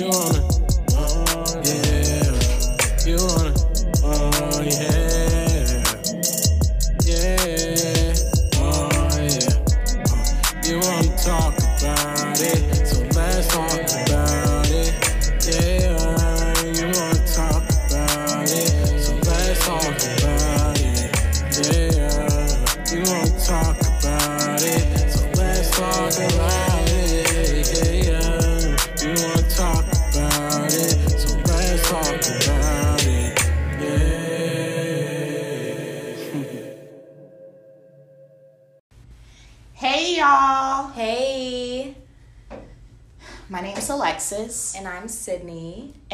You 0.00 0.08
wanna, 0.08 0.49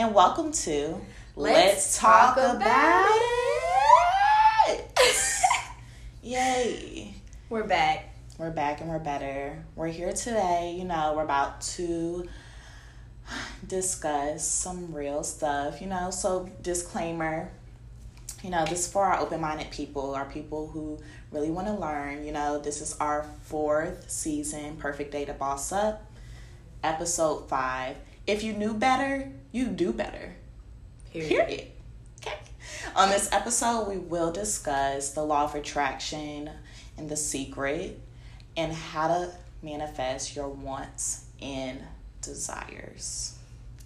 and 0.06 0.14
welcome 0.14 0.52
to 0.52 1.00
Let's 1.34 1.98
Talk 1.98 2.36
About 2.36 3.08
It. 4.68 5.00
Yay. 6.22 7.12
We're 7.48 7.66
back. 7.66 8.14
We're 8.38 8.52
back 8.52 8.80
and 8.80 8.88
we're 8.88 9.00
better. 9.00 9.64
We're 9.74 9.88
here 9.88 10.12
today. 10.12 10.76
You 10.78 10.84
know, 10.84 11.14
we're 11.16 11.24
about 11.24 11.60
to 11.62 12.28
discuss 13.66 14.46
some 14.46 14.94
real 14.94 15.24
stuff, 15.24 15.80
you 15.80 15.88
know. 15.88 16.12
So, 16.12 16.50
disclaimer 16.62 17.50
you 18.44 18.50
know, 18.50 18.64
this 18.64 18.86
is 18.86 18.92
for 18.92 19.06
our 19.06 19.18
open 19.18 19.40
minded 19.40 19.72
people, 19.72 20.14
our 20.14 20.26
people 20.26 20.68
who 20.68 21.00
really 21.32 21.50
want 21.50 21.66
to 21.66 21.74
learn. 21.74 22.24
You 22.24 22.30
know, 22.30 22.60
this 22.60 22.80
is 22.80 22.96
our 23.00 23.26
fourth 23.42 24.08
season, 24.08 24.76
Perfect 24.76 25.10
Day 25.10 25.24
to 25.24 25.32
Boss 25.32 25.72
Up, 25.72 26.08
episode 26.84 27.48
five. 27.48 27.96
If 28.24 28.44
you 28.44 28.52
knew 28.52 28.72
better, 28.74 29.32
you 29.56 29.66
do 29.68 29.90
better. 29.92 30.34
Period. 31.10 31.68
Okay. 32.20 32.38
On 32.94 33.08
this 33.08 33.32
episode, 33.32 33.88
we 33.88 33.96
will 33.96 34.30
discuss 34.30 35.10
the 35.12 35.22
law 35.22 35.44
of 35.44 35.54
attraction 35.54 36.50
and 36.98 37.08
the 37.08 37.16
secret 37.16 37.98
and 38.56 38.72
how 38.72 39.08
to 39.08 39.32
manifest 39.62 40.36
your 40.36 40.48
wants 40.48 41.24
and 41.40 41.80
desires. 42.20 43.36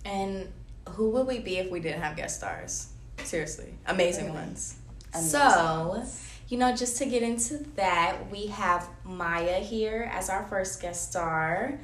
And 0.04 0.48
who 0.88 1.10
would 1.10 1.26
we 1.28 1.38
be 1.38 1.58
if 1.58 1.70
we 1.70 1.78
didn't 1.78 2.02
have 2.02 2.16
guest 2.16 2.38
stars? 2.38 2.88
Seriously, 3.22 3.72
amazing 3.86 4.26
Really? 4.26 4.38
ones. 4.38 4.76
Amazing 5.14 5.30
So, 5.30 6.04
you 6.48 6.58
know, 6.58 6.74
just 6.74 6.96
to 6.98 7.06
get 7.06 7.22
into 7.22 7.58
that, 7.76 8.28
we 8.30 8.46
have 8.46 8.88
Maya 9.04 9.60
here 9.60 10.10
as 10.12 10.30
our 10.30 10.44
first 10.46 10.80
guest 10.82 11.10
star. 11.10 11.78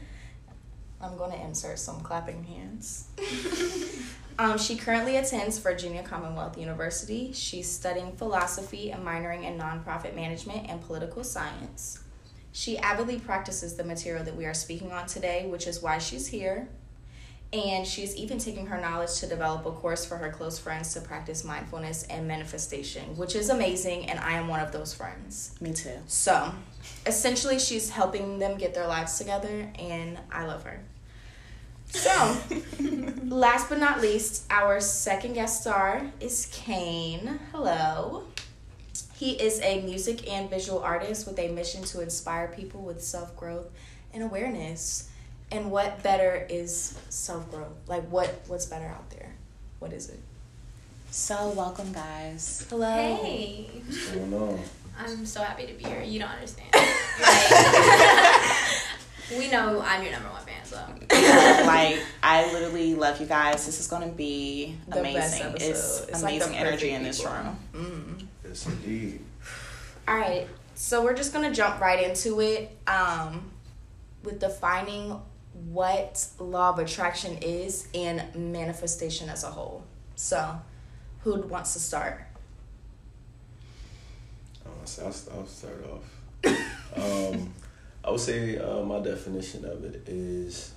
I'm 1.01 1.17
going 1.17 1.33
to 1.33 1.41
insert 1.41 1.79
some 1.79 2.01
clapping 2.01 2.45
hands. 2.45 3.09
um, 4.39 4.59
she 4.59 4.77
currently 4.77 5.17
attends 5.17 5.59
Virginia 5.59 6.03
Commonwealth 6.03 6.59
University. 6.59 7.33
She's 7.33 7.71
studying 7.71 8.13
philosophy 8.17 8.91
and 8.91 9.05
minoring 9.05 9.45
in 9.45 9.59
nonprofit 9.59 10.15
management 10.15 10.69
and 10.71 10.81
political 10.81 11.23
science. 11.23 12.01
She 12.53 12.79
avidly 12.79 13.19
practices 13.19 13.77
the 13.77 13.85
material 13.85 14.25
that 14.25 14.35
we 14.35 14.47
are 14.47 14.55
speaking 14.55 14.91
on 14.91 15.07
today, 15.07 15.47
which 15.47 15.67
is 15.67 15.83
why 15.83 15.99
she's 15.99 16.29
here. 16.29 16.69
And 17.57 17.87
she's 17.87 18.15
even 18.17 18.39
taking 18.39 18.67
her 18.67 18.79
knowledge 18.79 19.19
to 19.21 19.27
develop 19.27 19.65
a 19.65 19.71
course 19.71 20.05
for 20.05 20.19
her 20.19 20.31
close 20.31 20.59
friends 20.59 20.93
to 20.93 21.01
practice 21.01 21.43
mindfulness 21.43 22.03
and 22.05 22.29
manifestation, 22.29 23.17
which 23.17 23.35
is 23.35 23.49
amazing. 23.49 24.11
And 24.11 24.21
I 24.21 24.35
am 24.35 24.47
one 24.47 24.61
of 24.61 24.73
those 24.73 24.93
friends. 24.93 25.55
Me 25.59 25.73
too. 25.73 25.97
So, 26.07 26.53
essentially, 27.07 27.59
she's 27.59 27.89
helping 27.89 28.39
them 28.39 28.59
get 28.59 28.75
their 28.75 28.87
lives 28.87 29.17
together, 29.17 29.71
and 29.79 30.19
I 30.31 30.45
love 30.45 30.65
her. 30.65 30.81
So, 31.87 32.37
last 33.25 33.71
but 33.71 33.79
not 33.79 34.03
least, 34.03 34.45
our 34.51 34.79
second 34.81 35.33
guest 35.33 35.63
star 35.63 36.03
is 36.21 36.51
Kane. 36.53 37.41
Hello. 37.53 38.25
He 39.15 39.31
is 39.31 39.61
a 39.63 39.81
music 39.81 40.31
and 40.31 40.51
visual 40.51 40.81
artist 40.81 41.27
with 41.27 41.39
a 41.39 41.49
mission 41.49 41.85
to 41.85 42.03
inspire 42.03 42.49
people 42.49 42.83
with 42.83 43.03
self 43.03 43.35
growth 43.35 43.71
and 44.13 44.23
awareness. 44.23 45.09
And 45.53 45.71
what 45.71 46.03
better 46.03 46.47
is 46.51 46.99
self 47.09 47.51
growth? 47.51 47.69
Like, 47.87 48.03
what 48.11 48.43
what's 48.49 48.67
better 48.67 48.87
out 48.87 49.09
there? 49.11 49.33
What 49.79 49.93
is 49.93 50.09
it? 50.11 50.21
So, 51.11 51.51
welcome, 51.51 51.93
guys. 51.93 52.67
Hello. 52.69 52.91
Hey, 53.23 53.69
What's 53.87 54.11
going 54.11 54.35
on? 54.35 54.59
I'm 54.99 55.25
so 55.27 55.43
happy 55.43 55.67
to 55.67 55.73
be 55.75 55.85
here. 55.85 56.03
You 56.03 56.19
don't 56.21 56.31
understand. 56.31 56.69
Like, 59.29 59.39
we 59.41 59.51
know 59.51 59.81
I'm 59.85 60.03
your 60.03 60.13
number 60.13 60.29
one 60.29 60.43
fan, 60.43 60.65
so 60.65 60.77
like, 61.67 61.99
I 62.23 62.49
literally 62.53 62.95
love 62.95 63.19
you 63.21 63.27
guys. 63.27 63.67
This 63.67 63.81
is 63.81 63.89
going 63.89 64.09
to 64.09 64.15
be 64.15 64.77
The 64.89 65.01
amazing. 65.01 65.43
episode. 65.47 65.69
It's, 65.71 66.01
It's 66.09 66.23
like 66.23 66.35
amazing 66.35 66.57
energy 66.57 66.91
in 66.91 67.03
this 67.03 67.25
room. 67.25 67.57
Mm. 67.75 68.27
Yes, 68.47 68.67
indeed. 68.67 69.21
All 70.07 70.15
right, 70.15 70.47
so 70.77 71.03
we're 71.03 71.15
just 71.17 71.33
gonna 71.33 71.53
jump 71.53 71.81
right 71.81 72.09
into 72.09 72.41
it 72.41 72.71
um, 72.87 73.51
with 74.23 74.39
defining 74.39 75.21
what 75.65 76.27
law 76.39 76.71
of 76.71 76.79
attraction 76.79 77.39
is 77.39 77.89
and 77.95 78.23
manifestation 78.35 79.29
as 79.29 79.45
a 79.45 79.49
whole. 79.49 79.85
So, 80.15 80.61
who 81.21 81.41
wants 81.43 81.73
to 81.73 81.81
start? 81.81 82.23
I'll, 84.65 85.07
I'll 85.35 85.47
start 85.47 85.85
off. 85.91 86.47
um, 86.97 87.53
I 88.05 88.11
would 88.11 88.21
say 88.21 88.59
uh, 88.59 88.83
my 88.83 89.01
definition 89.01 89.65
of 89.65 89.85
it 89.85 90.09
is. 90.09 90.73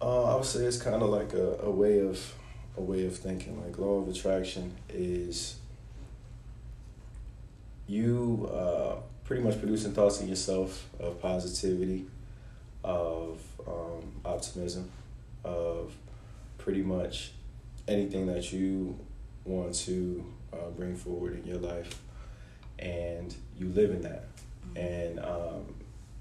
Uh, 0.00 0.24
I 0.24 0.36
would 0.36 0.44
say 0.44 0.64
it's 0.64 0.80
kind 0.80 1.02
of 1.02 1.08
like 1.08 1.32
a, 1.32 1.60
a 1.62 1.70
way 1.70 2.00
of 2.00 2.34
a 2.76 2.82
way 2.82 3.06
of 3.06 3.16
thinking. 3.16 3.62
Like 3.64 3.78
law 3.78 4.00
of 4.00 4.08
attraction 4.08 4.74
is 4.88 5.56
you 7.86 8.50
uh, 8.52 8.96
pretty 9.24 9.42
much 9.42 9.58
producing 9.58 9.92
thoughts 9.92 10.20
in 10.20 10.28
yourself 10.28 10.88
of 11.00 11.20
positivity, 11.20 12.06
of 12.86 13.40
um, 13.66 14.12
optimism, 14.24 14.90
of 15.44 15.92
pretty 16.56 16.82
much 16.82 17.32
anything 17.88 18.26
that 18.26 18.52
you 18.52 18.98
want 19.44 19.74
to 19.74 20.24
uh, 20.52 20.70
bring 20.76 20.94
forward 20.94 21.38
in 21.38 21.44
your 21.44 21.58
life, 21.58 22.00
and 22.78 23.34
you 23.58 23.68
live 23.68 23.90
in 23.90 24.02
that. 24.02 24.24
And 24.76 25.18
um, 25.20 25.74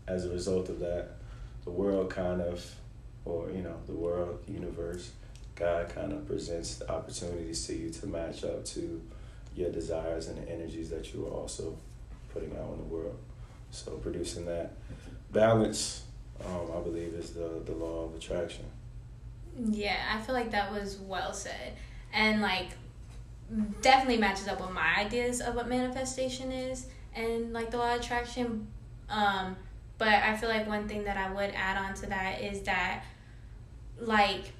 as 0.07 0.25
a 0.25 0.29
result 0.29 0.69
of 0.69 0.79
that, 0.79 1.11
the 1.63 1.71
world 1.71 2.09
kind 2.09 2.41
of, 2.41 2.65
or 3.25 3.49
you 3.51 3.61
know, 3.61 3.75
the 3.85 3.93
world, 3.93 4.39
universe, 4.47 5.11
God 5.55 5.89
kind 5.89 6.11
of 6.11 6.27
presents 6.27 6.75
the 6.75 6.91
opportunities 6.91 7.65
to 7.67 7.75
you 7.75 7.89
to 7.89 8.07
match 8.07 8.43
up 8.43 8.65
to 8.65 9.01
your 9.55 9.71
desires 9.71 10.27
and 10.27 10.37
the 10.37 10.51
energies 10.51 10.89
that 10.89 11.13
you 11.13 11.25
are 11.27 11.31
also 11.31 11.77
putting 12.33 12.51
out 12.57 12.73
in 12.73 12.77
the 12.77 12.95
world. 12.95 13.17
So 13.71 13.91
producing 13.91 14.45
that 14.45 14.73
balance, 15.31 16.04
um, 16.43 16.71
I 16.75 16.79
believe, 16.81 17.13
is 17.13 17.31
the 17.31 17.61
the 17.65 17.73
law 17.73 18.05
of 18.05 18.15
attraction. 18.15 18.65
yeah, 19.57 19.97
I 20.13 20.21
feel 20.21 20.35
like 20.35 20.51
that 20.51 20.71
was 20.71 20.97
well 20.97 21.33
said, 21.33 21.73
and 22.13 22.41
like 22.41 22.69
definitely 23.81 24.17
matches 24.17 24.47
up 24.47 24.59
with 24.59 24.71
my 24.71 24.95
ideas 24.97 25.39
of 25.39 25.55
what 25.55 25.67
manifestation 25.67 26.51
is 26.51 26.87
and 27.13 27.53
like 27.53 27.71
the 27.71 27.77
law 27.77 27.93
of 27.95 28.01
attraction. 28.01 28.67
Um, 29.09 29.55
but 29.97 30.07
I 30.09 30.35
feel 30.35 30.49
like 30.49 30.67
one 30.67 30.87
thing 30.87 31.03
that 31.05 31.17
I 31.17 31.31
would 31.31 31.51
add 31.55 31.77
on 31.77 31.93
to 31.95 32.07
that 32.07 32.41
is 32.41 32.61
that 32.63 33.03
like 33.99 34.51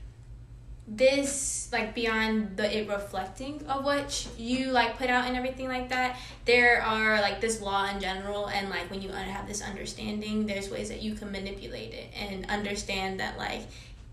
this 0.87 1.67
like 1.71 1.95
beyond 1.95 2.57
the 2.57 2.77
it 2.77 2.87
reflecting 2.87 3.65
of 3.67 3.83
what 3.83 4.27
you 4.37 4.71
like 4.71 4.97
put 4.97 5.09
out 5.09 5.25
and 5.25 5.35
everything 5.35 5.67
like 5.67 5.89
that 5.89 6.15
there 6.45 6.79
are 6.83 7.19
like 7.21 7.41
this 7.41 7.59
law 7.59 7.89
in 7.89 7.99
general 7.99 8.47
and 8.49 8.69
like 8.69 8.89
when 8.91 9.01
you 9.01 9.09
have 9.09 9.47
this 9.47 9.63
understanding 9.63 10.45
there's 10.45 10.69
ways 10.69 10.89
that 10.89 11.01
you 11.01 11.15
can 11.15 11.31
manipulate 11.31 11.91
it 11.91 12.11
and 12.15 12.45
understand 12.51 13.19
that 13.19 13.35
like 13.35 13.61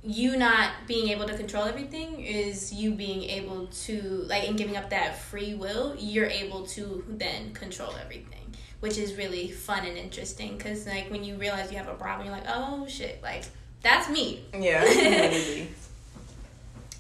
you 0.03 0.37
not 0.37 0.71
being 0.89 1.11
able 1.11 1.27
to 1.27 1.37
control 1.37 1.65
everything 1.65 2.21
is 2.21 2.73
you 2.73 2.91
being 2.93 3.23
able 3.25 3.67
to 3.67 4.25
like 4.27 4.49
and 4.49 4.57
giving 4.57 4.77
up 4.77 4.89
that 4.89 5.19
free 5.19 5.55
will 5.55 5.95
you're 5.99 6.27
able 6.27 6.67
to 6.67 7.05
then 7.07 7.53
control 7.53 7.95
everything 8.03 8.39
which 8.81 8.97
is 8.97 9.15
really 9.15 9.51
fun 9.51 9.85
and 9.85 9.99
interesting 9.99 10.57
because 10.57 10.87
like 10.87 11.11
when 11.11 11.23
you 11.23 11.37
realize 11.37 11.71
you 11.71 11.77
have 11.77 11.89
a 11.89 11.95
problem 11.95 12.27
you're 12.27 12.35
like 12.35 12.49
oh 12.49 12.87
shit 12.89 13.23
like 13.23 13.45
that's 13.83 14.09
me 14.09 14.43
Yeah. 14.59 15.63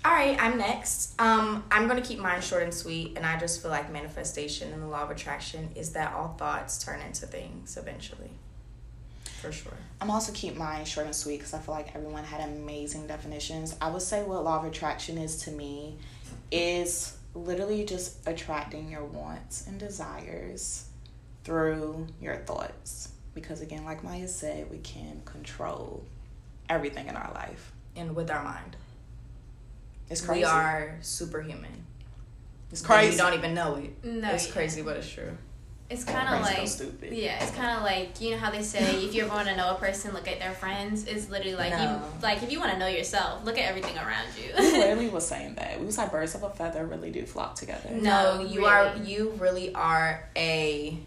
All 0.04 0.10
right, 0.10 0.36
I'm 0.42 0.58
next. 0.58 1.20
Um, 1.20 1.62
I'm 1.70 1.86
gonna 1.86 2.02
keep 2.02 2.18
mine 2.18 2.40
short 2.40 2.64
and 2.64 2.74
sweet, 2.74 3.12
and 3.16 3.24
I 3.24 3.38
just 3.38 3.62
feel 3.62 3.70
like 3.70 3.92
manifestation 3.92 4.72
and 4.72 4.82
the 4.82 4.86
law 4.86 5.02
of 5.02 5.10
attraction 5.10 5.70
is 5.76 5.92
that 5.92 6.12
all 6.12 6.34
thoughts 6.36 6.82
turn 6.82 7.00
into 7.00 7.26
things 7.26 7.76
eventually. 7.76 8.30
For 9.40 9.52
sure. 9.52 9.76
I'm 10.00 10.10
also 10.10 10.32
keep 10.32 10.56
mine 10.56 10.84
short 10.86 11.06
and 11.06 11.14
sweet 11.14 11.38
because 11.38 11.54
I 11.54 11.58
feel 11.60 11.74
like 11.74 11.94
everyone 11.94 12.24
had 12.24 12.48
amazing 12.48 13.06
definitions. 13.06 13.76
I 13.80 13.90
would 13.90 14.02
say 14.02 14.24
what 14.24 14.42
law 14.42 14.58
of 14.58 14.64
attraction 14.64 15.18
is 15.18 15.36
to 15.44 15.52
me 15.52 15.96
is 16.50 17.16
literally 17.34 17.84
just 17.84 18.26
attracting 18.26 18.90
your 18.90 19.04
wants 19.04 19.66
and 19.68 19.78
desires 19.78 20.86
through 21.44 22.08
your 22.20 22.36
thoughts. 22.36 23.10
Because 23.34 23.60
again, 23.60 23.84
like 23.84 24.02
Maya 24.02 24.28
said, 24.28 24.68
we 24.68 24.78
can 24.78 25.22
control 25.24 26.04
everything 26.68 27.06
in 27.06 27.16
our 27.16 27.32
life. 27.34 27.72
And 27.94 28.16
with 28.16 28.30
our 28.30 28.42
mind. 28.42 28.76
It's 30.10 30.20
crazy. 30.20 30.40
We 30.40 30.44
are 30.44 30.98
superhuman. 31.00 31.86
It's 32.70 32.80
And 32.80 32.88
crazy. 32.88 33.10
We 33.12 33.16
don't 33.16 33.34
even 33.34 33.54
know 33.54 33.76
it. 33.76 34.04
No, 34.04 34.30
it's 34.32 34.46
yeah. 34.46 34.52
crazy, 34.52 34.82
but 34.82 34.96
it's 34.96 35.10
true. 35.10 35.36
It's 35.90 36.04
kind 36.04 36.26
of 36.26 36.40
like 36.40 36.56
so 36.56 36.86
stupid. 36.86 37.12
yeah, 37.12 37.42
it's 37.42 37.54
kind 37.54 37.76
of 37.76 37.82
like 37.82 38.18
you 38.18 38.30
know 38.30 38.38
how 38.38 38.50
they 38.50 38.62
say 38.62 39.04
if 39.04 39.14
you 39.14 39.24
ever 39.24 39.34
want 39.34 39.46
to 39.48 39.56
know 39.56 39.72
a 39.72 39.74
person, 39.74 40.14
look 40.14 40.26
at 40.26 40.38
their 40.38 40.52
friends. 40.52 41.04
It's 41.04 41.28
literally 41.28 41.54
like 41.54 41.72
No. 41.72 41.82
you 41.82 42.22
like 42.22 42.42
if 42.42 42.50
you 42.50 42.60
want 42.60 42.72
to 42.72 42.78
know 42.78 42.86
yourself, 42.86 43.44
look 43.44 43.58
at 43.58 43.68
everything 43.68 43.98
around 43.98 44.24
We 44.38 44.46
you. 44.46 44.54
literally 44.78 45.10
was 45.10 45.26
saying 45.26 45.56
that. 45.56 45.78
We 45.78 45.84
was 45.84 45.98
like 45.98 46.10
birds 46.10 46.34
of 46.34 46.44
a 46.44 46.50
feather 46.50 46.86
really 46.86 47.10
do 47.10 47.26
flock 47.26 47.56
together. 47.56 47.90
No, 47.90 48.38
No, 48.38 48.40
you 48.42 48.64
are 48.64 48.96
you 49.04 49.32
really 49.38 49.74
are 49.74 50.26
a 50.34 50.98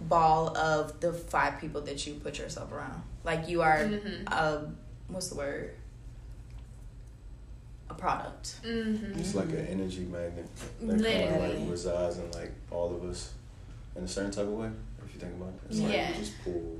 ball 0.00 0.56
of 0.56 0.98
the 1.00 1.12
five 1.12 1.60
people 1.60 1.82
that 1.82 2.06
you 2.06 2.14
put 2.14 2.38
yourself 2.38 2.72
around. 2.72 3.02
Like 3.22 3.48
you 3.48 3.60
are 3.62 3.78
Mhm. 3.78 4.32
a 4.32 4.70
what's 5.08 5.28
the 5.28 5.34
word? 5.36 5.74
A 7.92 7.94
product. 7.94 8.56
hmm 8.64 9.12
It's 9.18 9.34
like 9.34 9.48
an 9.50 9.66
energy 9.68 10.06
magnet 10.10 10.46
that 10.80 11.02
kind 11.02 11.34
of 11.34 11.42
like 11.60 11.70
resides 11.70 12.16
in 12.18 12.30
like 12.32 12.52
all 12.70 12.94
of 12.96 13.04
us 13.04 13.32
in 13.96 14.04
a 14.04 14.08
certain 14.08 14.30
type 14.30 14.46
of 14.46 14.52
way. 14.52 14.70
If 15.04 15.14
you 15.14 15.20
think 15.20 15.34
about 15.34 15.48
it, 15.50 15.60
it's 15.70 15.80
like 15.80 15.92
Yeah. 15.92 16.12
just 16.16 16.32
pull. 16.42 16.78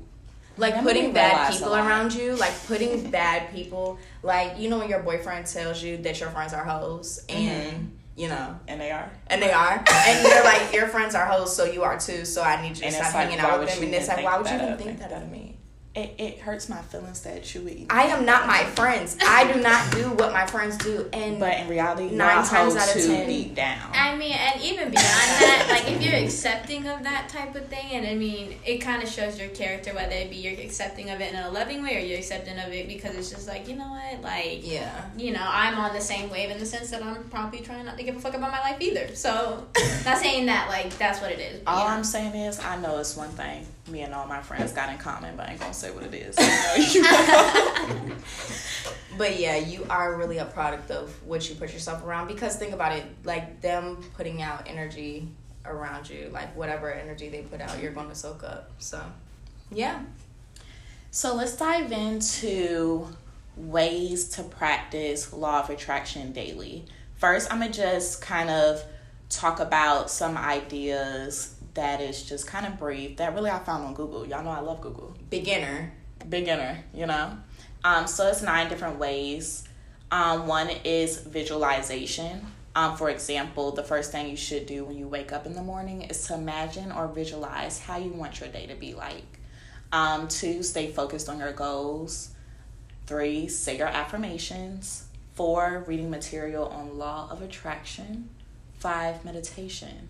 Like 0.57 0.73
That 0.75 0.83
made 0.83 0.93
putting 0.93 1.13
bad 1.13 1.51
people 1.53 1.75
around 1.75 2.13
you, 2.15 2.35
like 2.35 2.53
putting 2.67 3.09
bad 3.19 3.51
people, 3.53 3.99
like 4.23 4.57
you 4.59 4.69
know 4.69 4.79
when 4.79 4.89
your 4.89 5.01
boyfriend 5.03 5.45
tells 5.45 5.83
you 5.83 5.97
that 5.97 6.19
your 6.19 6.29
friends 6.29 6.53
are 6.53 6.63
hoes, 6.63 7.23
and 7.29 7.73
Mhm. 7.77 7.87
you 8.15 8.27
know, 8.29 8.59
And 8.67 8.79
they 8.81 8.91
are. 8.91 9.09
and 9.27 9.41
they 9.41 9.51
are, 9.51 9.83
and 10.07 10.27
you're 10.27 10.43
like 10.43 10.73
your 10.73 10.87
friends 10.87 11.13
are 11.15 11.25
hoes, 11.25 11.55
so 11.55 11.65
you 11.65 11.83
are 11.83 11.99
too. 11.99 12.25
So 12.25 12.41
I 12.43 12.61
need 12.61 12.69
you 12.69 12.75
to 12.75 12.85
And 12.85 12.95
stop 12.95 13.13
like, 13.13 13.29
hanging 13.29 13.39
out 13.39 13.59
with 13.59 13.69
them. 13.73 13.83
And 13.83 13.93
it's 13.95 14.07
like, 14.07 14.23
why 14.25 14.37
would 14.37 14.47
you 14.47 14.55
even 14.55 14.69
of 14.73 14.77
think 14.79 14.91
me? 14.91 14.95
that 15.05 15.11
of 15.11 15.31
me? 15.31 15.52
It, 15.95 16.15
it 16.17 16.39
hurts 16.39 16.69
my 16.69 16.81
feelings 16.81 17.21
that 17.21 17.53
you 17.53 17.61
would 17.61 17.73
even 17.73 17.87
I 17.91 18.05
am 18.05 18.25
not 18.25 18.47
my 18.47 18.63
friends. 18.63 19.15
I 19.21 19.51
do 19.53 19.61
not 19.61 19.91
do 19.91 20.09
what 20.13 20.33
my 20.33 20.47
friends 20.47 20.75
do, 20.77 21.07
and 21.13 21.39
But 21.39 21.59
in 21.59 21.67
reality, 21.67 22.05
Nine 22.05 22.17
nine 22.17 22.35
times 22.37 22.73
times 22.73 22.75
out 22.77 22.95
of 22.95 23.01
10. 23.05 23.27
beat 23.27 23.53
down. 23.53 23.91
I 23.93 24.15
mean, 24.15 24.31
and 24.31 24.59
even 24.61 24.89
beyond 24.89 24.95
that, 24.95 25.67
like 25.69 25.91
if 25.93 26.01
you're 26.03 26.15
accepting 26.19 26.87
of 26.87 27.03
that 27.03 27.29
type 27.29 27.53
of 27.53 27.67
thing, 27.67 27.91
and 27.91 28.07
I 28.07 28.15
mean, 28.15 28.55
it 28.65 28.79
kind 28.79 29.03
of 29.03 29.09
shows 29.09 29.39
your 29.39 29.49
character 29.49 29.93
whether 29.93 30.15
it 30.15 30.31
be 30.31 30.37
you're 30.37 30.59
accepting 30.59 31.11
of 31.11 31.21
it 31.21 31.31
in 31.31 31.39
a 31.39 31.51
loving 31.51 31.83
way 31.83 31.97
or 31.97 31.99
you're 31.99 32.17
accepting 32.17 32.57
of 32.57 32.73
it 32.73 32.87
because 32.87 33.15
it's 33.15 33.29
just 33.29 33.47
like 33.47 33.67
you 33.67 33.75
know 33.75 33.91
what, 33.91 34.23
like 34.23 34.67
yeah, 34.67 35.05
you 35.15 35.31
know, 35.31 35.45
I'm 35.47 35.77
on 35.77 35.93
the 35.93 36.01
same 36.01 36.31
wave 36.31 36.49
in 36.49 36.57
the 36.57 36.65
sense 36.65 36.89
that 36.89 37.03
I'm 37.03 37.23
probably 37.25 37.59
trying 37.59 37.85
not 37.85 37.97
to 37.99 38.03
give 38.03 38.15
a 38.15 38.19
fuck 38.19 38.33
about 38.33 38.49
my 38.51 38.61
life 38.61 38.81
either. 38.81 39.13
So, 39.13 39.67
not 40.05 40.17
saying 40.17 40.47
that 40.47 40.69
like 40.69 40.97
that's 40.97 41.21
what 41.21 41.31
it 41.31 41.39
is. 41.39 41.61
all 41.67 41.77
you 41.77 41.83
know. 41.83 41.95
I'm 41.95 42.03
saying 42.03 42.33
is, 42.33 42.59
I 42.59 42.77
know 42.79 42.97
it's 42.97 43.15
one 43.15 43.29
thing 43.29 43.67
me 43.87 44.01
and 44.01 44.13
all 44.13 44.25
my 44.27 44.41
friends 44.41 44.71
got 44.71 44.89
in 44.89 44.97
common, 44.97 45.35
but 45.35 45.47
I 45.47 45.51
ain't 45.51 45.59
gonna 45.59 45.73
say 45.73 45.91
what 45.91 46.03
it 46.03 46.13
is. 46.13 46.35
I 46.39 47.87
know 47.87 48.05
you- 48.05 48.15
but 49.17 49.39
yeah, 49.39 49.57
you 49.57 49.85
are 49.89 50.15
really 50.15 50.37
a 50.39 50.45
product 50.45 50.89
of 50.91 51.09
what 51.25 51.47
you 51.49 51.55
put 51.55 51.73
yourself 51.73 52.03
around. 52.03 52.27
Because 52.27 52.55
think 52.55 52.73
about 52.73 52.93
it, 52.97 53.05
like 53.23 53.61
them 53.61 53.97
putting 54.15 54.41
out 54.41 54.67
energy 54.67 55.27
around 55.65 56.09
you, 56.09 56.29
like 56.31 56.55
whatever 56.55 56.91
energy 56.91 57.29
they 57.29 57.41
put 57.41 57.61
out, 57.61 57.81
you're 57.81 57.91
going 57.91 58.09
to 58.09 58.15
soak 58.15 58.43
up. 58.43 58.71
So, 58.79 59.01
yeah, 59.71 60.01
so 61.11 61.35
let's 61.35 61.55
dive 61.55 61.91
into 61.91 63.07
ways 63.55 64.29
to 64.29 64.43
practice 64.43 65.31
law 65.31 65.59
of 65.61 65.69
attraction 65.69 66.31
daily. 66.31 66.85
First, 67.17 67.51
I'm 67.53 67.59
gonna 67.59 67.71
just 67.71 68.21
kind 68.21 68.49
of 68.49 68.83
talk 69.29 69.59
about 69.59 70.09
some 70.09 70.35
ideas 70.37 71.53
that 71.73 72.01
is 72.01 72.23
just 72.23 72.47
kind 72.47 72.65
of 72.65 72.77
brief 72.77 73.17
that 73.17 73.33
really 73.33 73.49
I 73.49 73.59
found 73.59 73.83
on 73.85 73.93
Google. 73.93 74.27
Y'all 74.27 74.43
know 74.43 74.51
I 74.51 74.59
love 74.59 74.81
Google. 74.81 75.15
beginner. 75.29 75.93
beginner, 76.29 76.83
you 76.93 77.05
know. 77.05 77.37
Um, 77.83 78.07
so 78.07 78.27
it's 78.27 78.41
nine 78.41 78.69
different 78.69 78.97
ways. 78.99 79.67
Um, 80.11 80.47
one 80.47 80.69
is 80.83 81.17
visualization. 81.19 82.45
Um, 82.75 82.97
for 82.97 83.09
example, 83.09 83.71
the 83.71 83.83
first 83.83 84.11
thing 84.11 84.29
you 84.29 84.37
should 84.37 84.65
do 84.65 84.85
when 84.85 84.97
you 84.97 85.07
wake 85.07 85.31
up 85.31 85.45
in 85.45 85.53
the 85.53 85.61
morning 85.61 86.03
is 86.03 86.25
to 86.27 86.35
imagine 86.35 86.91
or 86.91 87.07
visualize 87.07 87.79
how 87.79 87.97
you 87.97 88.11
want 88.11 88.39
your 88.39 88.49
day 88.49 88.65
to 88.67 88.75
be 88.75 88.93
like. 88.93 89.39
Um, 89.91 90.27
two, 90.27 90.63
stay 90.63 90.91
focused 90.91 91.29
on 91.29 91.37
your 91.37 91.51
goals. 91.51 92.29
Three, 93.05 93.47
say 93.47 93.77
your 93.77 93.87
affirmations. 93.87 95.05
Four, 95.35 95.83
reading 95.87 96.09
material 96.09 96.67
on 96.67 96.97
law 96.97 97.27
of 97.29 97.41
attraction. 97.41 98.29
Five, 98.79 99.23
meditation. 99.25 100.09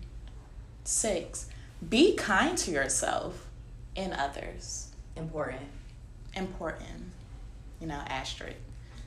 Six, 0.84 1.48
be 1.88 2.14
kind 2.16 2.56
to 2.58 2.70
yourself 2.70 3.48
and 3.96 4.12
others 4.12 4.88
Important. 5.16 5.62
important, 6.36 7.12
you 7.80 7.86
know, 7.86 8.02
asterisk. 8.08 8.56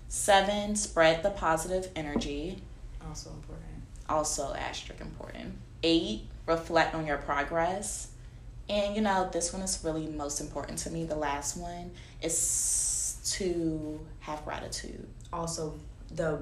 Seven, 0.07 0.75
spread 0.75 1.21
the 1.23 1.31
positive 1.31 1.89
energy, 1.95 2.61
Also 3.05 3.29
important. 3.31 3.83
also 4.07 4.53
asterisk 4.53 5.01
important. 5.01 5.55
Eight, 5.83 6.27
reflect 6.45 6.95
on 6.95 7.05
your 7.05 7.17
progress. 7.17 8.07
And 8.69 8.95
you 8.95 9.01
know, 9.01 9.29
this 9.31 9.51
one 9.53 9.61
is 9.61 9.81
really 9.83 10.07
most 10.07 10.39
important 10.41 10.77
to 10.79 10.89
me. 10.89 11.03
The 11.05 11.15
last 11.15 11.57
one 11.57 11.91
is 12.21 13.17
to 13.31 13.99
have 14.21 14.43
gratitude. 14.45 15.05
Also, 15.33 15.75
the 16.11 16.39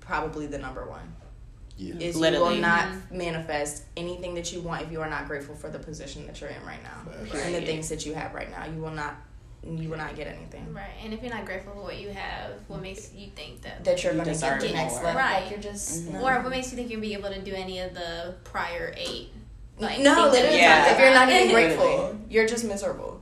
probably 0.00 0.46
the 0.46 0.58
number 0.58 0.84
one 0.86 1.14
Yeah. 1.80 1.94
is 1.98 2.14
you 2.16 2.20
will 2.22 2.54
not 2.56 2.88
manifest 3.10 3.84
anything 3.96 4.34
that 4.34 4.52
you 4.52 4.60
want 4.60 4.82
if 4.82 4.92
you 4.92 5.00
are 5.00 5.08
not 5.08 5.26
grateful 5.26 5.54
for 5.54 5.70
the 5.70 5.78
position 5.78 6.26
that 6.26 6.38
you're 6.40 6.50
in 6.50 6.62
right 6.66 6.82
now 6.82 7.10
Facts. 7.10 7.42
and 7.46 7.54
the 7.54 7.62
things 7.62 7.88
that 7.88 8.04
you 8.04 8.12
have 8.14 8.34
right 8.34 8.50
now. 8.50 8.66
You 8.66 8.80
will 8.82 8.90
not. 8.90 9.14
You 9.62 9.88
will 9.90 9.98
not 9.98 10.14
get 10.16 10.26
anything. 10.26 10.72
Right, 10.72 10.90
and 11.04 11.12
if 11.12 11.22
you're 11.22 11.32
not 11.34 11.44
grateful 11.44 11.74
for 11.74 11.82
what 11.82 11.98
you 11.98 12.08
have, 12.10 12.52
what 12.68 12.80
makes 12.80 13.12
you 13.14 13.28
think 13.36 13.60
that? 13.62 13.84
That 13.84 14.02
you're 14.02 14.12
You 14.12 14.18
going 14.18 14.26
to 14.28 14.32
deserve 14.32 14.60
get 14.60 14.68
the 14.68 14.74
next 14.74 14.94
level. 14.96 15.14
Right. 15.14 15.42
Like 15.42 15.50
you're 15.50 15.60
just 15.60 16.06
Mhm. 16.06 16.22
Or 16.22 16.42
what 16.42 16.50
makes 16.50 16.70
you 16.70 16.76
think 16.76 16.90
you'll 16.90 17.00
be 17.02 17.12
able 17.14 17.28
to 17.30 17.40
do 17.42 17.52
any 17.54 17.78
of 17.80 17.92
the 17.94 18.34
prior 18.44 18.94
eight? 18.96 19.32
Like, 19.78 20.00
no, 20.00 20.28
literally, 20.30 20.58
Yeah. 20.58 20.78
talked 20.84 20.90
if 20.92 20.98
you're 21.00 21.14
not 21.14 21.28
even 21.30 21.50
grateful, 21.52 22.16
you're 22.30 22.46
just 22.46 22.64
miserable. 22.64 23.20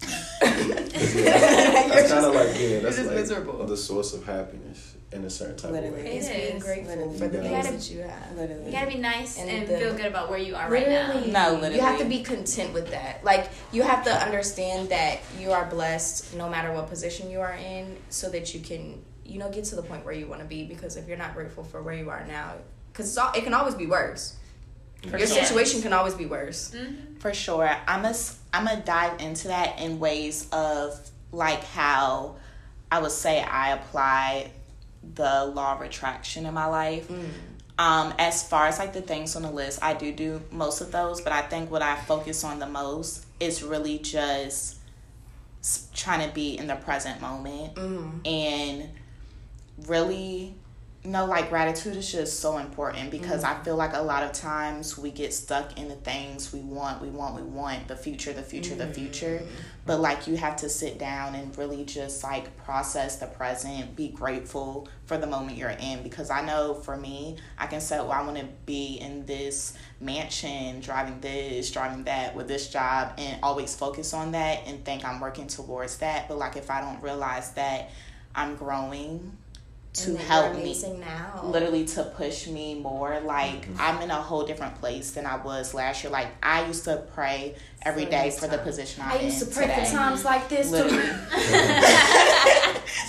That's 0.40 1.14
You're 1.14 2.08
kind 2.08 2.24
of 2.26 2.34
like 2.34 2.58
yeah, 2.60 2.78
that's 2.80 2.98
like 2.98 3.14
miserable. 3.16 3.64
the 3.66 3.76
source 3.76 4.12
of 4.12 4.24
happiness 4.24 4.83
in 5.14 5.24
a 5.24 5.30
certain 5.30 5.56
type 5.56 5.70
Literally. 5.70 6.00
of 6.00 6.04
way. 6.06 6.16
It's 6.16 6.26
It 6.28 6.34
being 6.36 6.56
is. 6.56 6.62
grateful 6.64 6.88
Literally. 6.96 7.18
for 7.18 7.28
the 7.28 7.36
You 7.38 7.42
things 7.44 7.64
gotta- 7.64 7.76
that 7.76 7.90
you 7.90 8.00
have. 8.02 8.36
Literally. 8.36 8.66
You 8.66 8.72
gotta 8.72 8.86
be 8.90 8.98
nice 8.98 9.38
And 9.38 9.48
and, 9.48 9.68
the- 9.68 9.78
feel 9.78 9.94
good 9.94 10.06
about 10.06 10.28
where 10.28 10.38
you 10.38 10.56
are 10.56 10.68
right 10.68 10.88
now. 10.88 11.12
No, 11.26 11.52
literally. 11.54 11.76
You 11.76 11.80
have 11.82 11.98
to 12.00 12.04
be 12.04 12.22
content 12.22 12.74
with 12.74 12.90
that. 12.90 13.24
Like 13.24 13.48
you 13.72 13.82
have 13.82 14.04
to 14.04 14.12
understand 14.12 14.88
that 14.88 15.20
you 15.38 15.52
are 15.52 15.64
blessed 15.66 16.34
no 16.34 16.48
matter 16.48 16.72
what 16.72 16.88
position 16.88 17.30
you 17.30 17.40
are 17.40 17.54
in 17.54 17.96
so 18.10 18.28
that 18.30 18.52
you 18.54 18.60
can, 18.60 19.02
you 19.24 19.38
know, 19.38 19.50
get 19.50 19.64
to 19.66 19.76
the 19.76 19.82
point 19.82 20.04
where 20.04 20.14
you 20.14 20.26
want 20.26 20.40
to 20.40 20.46
be 20.46 20.64
because 20.64 20.96
if 20.96 21.06
you're 21.06 21.16
not 21.16 21.34
grateful 21.34 21.62
for 21.64 21.80
where 21.82 21.94
you 21.94 22.10
are 22.10 22.24
now, 22.26 22.54
cuz 22.92 23.16
it 23.34 23.44
can 23.44 23.54
always 23.54 23.74
be 23.74 23.86
worse. 23.86 24.34
For 25.08 25.18
Your 25.18 25.26
sure. 25.28 25.44
situation 25.44 25.82
can 25.82 25.92
always 25.92 26.14
be 26.14 26.24
worse. 26.26 26.70
Mhm. 26.74 27.20
For 27.20 27.32
sure. 27.34 27.70
I'm 27.86 28.02
going 28.02 28.14
I'm 28.54 28.66
to 28.68 28.76
dive 28.84 29.20
into 29.20 29.48
that 29.48 29.78
in 29.80 29.98
ways 30.00 30.46
of 30.50 30.98
like 31.30 31.62
how 31.64 32.36
I 32.90 33.00
would 33.00 33.10
say 33.10 33.42
I 33.42 33.72
apply 33.72 34.50
the 35.14 35.44
law 35.46 35.74
of 35.74 35.80
attraction 35.82 36.46
in 36.46 36.54
my 36.54 36.66
life. 36.66 37.10
Um, 37.76 38.14
as 38.18 38.48
far 38.48 38.66
as 38.68 38.78
like 38.78 38.92
the 38.92 39.00
things 39.02 39.34
on 39.34 39.42
the 39.42 39.50
list, 39.50 39.80
I 39.82 39.94
do 39.94 40.12
do 40.12 40.40
most 40.52 40.80
of 40.80 40.92
those, 40.92 41.20
but 41.20 41.32
I 41.32 41.42
think 41.42 41.70
what 41.70 41.82
I 41.82 41.96
focus 41.96 42.44
on 42.44 42.58
the 42.60 42.68
most 42.68 43.26
is 43.40 43.62
really 43.64 43.98
just 43.98 44.76
trying 45.94 46.28
to 46.28 46.32
be 46.34 46.56
in 46.56 46.66
the 46.66 46.76
present 46.76 47.20
moment 47.20 47.74
Mm. 47.74 48.26
and 48.26 48.88
really 49.88 50.54
know 51.04 51.26
like 51.26 51.50
gratitude 51.50 51.96
is 51.96 52.10
just 52.10 52.40
so 52.40 52.56
important 52.56 53.10
because 53.10 53.42
mm-hmm. 53.44 53.60
i 53.60 53.64
feel 53.64 53.76
like 53.76 53.94
a 53.94 54.00
lot 54.00 54.22
of 54.22 54.32
times 54.32 54.96
we 54.96 55.10
get 55.10 55.34
stuck 55.34 55.78
in 55.78 55.88
the 55.88 55.94
things 55.96 56.52
we 56.52 56.60
want 56.60 57.02
we 57.02 57.08
want 57.08 57.34
we 57.34 57.42
want 57.42 57.86
the 57.88 57.96
future 57.96 58.32
the 58.32 58.42
future 58.42 58.74
the 58.74 58.86
future. 58.86 59.40
Mm-hmm. 59.42 59.54
But 59.86 60.00
like 60.00 60.26
you 60.26 60.36
have 60.36 60.56
to 60.56 60.68
sit 60.70 60.98
down 60.98 61.34
and 61.34 61.56
really 61.58 61.84
just 61.84 62.24
like 62.24 62.56
process 62.56 63.16
the 63.16 63.26
present 63.26 63.94
be 63.94 64.08
grateful 64.08 64.88
for 65.04 65.18
the 65.18 65.26
moment 65.26 65.58
you're 65.58 65.68
in 65.70 66.02
because 66.02 66.30
i 66.30 66.40
know 66.44 66.74
for 66.74 66.96
me 66.96 67.36
i 67.58 67.66
can 67.66 67.80
say 67.80 67.98
well 67.98 68.12
i 68.12 68.22
want 68.22 68.38
to 68.38 68.46
be 68.64 68.96
in 68.96 69.26
this 69.26 69.74
mansion 70.00 70.80
driving 70.80 71.20
this 71.20 71.70
driving 71.70 72.04
that 72.04 72.34
with 72.34 72.48
this 72.48 72.70
job 72.70 73.12
and 73.18 73.38
always 73.42 73.74
focus 73.74 74.14
on 74.14 74.32
that 74.32 74.60
and 74.66 74.84
think 74.84 75.04
i'm 75.04 75.20
working 75.20 75.46
towards 75.46 75.98
that. 75.98 76.28
But 76.28 76.38
like 76.38 76.56
if 76.56 76.70
i 76.70 76.80
don't 76.80 77.02
realize 77.02 77.50
that 77.52 77.90
i'm 78.34 78.56
growing 78.56 79.36
to 79.94 80.10
And 80.10 80.18
help 80.18 80.56
me 80.56 80.74
now. 81.00 81.40
literally 81.44 81.84
to 81.86 82.02
push 82.04 82.48
me 82.48 82.74
more. 82.74 83.20
Like 83.20 83.62
mm-hmm. 83.62 83.76
i'm 83.80 84.02
in 84.02 84.10
a 84.10 84.14
whole 84.16 84.44
different 84.44 84.74
place 84.80 85.12
than 85.12 85.24
i 85.26 85.36
was 85.36 85.72
last 85.72 86.02
year. 86.02 86.10
Like 86.12 86.28
i 86.42 86.66
used 86.66 86.84
to 86.84 87.04
pray 87.14 87.54
every 87.82 88.04
For 88.06 88.10
day 88.10 88.30
this 88.30 88.40
for 88.40 88.48
the 88.48 88.58
position 88.58 89.02
i'm 89.04 89.12
I 89.12 89.20
used 89.20 89.38
to 89.40 89.46
pray 89.46 89.66
today. 89.66 89.84
for 89.84 89.90
times 89.92 90.24
like 90.24 90.48
this 90.48 90.70
literally. 90.70 90.98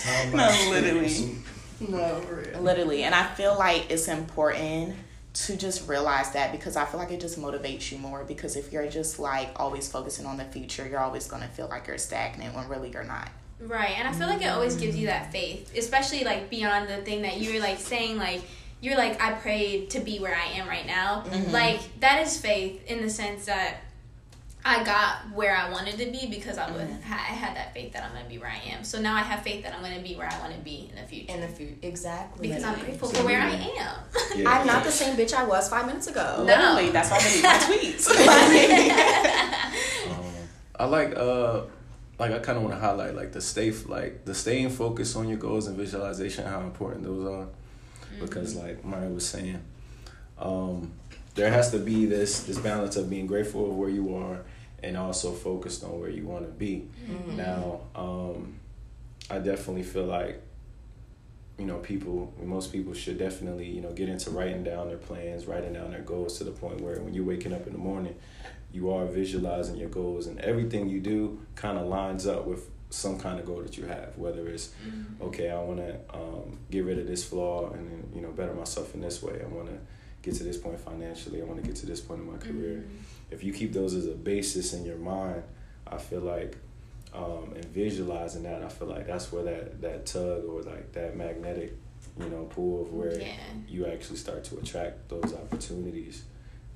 Too. 0.02 0.36
no 0.36 0.68
literally. 0.70 1.36
No, 1.80 2.20
for 2.20 2.34
real. 2.36 2.60
literally. 2.62 3.02
And 3.04 3.14
i 3.14 3.26
feel 3.34 3.56
like 3.58 3.90
it's 3.90 4.08
important 4.08 4.94
to 5.34 5.56
just 5.56 5.86
realize 5.88 6.32
that 6.32 6.50
because 6.52 6.76
i 6.76 6.84
feel 6.86 6.98
like 6.98 7.10
it 7.10 7.20
just 7.20 7.38
motivates 7.38 7.92
you 7.92 7.98
more 7.98 8.24
because 8.24 8.56
if 8.56 8.72
you're 8.72 8.88
just 8.88 9.18
like 9.18 9.50
always 9.56 9.86
focusing 9.86 10.24
on 10.24 10.38
the 10.38 10.44
future 10.46 10.88
you're 10.88 10.98
always 11.00 11.28
going 11.28 11.42
to 11.42 11.48
feel 11.48 11.68
like 11.68 11.86
you're 11.86 11.98
stagnant 11.98 12.54
when 12.54 12.66
really 12.68 12.90
you're 12.90 13.04
not 13.04 13.28
Right, 13.60 13.98
and 13.98 14.06
I 14.06 14.12
feel 14.12 14.26
like 14.28 14.42
it 14.42 14.48
always 14.48 14.76
gives 14.76 14.96
you 14.96 15.06
that 15.06 15.32
faith, 15.32 15.74
especially 15.76 16.24
like 16.24 16.50
beyond 16.50 16.88
the 16.88 16.98
thing 16.98 17.22
that 17.22 17.40
you're 17.40 17.60
like 17.60 17.78
saying, 17.78 18.18
like 18.18 18.42
you're 18.82 18.96
like 18.96 19.20
I 19.22 19.32
prayed 19.32 19.90
to 19.90 20.00
be 20.00 20.18
where 20.18 20.34
I 20.36 20.46
am 20.58 20.68
right 20.68 20.86
now. 20.86 21.24
Mhm. 21.26 21.52
Like 21.52 21.80
that 22.00 22.20
is 22.26 22.36
faith 22.38 22.84
in 22.86 23.00
the 23.02 23.08
sense 23.08 23.46
that 23.46 23.76
I 24.62 24.82
got 24.84 25.30
where 25.32 25.56
I 25.56 25.70
wanted 25.70 25.96
to 25.98 26.06
be 26.10 26.26
because 26.28 26.58
I 26.58 26.70
would 26.70 26.86
Mhm. 26.88 27.02
I 27.10 27.14
had 27.14 27.56
that 27.56 27.72
faith 27.72 27.92
that 27.94 28.02
I'm 28.04 28.12
gonna 28.12 28.28
be 28.28 28.36
where 28.38 28.50
I 28.50 28.60
am. 28.74 28.84
So 28.84 29.00
now 29.00 29.14
I 29.14 29.20
have 29.20 29.42
faith 29.42 29.62
that 29.64 29.72
I'm 29.72 29.80
gonna 29.80 30.00
be 30.02 30.14
where 30.16 30.28
I 30.30 30.38
want 30.40 30.52
to 30.52 30.58
be 30.60 30.90
in 30.94 31.00
the 31.00 31.06
future 31.08 31.32
In 31.32 31.40
the 31.40 31.48
future, 31.48 31.76
exactly. 31.82 32.48
because 32.48 32.62
I'm 32.64 32.78
grateful 32.80 33.08
for 33.08 33.24
where 33.24 33.40
I 33.40 33.50
am. 33.52 33.94
Yeah. 34.36 34.50
I'm 34.50 34.66
not 34.66 34.84
the 34.84 34.92
same 34.92 35.16
bitch 35.16 35.32
I 35.32 35.44
was 35.44 35.68
five 35.70 35.86
minutes 35.86 36.08
ago. 36.08 36.34
No. 36.38 36.44
literally 36.44 36.90
that's 36.90 37.10
why 37.10 37.16
i 37.18 37.20
delete 37.22 37.42
my 37.42 37.58
tweets 37.64 38.06
Um, 40.10 40.24
I 40.78 40.84
like 40.84 41.16
uh 41.16 41.60
like 42.18 42.32
I 42.32 42.38
kind 42.38 42.56
of 42.56 42.64
want 42.64 42.74
to 42.74 42.80
highlight 42.80 43.14
like 43.14 43.32
the 43.32 43.40
stay 43.40 43.70
like 43.70 44.24
the 44.24 44.34
staying 44.34 44.70
focused 44.70 45.16
on 45.16 45.28
your 45.28 45.38
goals 45.38 45.66
and 45.66 45.76
visualization 45.76 46.46
how 46.46 46.60
important 46.60 47.04
those 47.04 47.26
are. 47.26 47.48
Because 48.20 48.56
like 48.56 48.84
Maya 48.84 49.08
was 49.08 49.28
saying 49.28 49.62
um 50.38 50.92
there 51.34 51.50
has 51.50 51.70
to 51.70 51.78
be 51.78 52.06
this 52.06 52.44
this 52.44 52.58
balance 52.58 52.96
of 52.96 53.10
being 53.10 53.26
grateful 53.26 53.70
of 53.70 53.76
where 53.76 53.90
you 53.90 54.16
are 54.16 54.40
and 54.82 54.96
also 54.96 55.32
focused 55.32 55.84
on 55.84 55.98
where 56.00 56.10
you 56.10 56.24
want 56.24 56.44
to 56.44 56.50
be 56.52 56.86
now 57.36 57.80
um 57.94 58.54
I 59.30 59.38
definitely 59.38 59.82
feel 59.82 60.04
like 60.04 60.40
you 61.58 61.64
know 61.66 61.78
people 61.78 62.32
most 62.42 62.72
people 62.72 62.92
should 62.94 63.18
definitely 63.18 63.66
you 63.66 63.80
know 63.80 63.92
get 63.92 64.08
into 64.08 64.30
writing 64.30 64.62
down 64.64 64.88
their 64.88 64.98
plans 64.98 65.46
writing 65.46 65.72
down 65.72 65.90
their 65.90 66.02
goals 66.02 66.38
to 66.38 66.44
the 66.44 66.50
point 66.50 66.80
where 66.80 67.00
when 67.00 67.14
you're 67.14 67.24
waking 67.24 67.52
up 67.52 67.66
in 67.66 67.72
the 67.72 67.78
morning 67.78 68.14
you 68.72 68.90
are 68.92 69.06
visualizing 69.06 69.76
your 69.76 69.88
goals 69.88 70.26
and 70.26 70.38
everything 70.40 70.88
you 70.88 71.00
do 71.00 71.40
kind 71.54 71.78
of 71.78 71.86
lines 71.86 72.26
up 72.26 72.46
with 72.46 72.68
some 72.90 73.18
kind 73.18 73.38
of 73.40 73.46
goal 73.46 73.60
that 73.62 73.76
you 73.76 73.84
have 73.84 74.16
whether 74.16 74.46
it's 74.48 74.70
okay 75.20 75.50
i 75.50 75.58
want 75.60 75.78
to 75.78 75.94
um, 76.14 76.58
get 76.70 76.84
rid 76.84 76.98
of 76.98 77.06
this 77.06 77.24
flaw 77.24 77.70
and 77.72 77.88
then 77.90 78.10
you 78.14 78.20
know 78.20 78.30
better 78.30 78.54
myself 78.54 78.94
in 78.94 79.00
this 79.00 79.22
way. 79.22 79.40
I 79.42 79.46
want 79.48 79.68
to 79.68 79.78
get 80.22 80.34
to 80.38 80.44
this 80.44 80.56
point 80.56 80.78
financially. 80.80 81.40
I 81.40 81.44
want 81.44 81.60
to 81.60 81.66
get 81.66 81.76
to 81.76 81.86
this 81.86 82.00
point 82.00 82.20
in 82.20 82.26
my 82.32 82.38
career. 82.38 82.84
If 83.30 83.44
you 83.44 83.52
keep 83.52 83.72
those 83.72 83.94
as 83.94 84.06
a 84.06 84.14
basis 84.14 84.72
in 84.72 84.84
your 84.84 84.96
mind 84.98 85.42
i 85.88 85.96
feel 85.98 86.20
like 86.20 86.56
um, 87.14 87.52
and 87.54 87.64
visualizing 87.66 88.42
that 88.44 88.62
i 88.62 88.68
feel 88.68 88.88
like 88.88 89.06
that's 89.06 89.30
where 89.32 89.44
that 89.44 89.80
that 89.82 90.04
tug 90.06 90.44
or 90.48 90.62
like 90.62 90.92
that 90.92 91.16
magnetic 91.16 91.74
you 92.20 92.28
know 92.28 92.44
pull 92.44 92.82
of 92.82 92.92
where 92.92 93.18
Yeah. 93.18 93.34
you 93.68 93.86
actually 93.86 94.16
start 94.16 94.42
to 94.44 94.58
attract 94.58 95.08
those 95.08 95.32
opportunities 95.34 96.24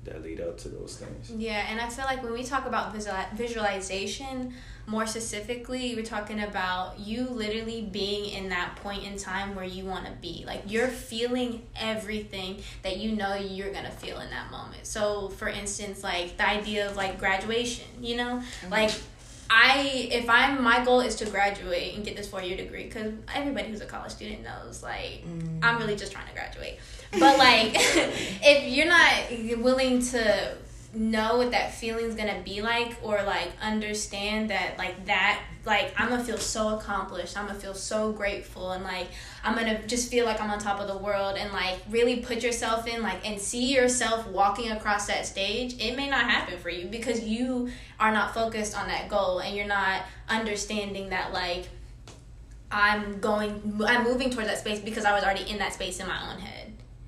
that 0.03 0.23
lead 0.23 0.41
up 0.41 0.57
to 0.57 0.69
those 0.69 0.97
things 0.97 1.31
Yeah, 1.31 1.65
and 1.69 1.79
I 1.79 1.87
feel 1.89 2.05
like 2.05 2.23
when 2.23 2.33
we 2.33 2.43
talk 2.43 2.65
about 2.65 2.93
visual- 2.93 3.15
visualization, 3.35 4.53
more 4.87 5.05
specifically, 5.05 5.95
we're 5.95 6.03
talking 6.03 6.41
about 6.41 6.99
you 6.99 7.23
literally 7.25 7.83
being 7.83 8.25
in 8.25 8.49
that 8.49 8.75
point 8.77 9.03
in 9.03 9.17
time 9.17 9.55
where 9.55 9.65
you 9.65 9.85
want 9.85 10.05
to 10.05 10.11
be. 10.13 10.43
Like 10.45 10.63
you're 10.65 10.87
feeling 10.87 11.61
everything 11.75 12.61
that 12.81 12.97
you 12.97 13.11
know 13.11 13.35
you're 13.35 13.71
going 13.71 13.85
to 13.85 13.91
feel 13.91 14.19
in 14.19 14.29
that 14.31 14.49
moment. 14.51 14.87
So, 14.87 15.29
for 15.29 15.47
instance, 15.47 16.03
like 16.03 16.37
the 16.37 16.47
idea 16.47 16.89
of 16.89 16.97
like 16.97 17.19
graduation, 17.19 17.85
you 18.01 18.17
know? 18.17 18.41
Mm-hmm. 18.41 18.71
Like 18.71 18.91
I 19.51 20.09
if 20.11 20.29
I'm 20.29 20.63
my 20.63 20.83
goal 20.83 21.01
is 21.01 21.15
to 21.17 21.25
graduate 21.25 21.95
and 21.95 22.05
get 22.05 22.15
this 22.15 22.29
four 22.29 22.41
year 22.41 22.55
degree 22.55 22.85
because 22.85 23.11
everybody 23.35 23.67
who's 23.67 23.81
a 23.81 23.85
college 23.85 24.13
student 24.13 24.43
knows 24.43 24.81
like 24.81 25.25
mm. 25.27 25.59
I'm 25.61 25.77
really 25.77 25.97
just 25.97 26.13
trying 26.13 26.27
to 26.27 26.33
graduate. 26.33 26.79
But 27.11 27.37
like 27.37 27.71
if 27.75 28.73
you're 28.73 28.87
not 28.87 29.63
willing 29.63 30.01
to 30.07 30.57
know 30.93 31.37
what 31.37 31.51
that 31.51 31.73
feeling's 31.73 32.15
gonna 32.15 32.41
be 32.43 32.61
like 32.61 32.97
or 33.01 33.23
like 33.23 33.49
understand 33.61 34.49
that 34.49 34.77
like 34.77 35.05
that 35.05 35.41
like 35.65 35.93
I'm 35.97 36.09
gonna 36.09 36.23
feel 36.23 36.37
so 36.37 36.75
accomplished 36.77 37.37
I'm 37.37 37.47
gonna 37.47 37.57
feel 37.57 37.73
so 37.73 38.11
grateful 38.11 38.71
and 38.71 38.83
like 38.83 39.07
I'm 39.43 39.55
gonna 39.55 39.85
just 39.87 40.11
feel 40.11 40.25
like 40.25 40.41
I'm 40.41 40.49
on 40.49 40.59
top 40.59 40.81
of 40.81 40.89
the 40.89 40.97
world 40.97 41.37
and 41.37 41.53
like 41.53 41.79
really 41.89 42.17
put 42.17 42.43
yourself 42.43 42.87
in 42.87 43.01
like 43.01 43.25
and 43.25 43.39
see 43.39 43.73
yourself 43.73 44.27
walking 44.27 44.71
across 44.71 45.07
that 45.07 45.25
stage 45.25 45.75
it 45.79 45.95
may 45.95 46.09
not 46.09 46.29
happen 46.29 46.57
for 46.57 46.69
you 46.69 46.87
because 46.87 47.23
you 47.23 47.69
are 47.97 48.11
not 48.11 48.33
focused 48.33 48.77
on 48.77 48.87
that 48.87 49.07
goal 49.07 49.39
and 49.39 49.55
you're 49.55 49.67
not 49.67 50.01
understanding 50.27 51.09
that 51.09 51.31
like 51.31 51.69
I'm 52.69 53.19
going 53.19 53.81
I'm 53.85 54.03
moving 54.03 54.29
towards 54.29 54.49
that 54.49 54.57
space 54.57 54.79
because 54.79 55.05
I 55.05 55.13
was 55.13 55.23
already 55.23 55.49
in 55.49 55.57
that 55.59 55.73
space 55.73 55.99
in 55.99 56.07
my 56.07 56.31
own 56.31 56.39
head. 56.39 56.60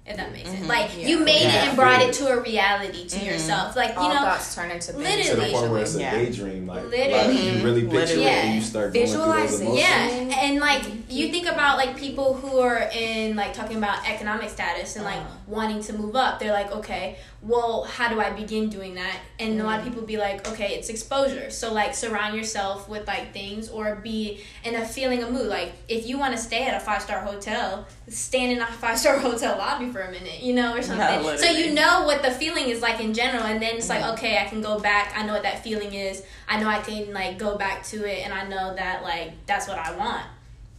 If 0.05 0.17
that 0.17 0.33
makes 0.33 0.50
sense. 0.50 0.65
Mhm. 0.65 0.67
Like 0.67 0.89
Yeah. 0.98 1.07
you 1.07 1.19
made 1.19 1.43
Yeah. 1.43 1.63
it 1.63 1.67
and 1.69 1.77
brought 1.77 2.01
it 2.01 2.13
to 2.15 2.27
a 2.27 2.39
reality 2.41 3.07
to 3.07 3.15
Mhm. 3.19 3.25
yourself. 3.25 3.75
Like, 3.77 3.91
you 3.91 4.01
All 4.01 4.10
know, 4.10 4.19
thoughts 4.19 4.53
turn 4.53 4.69
into 4.69 4.91
literally. 4.98 5.24
to 5.24 5.36
the 5.38 5.41
point 5.57 5.72
where 5.72 5.81
it's 5.81 5.95
a 5.95 6.00
Yeah. 6.00 6.12
daydream 6.17 6.67
like, 6.67 6.83
Literally. 6.89 7.13
like 7.13 7.43
you 7.55 7.63
really 7.63 7.81
picture 7.83 7.95
Literally. 8.00 8.24
it 8.25 8.29
and 8.45 8.55
you 8.55 8.62
start 8.62 8.93
going 8.93 9.05
those 9.05 9.15
Visualizing. 9.15 9.77
Yeah, 9.77 10.07
and 10.41 10.60
like 10.60 10.83
you 11.13 11.29
think 11.29 11.48
about 11.48 11.77
like 11.77 11.96
people 11.98 12.34
who 12.34 12.60
are 12.60 12.89
in 12.93 13.36
like 13.36 13.53
talking 13.53 13.77
about 13.77 14.08
economic 14.10 14.50
status 14.50 14.96
and 14.96 15.05
like 15.05 15.17
Uh-huh. 15.17 15.36
wanting 15.48 15.82
to 15.84 15.93
move 15.93 16.15
up. 16.15 16.39
They're 16.39 16.51
like, 16.53 16.72
okay, 16.72 17.17
well, 17.41 17.84
how 17.84 18.08
do 18.10 18.20
I 18.22 18.29
begin 18.32 18.70
doing 18.70 18.96
that? 18.96 19.17
And 19.39 19.60
a 19.60 19.63
lot 19.63 19.79
of 19.79 19.86
people 19.86 20.01
be 20.03 20.17
like, 20.17 20.48
okay, 20.50 20.75
it's 20.75 20.89
exposure. 20.89 21.50
So 21.50 21.74
like 21.74 21.93
surround 21.93 22.36
yourself 22.36 22.88
with 22.89 23.05
like 23.08 23.34
things 23.34 23.70
or 23.70 23.96
be 23.96 24.41
in 24.63 24.75
a 24.75 24.86
feeling 24.86 25.22
of 25.24 25.32
mood. 25.32 25.48
Like 25.48 25.74
if 25.88 26.08
you 26.08 26.17
want 26.17 26.34
to 26.36 26.39
stay 26.41 26.65
at 26.65 26.75
a 26.75 26.79
five 26.79 27.01
star 27.01 27.20
hotel, 27.20 27.86
stand 28.08 28.51
in 28.53 28.60
a 28.62 28.65
five 28.65 28.98
star 28.98 29.17
hotel 29.27 29.58
lobby 29.58 29.89
for 29.91 30.01
a 30.01 30.12
minute, 30.12 30.41
you 30.41 30.53
know, 30.53 30.75
or 30.75 30.82
something. 30.82 31.38
so 31.38 31.46
you 31.51 31.74
know 31.74 32.03
what 32.05 32.22
the 32.24 32.32
feeling 32.32 32.65
is 32.70 32.82
like 32.82 33.00
in 33.00 33.13
general, 33.13 33.43
and 33.43 33.62
then 33.62 33.75
it's 33.77 33.88
Mhm. 33.88 34.01
like, 34.01 34.13
okay, 34.13 34.38
I 34.38 34.46
can 34.46 34.62
go 34.62 34.79
back. 34.79 35.13
I 35.17 35.25
know 35.25 35.34
what 35.34 35.43
that 35.43 35.63
feeling 35.63 35.93
is. 35.93 36.24
I 36.48 36.60
know 36.60 36.67
I 36.67 36.79
can 36.82 37.13
like 37.13 37.38
go 37.38 37.58
back 37.58 37.84
to 37.91 37.98
it, 38.10 38.24
and 38.25 38.34
I 38.34 38.48
know 38.48 38.74
that 38.75 39.03
like 39.03 39.32
that's 39.46 39.67
what 39.67 39.77
I 39.77 39.96
want. 39.96 40.24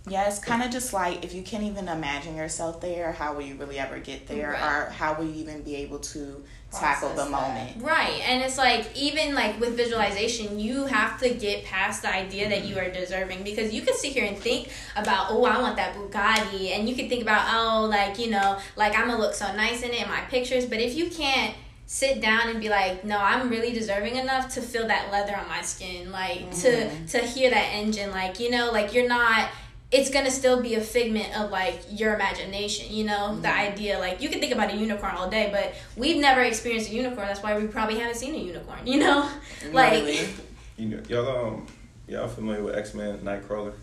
Yeah, 0.07 0.29
it's 0.29 0.39
kind 0.39 0.63
of 0.63 0.71
just 0.71 0.93
like 0.93 1.25
if 1.25 1.35
you 1.35 1.43
can't 1.43 1.63
even 1.63 1.89
imagine 1.89 2.37
yourself 2.37 2.81
there, 2.83 3.13
how 3.13 3.35
will 3.35 3.43
you 3.43 3.55
really 3.55 3.79
ever 3.79 3.99
get 3.99 4.27
there? 4.27 4.51
Right. 4.51 4.63
Or 4.63 4.91
how 4.91 5.15
will 5.15 5.25
you 5.25 5.41
even 5.41 5.63
be 5.63 5.77
able 5.77 5.99
to 6.01 6.45
tackle 6.71 7.09
the 7.11 7.25
that. 7.25 7.31
moment? 7.31 7.83
Right. 7.83 8.21
And 8.29 8.43
it's 8.43 8.59
like 8.59 8.95
even 8.95 9.35
like 9.35 9.59
with 9.59 9.79
visualization, 9.79 10.59
you 10.59 10.85
have 10.85 11.19
to 11.21 11.33
get 11.33 11.65
past 11.65 12.03
the 12.03 12.15
idea 12.15 12.51
that 12.51 12.65
you 12.67 12.77
mm-hmm. 12.77 12.91
are 12.91 12.93
deserving 12.93 13.45
because 13.45 13.73
you 13.73 13.81
can 13.81 13.97
sit 13.97 14.13
here 14.13 14.27
and 14.27 14.37
think 14.37 14.69
about, 14.95 15.29
oh, 15.31 15.45
I 15.45 15.59
want 15.59 15.77
that 15.77 15.97
Bugatti 15.97 16.77
and 16.77 16.87
you 16.87 16.95
can 16.95 17.09
think 17.09 17.23
about, 17.23 17.47
oh, 17.55 17.87
like, 17.87 18.19
you 18.19 18.29
know, 18.29 18.59
like 18.77 18.99
I'm 18.99 19.09
gonna 19.09 19.19
look 19.19 19.35
so 19.35 19.55
nice 19.57 19.83
in 19.83 19.91
it 19.91 20.03
in 20.03 20.09
my 20.09 20.21
pictures. 20.23 20.67
But 20.67 20.81
if 20.81 20.95
you 20.95 21.09
can't 21.09 21.55
sit 21.87 22.21
down 22.21 22.49
and 22.49 22.61
be 22.61 22.69
like, 22.69 23.05
no, 23.05 23.19
I'm 23.19 23.49
really 23.49 23.73
deserving 23.73 24.17
enough 24.17 24.53
to 24.55 24.61
feel 24.61 24.87
that 24.87 25.11
leather 25.11 25.35
on 25.35 25.49
my 25.49 25.63
skin, 25.63 26.13
like 26.13 26.51
to 26.51 26.69
mm-hmm. 26.69 27.07
to 27.07 27.19
hear 27.21 27.49
that 27.49 27.71
engine, 27.73 28.11
like, 28.11 28.39
you 28.39 28.51
know, 28.51 28.71
like 28.71 28.93
you're 28.93 29.09
not 29.09 29.49
it's 29.95 30.11
gonna 30.11 30.31
still 30.31 30.61
be 30.61 30.75
a 30.75 30.81
figment 30.81 31.39
of 31.39 31.53
like 31.53 31.81
your 31.89 32.15
imagination, 32.17 32.93
you 32.93 33.05
know, 33.05 33.37
the 33.41 33.49
idea. 33.49 33.97
Like 34.01 34.21
you 34.21 34.29
can 34.29 34.41
think 34.41 34.53
about 34.53 34.73
a 34.73 34.77
unicorn 34.77 35.15
all 35.15 35.31
day, 35.31 35.51
but 35.53 35.73
we've 35.97 36.21
never 36.21 36.41
experienced 36.41 36.91
a 36.91 36.93
unicorn. 36.93 37.29
That's 37.29 37.43
why 37.45 37.57
we 37.57 37.69
probably 37.69 38.01
haven't 38.01 38.17
seen 38.17 38.35
a 38.35 38.39
unicorn, 38.39 38.85
you 38.85 38.99
know. 38.99 39.31
Like 39.73 39.93
Literally. 39.93 40.29
You 40.77 40.89
know, 40.89 41.01
y'all 41.09 41.47
um, 41.47 41.67
y'all 42.09 42.27
familiar 42.27 42.61
with 42.65 42.75
X 42.75 42.95
Men 42.95 43.19
Nightcrawler? 43.19 43.75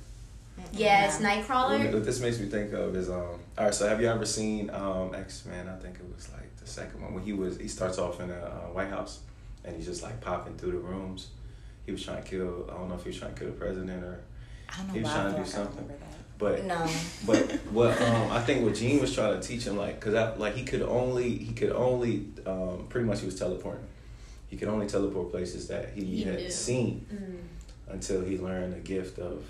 yes, 0.73 1.21
What, 1.21 1.29
Nightcrawler. 1.29 1.93
what 1.93 2.03
this 2.03 2.19
makes 2.19 2.37
me 2.39 2.47
think 2.47 2.73
of 2.73 2.93
is 2.97 3.09
um. 3.09 3.15
All 3.57 3.65
right, 3.65 3.73
so 3.73 3.87
have 3.87 4.01
you 4.01 4.07
ever 4.09 4.25
seen 4.25 4.69
um 4.71 5.15
X 5.15 5.45
Men? 5.45 5.69
I 5.69 5.77
think 5.77 5.95
it 5.95 6.05
was 6.13 6.29
like 6.33 6.53
the 6.57 6.67
second 6.67 7.01
one 7.01 7.13
when 7.13 7.23
he 7.23 7.31
was 7.31 7.57
he 7.57 7.69
starts 7.69 7.97
off 7.97 8.19
in 8.19 8.29
a 8.29 8.33
uh, 8.33 8.73
White 8.73 8.89
House 8.89 9.21
and 9.63 9.73
he's 9.77 9.85
just 9.85 10.03
like 10.03 10.19
popping 10.19 10.57
through 10.57 10.73
the 10.73 10.79
rooms. 10.79 11.29
He 11.85 11.93
was 11.93 12.03
trying 12.03 12.21
to 12.21 12.29
kill. 12.29 12.69
I 12.69 12.73
don't 12.73 12.89
know 12.89 12.95
if 12.95 13.03
he 13.03 13.09
was 13.09 13.17
trying 13.19 13.33
to 13.33 13.39
kill 13.39 13.49
the 13.51 13.57
president 13.57 14.03
or. 14.03 14.19
I 14.71 14.77
don't 14.77 14.87
know 14.87 14.93
He 14.93 14.99
was 15.01 15.11
trying 15.11 15.33
to 15.35 15.39
do 15.39 15.45
something. 15.45 15.89
But 16.37 16.65
No. 16.65 16.87
but 17.27 17.51
what 17.71 18.01
um 18.01 18.31
I 18.31 18.39
think 18.41 18.63
what 18.63 18.73
Jean 18.75 18.99
was 18.99 19.13
trying 19.13 19.39
to 19.39 19.47
teach 19.47 19.65
him 19.65 19.77
like 19.77 19.99
because 19.99 20.15
I 20.15 20.35
like 20.35 20.55
he 20.55 20.63
could 20.63 20.81
only 20.81 21.37
he 21.37 21.53
could 21.53 21.71
only 21.71 22.25
um 22.45 22.87
pretty 22.89 23.05
much 23.07 23.19
he 23.19 23.25
was 23.27 23.37
teleporting. 23.37 23.85
He 24.49 24.57
could 24.57 24.67
only 24.67 24.87
teleport 24.87 25.31
places 25.31 25.67
that 25.69 25.91
he, 25.93 26.03
He 26.03 26.23
had 26.23 26.39
knew. 26.39 26.49
seen 26.51 27.05
Mm, 27.13 27.93
until 27.93 28.21
he 28.25 28.37
learned 28.37 28.73
the 28.73 28.79
gift 28.79 29.19
of 29.19 29.43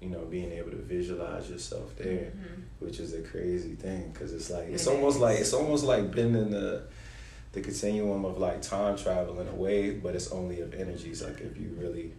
you 0.00 0.08
know 0.08 0.24
being 0.24 0.50
able 0.52 0.70
to 0.72 0.76
visualize 0.76 1.48
yourself 1.48 1.94
there, 1.96 2.32
mhm. 2.36 2.62
which 2.80 2.98
is 2.98 3.14
a 3.14 3.22
crazy 3.22 3.74
thing 3.76 4.10
because 4.12 4.32
it's 4.34 4.50
like 4.50 4.66
it's 4.68 4.86
It 4.86 4.90
almost 4.90 5.16
is. 5.16 5.22
like 5.22 5.38
it's 5.38 5.52
almost 5.52 5.84
like 5.84 6.10
bending 6.14 6.50
the 6.50 6.82
the 7.52 7.60
continuum 7.60 8.24
of 8.24 8.38
like 8.38 8.60
time 8.62 8.96
travel 8.96 9.38
in 9.40 9.46
a 9.46 9.54
way, 9.54 9.90
but 9.90 10.16
it's 10.16 10.32
only 10.32 10.60
of 10.60 10.74
energies. 10.74 11.22
Like 11.22 11.40
if 11.40 11.56
you 11.56 11.76
really, 11.78 12.12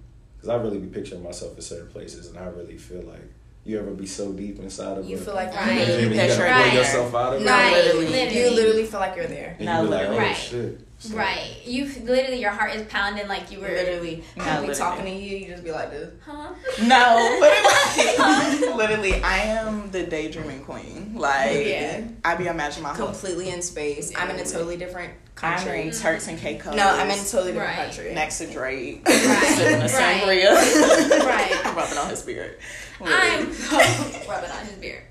because 0.44 0.60
I 0.60 0.62
really 0.62 0.78
be 0.80 0.88
picturing 0.88 1.24
myself 1.24 1.56
in 1.56 1.62
certain 1.62 1.88
places, 1.88 2.28
and 2.28 2.38
I 2.38 2.46
really 2.48 2.78
feel 2.78 3.02
like 3.04 3.22
You 3.66 3.80
ever 3.80 3.92
be 3.92 4.06
so 4.06 4.34
deep 4.34 4.60
inside 4.60 4.98
of 4.98 5.06
You 5.10 5.16
a 5.16 5.20
feel 5.22 5.36
like 5.36 5.56
Right. 5.56 5.78
you're 5.88 5.96
dream 5.96 6.08
and 6.12 6.20
there. 6.20 6.28
you 6.28 6.36
gotta 6.38 6.52
Right. 6.52 6.74
yourself 6.74 7.16
out 7.16 7.34
of 7.36 7.42
it? 7.42 7.46
No, 7.46 7.52
Right, 7.54 7.72
literally. 7.72 8.08
literally. 8.08 8.40
You 8.44 8.50
literally 8.50 8.86
feel 8.86 9.00
like 9.00 9.16
you're 9.16 9.26
there. 9.28 9.56
And 9.58 9.66
No, 9.66 9.78
you 9.84 9.88
be 9.88 9.94
like, 9.94 10.08
oh 10.08 10.12
literally. 10.12 10.34
shit. 10.34 10.80
So- 11.04 11.18
Right. 11.18 11.58
You 11.66 11.84
literally 12.04 12.40
your 12.40 12.52
heart 12.52 12.74
is 12.76 12.88
pounding 12.88 13.28
like 13.28 13.52
you 13.52 13.60
were 13.60 13.68
Literally. 13.68 14.24
No, 14.38 14.44
People 14.44 14.52
literally. 14.68 14.76
talking 14.76 15.06
to 15.06 15.12
you, 15.12 15.38
you 15.38 15.48
just 15.48 15.64
be 15.64 15.72
like 15.72 15.92
this. 15.92 16.14
Huh? 16.26 16.50
No, 16.84 17.38
literally, 17.42 18.74
literally, 18.78 19.22
I 19.22 19.38
am 19.40 19.92
the 19.92 20.04
daydreaming 20.06 20.64
queen. 20.64 21.14
Like, 21.16 21.66
Yeah. 21.66 22.04
I 22.24 22.36
be 22.36 22.48
imagining 22.48 22.84
my 22.84 22.94
whole. 22.94 23.08
Completely 23.08 23.50
in 23.50 23.62
space. 23.62 24.14
I'm 24.16 24.30
in 24.30 24.38
a 24.40 24.46
totally 24.46 24.78
different 24.78 25.12
I'm 25.42 25.58
country. 25.58 25.88
in 25.88 25.92
Turks 25.92 26.28
and 26.30 26.40
Caicos. 26.40 26.74
No, 26.76 26.88
I'm 26.88 27.10
in 27.10 27.20
a 27.20 27.24
totally 27.24 27.52
different 27.52 27.78
Right. 27.78 27.86
country. 27.92 28.14
next 28.14 28.38
to 28.38 28.48
Drake, 28.48 29.04
Right. 29.06 29.16
sipping 29.58 29.76
a 29.76 29.80
Right. 29.80 29.92
sangria. 29.92 31.26
Right. 31.26 31.66
I'm 31.66 31.76
rubbing 31.76 31.98
on 31.98 32.10
his 32.10 32.22
beard. 32.22 32.58
I'm 33.02 33.50
Literally. 33.50 34.28
rubbing 34.30 34.52
on 34.52 34.66
his 34.68 34.76
beard. 34.78 35.04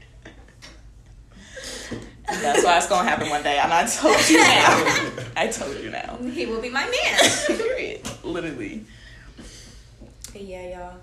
That's 2.41 2.65
why 2.65 2.79
it's 2.79 2.89
gonna 2.89 3.09
happen 3.09 3.29
one 3.29 3.43
day, 3.43 3.59
and 3.59 3.73
I 3.73 3.87
told 3.87 4.29
you 4.29 4.39
now. 4.43 5.25
I 5.37 5.49
told 5.49 5.77
you 5.79 5.91
now. 5.91 6.17
He 6.17 6.47
will 6.47 6.61
be 6.61 6.71
my 6.71 6.85
man. 6.85 7.57
Period. 7.59 8.01
Literally. 8.25 8.85
But 10.33 10.43
yeah, 10.43 10.97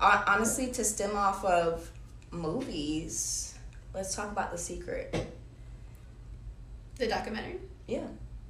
y'all. 0.00 0.24
Honestly, 0.26 0.68
to 0.72 0.84
stem 0.84 1.16
off 1.16 1.44
of 1.44 1.90
movies, 2.30 3.54
let's 3.94 4.14
talk 4.14 4.30
about 4.30 4.52
The 4.52 4.58
Secret. 4.58 5.14
The 6.96 7.06
documentary. 7.08 7.60
Yeah. 7.86 8.06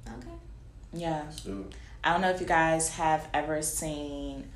Okay. 0.07 0.27
Yeah. 0.93 1.29
So, 1.29 1.65
I 2.03 2.11
don't 2.11 2.21
know 2.21 2.29
if 2.29 2.39
you 2.41 2.47
guys 2.47 2.89
have 2.89 3.27
ever 3.33 3.61
seen 3.61 4.49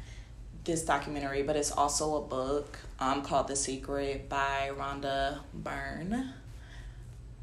this 0.64 0.84
documentary, 0.84 1.44
but 1.44 1.56
it's 1.56 1.72
also 1.72 2.18
a 2.18 2.22
book 2.22 2.78
um, 3.00 3.24
called 3.24 3.48
The 3.48 3.56
Secret 3.56 4.30
by 4.30 4.72
Rhonda 4.78 5.40
Byrne. 5.54 6.34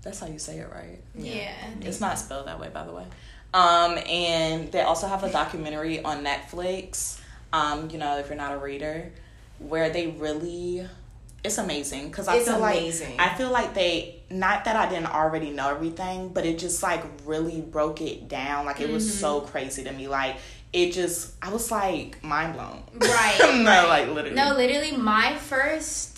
That's 0.07 0.21
how 0.21 0.29
you 0.29 0.39
say 0.39 0.59
it, 0.61 0.71
right? 0.73 1.01
Yeah. 1.17 1.53
It's 1.81 2.01
not 2.01 2.17
spelled 2.17 2.47
that 2.47 2.61
way, 2.61 2.69
by 2.73 2.85
the 2.85 2.93
way. 2.93 3.05
Um, 3.53 3.99
and 4.07 4.71
they 4.71 4.83
also 4.83 5.09
have 5.09 5.25
a 5.25 5.33
documentary 5.33 6.01
on 6.01 6.25
Netflix. 6.25 7.19
Um, 7.53 7.91
you 7.91 7.99
know, 7.99 8.17
if 8.19 8.29
you're 8.29 8.37
not 8.37 8.55
a 8.55 8.59
reader, 8.59 9.11
where 9.59 9.91
they 9.91 10.07
really, 10.07 10.87
it's 11.43 11.59
amazing 11.59 12.07
because 12.07 12.29
I 12.29 12.37
It's 12.37 12.47
feel 12.47 12.63
amazing. 12.63 13.17
like 13.17 13.33
I 13.33 13.35
feel 13.35 13.51
like 13.51 13.75
they 13.75 14.23
not 14.31 14.65
that 14.67 14.77
I 14.77 14.89
didn't 14.89 15.13
already 15.13 15.51
know 15.51 15.71
everything, 15.71 16.29
but 16.29 16.47
it 16.47 16.61
just 16.61 16.85
like 16.85 17.03
really 17.25 17.61
broke 17.61 18.01
it 18.01 18.29
down. 18.29 18.65
Like 18.65 18.81
it 18.81 18.89
was 18.89 19.19
so 19.19 19.41
crazy 19.41 19.83
to 19.83 19.93
me. 19.93 20.07
Like 20.07 20.37
it 20.73 20.93
just, 20.93 21.33
I 21.43 21.51
was 21.53 21.73
like 21.73 22.23
mind 22.23 22.55
blown. 22.55 22.81
Right. 22.95 23.39
no, 23.41 23.65
right. 23.65 23.89
like 23.89 24.09
literally. 24.09 24.37
No, 24.37 24.55
literally, 24.55 24.93
my 24.97 25.35
first 25.35 26.16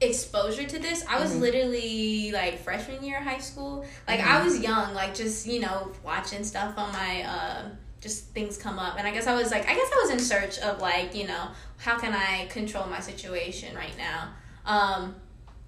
exposure 0.00 0.64
to 0.64 0.78
this, 0.78 1.04
I 1.08 1.20
was 1.20 1.32
Mhm. 1.32 1.40
literally 1.40 2.30
like 2.32 2.62
freshman 2.62 3.02
year 3.02 3.18
of 3.18 3.24
high 3.24 3.38
school. 3.38 3.84
Like 4.08 4.20
I 4.20 4.42
was 4.42 4.58
young, 4.58 4.94
like 4.94 5.14
just 5.14 5.46
you 5.46 5.60
know 5.60 5.92
watching 6.04 6.44
stuff 6.44 6.76
on 6.76 6.92
my 6.92 7.22
uh, 7.22 7.62
just 8.00 8.26
things 8.34 8.56
come 8.58 8.78
up, 8.78 8.98
and 8.98 9.06
I 9.06 9.10
guess 9.12 9.26
I 9.26 9.34
was 9.34 9.50
like, 9.50 9.62
I 9.68 9.74
guess 9.74 9.90
I 9.92 9.96
was 10.02 10.10
in 10.10 10.18
search 10.20 10.58
of 10.58 10.80
like 10.80 11.14
you 11.14 11.26
know 11.26 11.48
how 11.78 11.98
can 11.98 12.12
I 12.12 12.46
control 12.46 12.86
my 12.86 13.00
situation 13.00 13.74
right 13.76 13.96
now. 13.96 14.28
Um, 14.66 15.14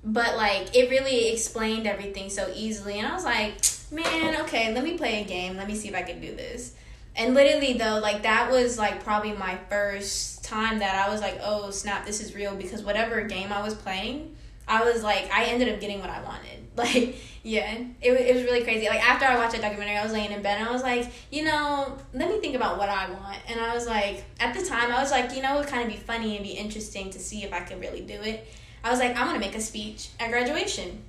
but 0.05 0.37
like 0.37 0.75
it 0.77 0.91
really 0.91 1.29
explained 1.33 1.87
everything 1.87 2.29
so 2.31 2.51
easily, 2.55 2.99
and 2.99 3.09
I 3.09 3.15
was 3.15 3.25
like, 3.25 3.55
man, 3.91 4.41
okay, 4.43 4.75
let 4.75 4.85
me 4.85 4.97
play 4.99 5.23
a 5.23 5.25
game. 5.25 5.57
Let 5.57 5.67
me 5.67 5.75
see 5.75 5.89
if 5.89 5.95
I 5.95 6.03
can 6.03 6.21
do 6.21 6.35
this. 6.35 6.73
And 7.17 7.35
literally 7.35 7.73
though, 7.73 7.99
like 7.99 8.23
that 8.23 8.51
was 8.51 8.79
like 8.79 9.03
probably 9.03 9.33
my 9.33 9.59
first 9.71 10.45
time 10.45 10.79
that 10.81 11.07
I 11.07 11.11
was 11.11 11.21
like, 11.21 11.41
oh 11.43 11.71
snap, 11.71 12.05
this 12.05 12.21
is 12.21 12.35
real 12.35 12.55
because 12.55 12.83
whatever 12.83 13.23
game 13.23 13.53
I 13.53 13.63
was 13.63 13.75
playing, 13.75 14.37
I 14.69 14.85
was 14.85 15.03
like, 15.03 15.31
I 15.33 15.45
ended 15.45 15.69
up 15.73 15.81
getting 15.81 16.01
what 16.01 16.11
I 16.11 16.23
wanted. 16.23 16.51
Like, 16.77 17.17
yeah, 17.43 17.73
it, 18.03 18.13
it 18.13 18.35
was 18.35 18.45
really 18.45 18.63
crazy. 18.63 18.87
Like 18.87 19.03
after 19.03 19.25
I 19.25 19.37
watched 19.37 19.53
that 19.53 19.63
documentary, 19.63 19.97
I 19.97 20.03
was 20.03 20.13
laying 20.13 20.31
in 20.31 20.43
bed 20.43 20.59
and 20.61 20.69
I 20.69 20.73
was 20.73 20.83
like, 20.83 21.11
you 21.31 21.43
know, 21.43 21.97
let 22.13 22.29
me 22.29 22.39
think 22.39 22.55
about 22.55 22.77
what 22.77 22.91
I 22.91 23.11
want. 23.11 23.39
And 23.49 23.59
I 23.59 23.73
was 23.73 23.87
like, 23.87 24.25
at 24.41 24.55
the 24.55 24.63
time, 24.63 24.93
I 24.93 25.01
was 25.01 25.11
like, 25.11 25.35
you 25.35 25.41
know, 25.41 25.55
it 25.55 25.61
would 25.61 25.69
kind 25.69 25.83
of 25.83 25.89
be 25.89 25.97
funny 25.97 26.37
and 26.37 26.45
be 26.45 26.51
interesting 26.51 27.09
to 27.09 27.19
see 27.19 27.45
if 27.45 27.53
I 27.55 27.61
could 27.61 27.81
really 27.81 28.03
do 28.03 28.13
it. 28.13 28.47
I 28.85 28.91
was 28.91 28.99
like, 28.99 29.17
I'm 29.17 29.27
gonna 29.27 29.39
make 29.39 29.55
a 29.55 29.61
speech 29.61 30.11
at 30.21 30.31
graduation. 30.31 31.03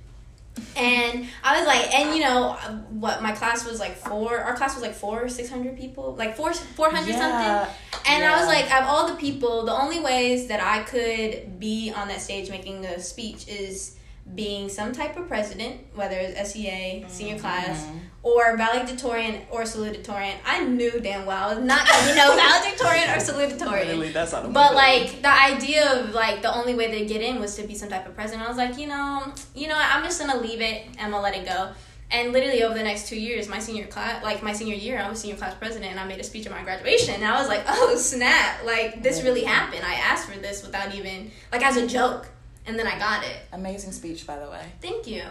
And 0.76 1.26
I 1.42 1.58
was 1.58 1.66
like, 1.66 1.94
and 1.94 2.14
you 2.14 2.22
know, 2.22 2.52
what 2.90 3.22
my 3.22 3.32
class 3.32 3.64
was 3.68 3.80
like 3.80 3.96
four. 3.96 4.38
Our 4.38 4.56
class 4.56 4.74
was 4.74 4.82
like 4.82 4.94
four, 4.94 5.28
six 5.28 5.50
hundred 5.50 5.76
people, 5.76 6.14
like 6.16 6.36
four, 6.36 6.52
four 6.52 6.90
hundred 6.90 7.14
something. 7.14 7.74
And 8.08 8.24
I 8.24 8.38
was 8.38 8.46
like, 8.46 8.64
of 8.66 8.86
all 8.86 9.08
the 9.08 9.16
people, 9.16 9.64
the 9.64 9.72
only 9.72 10.00
ways 10.00 10.46
that 10.48 10.60
I 10.60 10.82
could 10.84 11.58
be 11.58 11.92
on 11.92 12.08
that 12.08 12.20
stage 12.20 12.50
making 12.50 12.84
a 12.84 13.00
speech 13.00 13.48
is 13.48 13.97
being 14.34 14.68
some 14.68 14.92
type 14.92 15.16
of 15.16 15.26
president, 15.28 15.80
whether 15.94 16.16
it's 16.16 16.52
SEA, 16.52 17.04
senior 17.08 17.34
mm-hmm. 17.34 17.40
class, 17.40 17.86
or 18.22 18.56
valedictorian 18.56 19.42
or 19.50 19.62
salutatorian. 19.62 20.34
I 20.44 20.64
knew 20.64 21.00
damn 21.00 21.26
well 21.26 21.60
not 21.60 21.88
gonna 21.88 22.06
be 22.08 22.14
valedictorian 22.14 23.10
or 23.10 23.16
salutatorian. 23.16 23.86
Literally, 23.86 24.10
that's 24.10 24.32
not 24.32 24.52
But 24.52 24.74
like 24.74 25.22
the 25.22 25.32
idea 25.32 26.00
of 26.00 26.14
like 26.14 26.42
the 26.42 26.54
only 26.54 26.74
way 26.74 26.98
to 26.98 27.06
get 27.06 27.22
in 27.22 27.40
was 27.40 27.56
to 27.56 27.66
be 27.66 27.74
some 27.74 27.88
type 27.88 28.06
of 28.06 28.14
president. 28.14 28.44
I 28.44 28.48
was 28.48 28.58
like, 28.58 28.78
you 28.78 28.86
know, 28.86 29.32
you 29.54 29.68
know, 29.68 29.76
I'm 29.76 30.04
just 30.04 30.20
gonna 30.20 30.40
leave 30.40 30.60
it. 30.60 30.86
And 30.86 31.00
I'm 31.00 31.10
gonna 31.10 31.22
let 31.22 31.36
it 31.36 31.46
go. 31.46 31.70
And 32.10 32.32
literally 32.32 32.62
over 32.62 32.74
the 32.74 32.82
next 32.82 33.08
two 33.08 33.20
years, 33.20 33.48
my 33.48 33.58
senior 33.58 33.86
class, 33.86 34.24
like 34.24 34.42
my 34.42 34.54
senior 34.54 34.74
year, 34.74 34.98
I 34.98 35.10
was 35.10 35.20
senior 35.20 35.36
class 35.36 35.54
president, 35.54 35.90
and 35.90 36.00
I 36.00 36.06
made 36.06 36.18
a 36.18 36.24
speech 36.24 36.46
at 36.46 36.52
my 36.52 36.62
graduation. 36.62 37.14
And 37.16 37.24
I 37.24 37.38
was 37.38 37.48
like, 37.48 37.64
oh 37.68 37.96
snap! 37.96 38.64
Like 38.64 39.02
this 39.02 39.22
really 39.22 39.44
happened. 39.44 39.84
I 39.84 39.94
asked 39.94 40.28
for 40.28 40.38
this 40.38 40.64
without 40.64 40.94
even 40.94 41.30
like 41.52 41.62
as 41.62 41.76
a 41.76 41.86
joke, 41.86 42.28
and 42.68 42.78
then 42.78 42.86
I 42.86 42.98
got 42.98 43.24
it. 43.24 43.36
amazing 43.52 43.92
speech, 43.92 44.26
by 44.26 44.38
the 44.38 44.48
way. 44.50 44.64
Thank 44.80 45.06
you. 45.06 45.22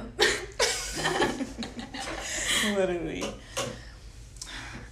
Literally, 2.76 3.24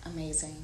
amazing. 0.06 0.56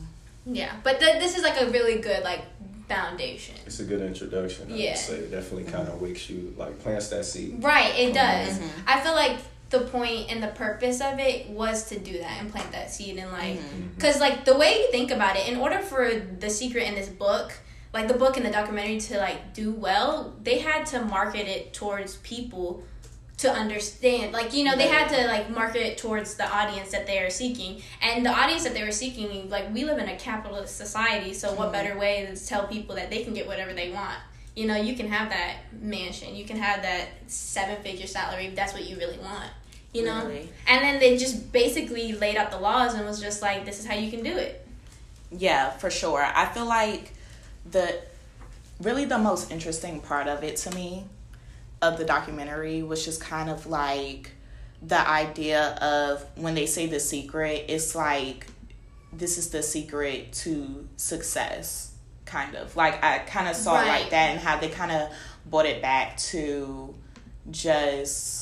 yeah, 0.45 0.73
but 0.83 0.99
th- 0.99 1.19
this 1.19 1.35
is 1.35 1.43
like 1.43 1.59
a 1.59 1.69
really 1.71 1.99
good 1.99 2.23
like 2.23 2.43
foundation. 2.87 3.55
it's 3.65 3.79
a 3.79 3.83
good 3.83 4.01
introduction. 4.01 4.71
I 4.71 4.75
Yeah. 4.75 4.91
would 4.91 4.97
say 4.99 5.13
it 5.15 5.31
definitely 5.31 5.63
mm-hmm. 5.63 5.75
kind 5.75 5.87
of 5.87 6.01
wakes 6.01 6.29
you, 6.29 6.53
like 6.57 6.79
plants 6.79 7.09
that 7.09 7.25
seed. 7.25 7.63
Right, 7.63 7.97
it 7.97 8.13
mm-hmm. 8.13 8.13
does. 8.13 8.59
Mhm. 8.59 8.69
I 8.85 9.01
feel 9.01 9.13
like 9.13 9.37
the 9.71 9.79
point 9.79 10.29
and 10.29 10.43
the 10.43 10.49
purpose 10.49 11.01
of 11.01 11.17
it 11.17 11.49
was 11.49 11.85
to 11.89 11.97
do 11.97 12.19
that 12.19 12.39
and 12.39 12.51
plant 12.51 12.71
that 12.73 12.91
seed 12.91 13.17
and 13.17 13.31
like 13.31 13.57
mm-hmm. 13.57 13.87
because 13.95 14.19
like 14.19 14.43
the 14.45 14.55
way 14.55 14.77
you 14.79 14.91
think 14.91 15.11
about 15.11 15.37
it 15.37 15.47
in 15.47 15.57
order 15.57 15.79
for 15.79 16.11
the 16.39 16.49
secret 16.49 16.83
in 16.87 16.93
this 16.93 17.07
book 17.07 17.53
like 17.93 18.07
the 18.07 18.13
book 18.13 18.37
and 18.37 18.45
the 18.45 18.51
documentary 18.51 18.99
to 18.99 19.17
like 19.17 19.53
do 19.53 19.71
well 19.71 20.33
they 20.41 20.59
had 20.59 20.85
to 20.85 21.01
market 21.05 21.47
it 21.47 21.73
towards 21.73 22.17
people 22.17 22.83
to 23.41 23.51
understand 23.51 24.31
like 24.31 24.53
you 24.53 24.63
know 24.63 24.75
they 24.75 24.87
had 24.87 25.07
to 25.09 25.25
like 25.25 25.49
market 25.49 25.81
it 25.81 25.97
towards 25.97 26.35
the 26.35 26.47
audience 26.47 26.91
that 26.91 27.07
they 27.07 27.17
are 27.17 27.31
seeking. 27.31 27.81
And 27.99 28.23
the 28.23 28.29
audience 28.29 28.63
that 28.65 28.75
they 28.75 28.83
were 28.83 28.91
seeking 28.91 29.49
like 29.49 29.73
we 29.73 29.83
live 29.83 29.97
in 29.97 30.07
a 30.07 30.15
capitalist 30.15 30.77
society 30.77 31.33
so 31.33 31.51
what 31.55 31.71
better 31.71 31.97
way 31.97 32.23
than 32.23 32.35
to 32.35 32.47
tell 32.47 32.67
people 32.67 32.95
that 32.95 33.09
they 33.09 33.23
can 33.23 33.33
get 33.33 33.47
whatever 33.47 33.73
they 33.73 33.91
want? 33.91 34.15
You 34.55 34.67
know 34.67 34.75
you 34.75 34.95
can 34.95 35.07
have 35.07 35.29
that 35.29 35.55
mansion 35.81 36.35
you 36.35 36.45
can 36.45 36.57
have 36.57 36.83
that 36.83 37.07
seven 37.25 37.81
figure 37.81 38.05
salary 38.05 38.45
if 38.45 38.55
that's 38.55 38.73
what 38.73 38.87
you 38.87 38.97
really 38.97 39.17
want 39.17 39.49
you 39.91 40.05
know? 40.05 40.17
Literally. 40.17 40.49
and 40.67 40.83
then 40.83 40.99
they 40.99 41.17
just 41.17 41.51
basically 41.51 42.13
laid 42.13 42.37
out 42.37 42.51
the 42.51 42.59
laws 42.59 42.93
and 42.93 43.05
was 43.05 43.19
just 43.19 43.41
like 43.41 43.65
this 43.65 43.79
is 43.79 43.87
how 43.87 43.95
you 43.95 44.11
can 44.11 44.23
do 44.23 44.37
it. 44.37 44.67
Yeah, 45.31 45.71
for 45.71 45.89
sure. 45.89 46.23
I 46.23 46.45
feel 46.45 46.65
like 46.65 47.13
the 47.69 48.01
really 48.81 49.05
the 49.05 49.17
most 49.17 49.51
interesting 49.51 49.99
part 50.01 50.27
of 50.27 50.43
it 50.43 50.57
to 50.57 50.73
me 50.73 51.03
of 51.81 51.97
the 51.97 52.05
documentary 52.05 52.81
was 52.83 53.03
just 53.05 53.21
kind 53.21 53.49
of 53.49 53.65
like 53.67 54.31
the 54.81 55.07
idea 55.07 55.73
of 55.81 56.25
when 56.35 56.55
they 56.55 56.65
say 56.65 56.87
the 56.87 56.99
secret, 56.99 57.65
it's 57.67 57.93
like 57.95 58.47
this 59.13 59.37
is 59.37 59.49
the 59.49 59.61
secret 59.61 60.31
to 60.31 60.87
success, 60.97 61.93
kind 62.25 62.55
of. 62.55 62.75
Like 62.75 63.03
I 63.03 63.19
kind 63.19 63.47
of 63.47 63.55
saw 63.55 63.75
it 63.75 63.87
Right. 63.87 64.01
like 64.01 64.09
that 64.11 64.31
and 64.31 64.39
how 64.39 64.57
they 64.57 64.69
kind 64.69 64.91
of 64.91 65.09
brought 65.45 65.65
it 65.65 65.81
back 65.81 66.17
to 66.17 66.95
just 67.51 68.40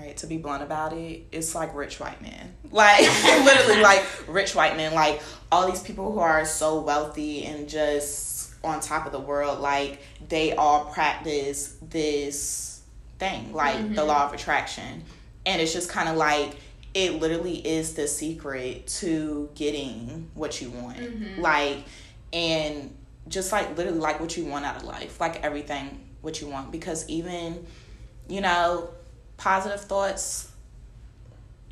right, 0.00 0.16
to 0.18 0.26
be 0.26 0.36
blunt 0.36 0.62
about 0.62 0.92
it, 0.92 1.26
it's 1.32 1.54
like 1.54 1.74
rich 1.74 2.00
white 2.00 2.20
men. 2.22 2.54
Like 2.72 3.00
literally 3.44 3.82
like 3.82 4.06
rich 4.28 4.54
white 4.54 4.76
men, 4.76 4.94
like 4.94 5.20
all 5.50 5.68
these 5.68 5.82
people 5.82 6.12
who 6.12 6.20
are 6.20 6.44
so 6.44 6.80
wealthy 6.80 7.44
and 7.44 7.68
just 7.68 8.54
on 8.62 8.78
top 8.78 9.06
of 9.06 9.12
the 9.12 9.18
world, 9.18 9.58
like 9.58 10.00
they 10.28 10.52
all 10.52 10.84
practice 10.84 11.76
this 11.82 12.80
thing, 13.18 13.52
like 13.52 13.76
the 13.76 13.82
mm-hmm. 13.82 14.06
law 14.06 14.26
of 14.26 14.32
attraction. 14.32 15.02
And 15.44 15.60
it's 15.60 15.72
just 15.72 15.90
kind 15.90 16.08
of 16.08 16.14
like 16.14 16.54
it 16.94 17.14
literally 17.14 17.56
is 17.56 17.94
the 17.94 18.06
secret 18.06 18.86
to 18.86 19.50
getting 19.56 20.30
what 20.34 20.60
you 20.60 20.70
want. 20.70 20.98
Mm-hmm. 20.98 21.40
Like 21.40 21.78
and 22.32 22.94
just 23.26 23.50
like 23.50 23.76
literally 23.76 23.98
like 23.98 24.20
what 24.20 24.36
you 24.36 24.44
want 24.44 24.64
out 24.64 24.76
of 24.76 24.84
life, 24.84 25.20
like 25.20 25.42
everything 25.42 26.06
what 26.20 26.40
you 26.40 26.46
want 26.46 26.70
because 26.70 27.08
even 27.08 27.66
you 28.28 28.40
know, 28.40 28.90
positive 29.40 29.80
thoughts 29.80 30.52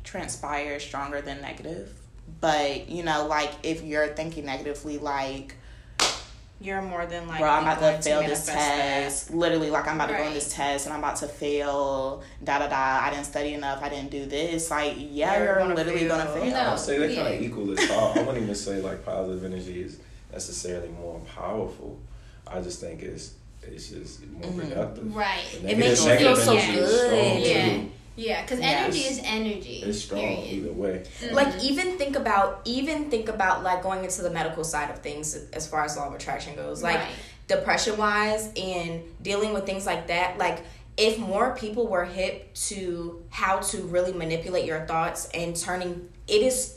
transpire 0.03 0.79
stronger 0.79 1.21
than 1.21 1.39
negative. 1.39 1.93
But, 2.41 2.89
you 2.89 3.03
know, 3.03 3.27
like 3.27 3.51
if 3.63 3.83
you're 3.83 4.07
thinking 4.07 4.45
negatively, 4.45 4.97
like 4.97 5.55
You're 6.61 6.81
more 6.81 7.05
than 7.05 7.27
like 7.27 7.39
bro, 7.39 7.49
I'm 7.49 7.63
about 7.63 7.79
to 7.79 8.01
fail 8.01 8.19
this 8.19 8.47
manifest 8.47 8.47
that. 8.47 9.01
test. 9.03 9.33
Literally, 9.33 9.69
like 9.69 9.87
I'm 9.87 9.95
about 9.95 10.07
to 10.07 10.17
go 10.17 10.23
on 10.23 10.33
this 10.33 10.53
test 10.53 10.87
and 10.87 10.93
I'm 10.93 10.99
about 10.99 11.15
to 11.17 11.27
fail. 11.27 12.21
Da 12.43 12.59
da 12.59 12.67
da. 12.67 13.05
I 13.05 13.11
didn't 13.11 13.25
study 13.25 13.53
enough. 13.53 13.81
I 13.81 13.87
didn't 13.89 14.11
do 14.11 14.25
this. 14.25 14.69
Like, 14.69 14.95
yeah, 14.97 15.37
You're 15.37 15.45
you're, 15.45 15.55
gonna 15.59 15.75
literally 15.75 15.99
fail. 15.99 16.17
gonna 16.17 16.33
fail. 16.33 16.51
No. 16.51 16.59
I 16.59 16.69
would 16.71 16.79
say 16.79 16.97
they're 16.97 17.09
yeah. 17.09 17.23
kind 17.23 17.35
of 17.35 17.41
equal 17.41 17.71
as 17.71 17.87
power. 17.87 18.13
I 18.15 18.19
wouldn't 18.23 18.43
even 18.43 18.55
say 18.67 18.81
like 18.81 19.05
positive 19.05 19.45
energy 19.45 19.83
is 19.83 19.99
necessarily 20.33 20.89
more 20.89 21.21
powerful. 21.35 21.99
I 22.45 22.59
just 22.61 22.81
think 22.81 23.03
it's 23.03 23.35
it's 23.73 23.89
just 23.89 24.25
more 24.27 24.41
Mhm. 24.43 24.69
productive. 24.69 25.15
Right. 25.15 25.45
It 25.67 25.77
makes 25.77 26.05
you 26.05 26.15
feel 26.17 26.35
so 26.35 26.55
energy 26.55 26.77
is 26.79 26.89
strong, 27.01 27.09
good. 27.11 27.47
Yeah. 27.47 27.81
Yeah, 28.15 28.41
because 28.41 28.59
Yes. 28.59 28.83
energy 28.83 28.99
is 28.99 29.21
energy. 29.23 29.83
It's 29.85 30.01
strong 30.01 30.19
period. 30.21 30.53
either 30.53 30.73
way. 30.73 31.03
Mhm. 31.21 31.31
Like 31.33 31.63
even 31.63 31.97
think 31.97 32.15
about 32.17 32.61
even 32.65 33.09
think 33.09 33.29
about 33.29 33.63
like 33.63 33.81
going 33.81 34.03
into 34.03 34.21
the 34.21 34.29
medical 34.29 34.63
side 34.65 34.89
of 34.89 34.99
things 34.99 35.37
as 35.53 35.65
far 35.67 35.85
as 35.85 35.95
law 35.95 36.07
of 36.07 36.13
attraction 36.13 36.53
goes. 36.55 36.83
Like 36.83 36.97
Right. 36.97 37.07
depression 37.47 37.97
wise 37.97 38.49
and 38.57 39.01
dealing 39.21 39.53
with 39.53 39.65
things 39.65 39.85
like 39.85 40.05
that 40.07 40.37
like 40.37 40.59
if 40.97 41.17
more 41.17 41.55
people 41.55 41.87
were 41.87 42.03
hip 42.05 42.53
to 42.53 43.23
how 43.29 43.57
to 43.59 43.77
really 43.83 44.11
manipulate 44.13 44.65
your 44.65 44.81
thoughts 44.85 45.29
and 45.33 45.55
turning 45.55 46.07
it 46.27 46.41
is 46.43 46.75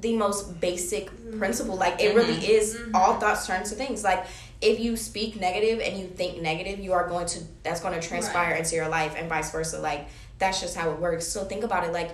the 0.00 0.16
most 0.16 0.58
basic 0.60 1.08
principle 1.38 1.76
like 1.76 2.02
it 2.02 2.16
really 2.16 2.34
is 2.50 2.76
all 2.94 3.20
thoughts 3.20 3.46
turn 3.46 3.62
to 3.62 3.74
things 3.76 4.02
like 4.02 4.24
if 4.60 4.80
you 4.80 4.96
speak 4.96 5.40
negative 5.40 5.80
and 5.80 5.98
you 5.98 6.06
think 6.06 6.42
negative 6.42 6.80
you 6.80 6.92
are 6.92 7.08
going 7.08 7.26
to 7.26 7.40
that's 7.62 7.80
going 7.80 7.98
to 7.98 8.06
transpire 8.06 8.50
Right. 8.52 8.60
into 8.60 8.74
your 8.74 8.88
life 8.88 9.14
and 9.16 9.28
vice 9.28 9.50
versa. 9.50 9.78
Like 9.80 10.08
that's 10.38 10.60
just 10.60 10.76
how 10.76 10.90
it 10.90 10.98
works. 10.98 11.26
So 11.26 11.44
think 11.44 11.64
about 11.64 11.84
it. 11.84 11.92
Like 11.92 12.10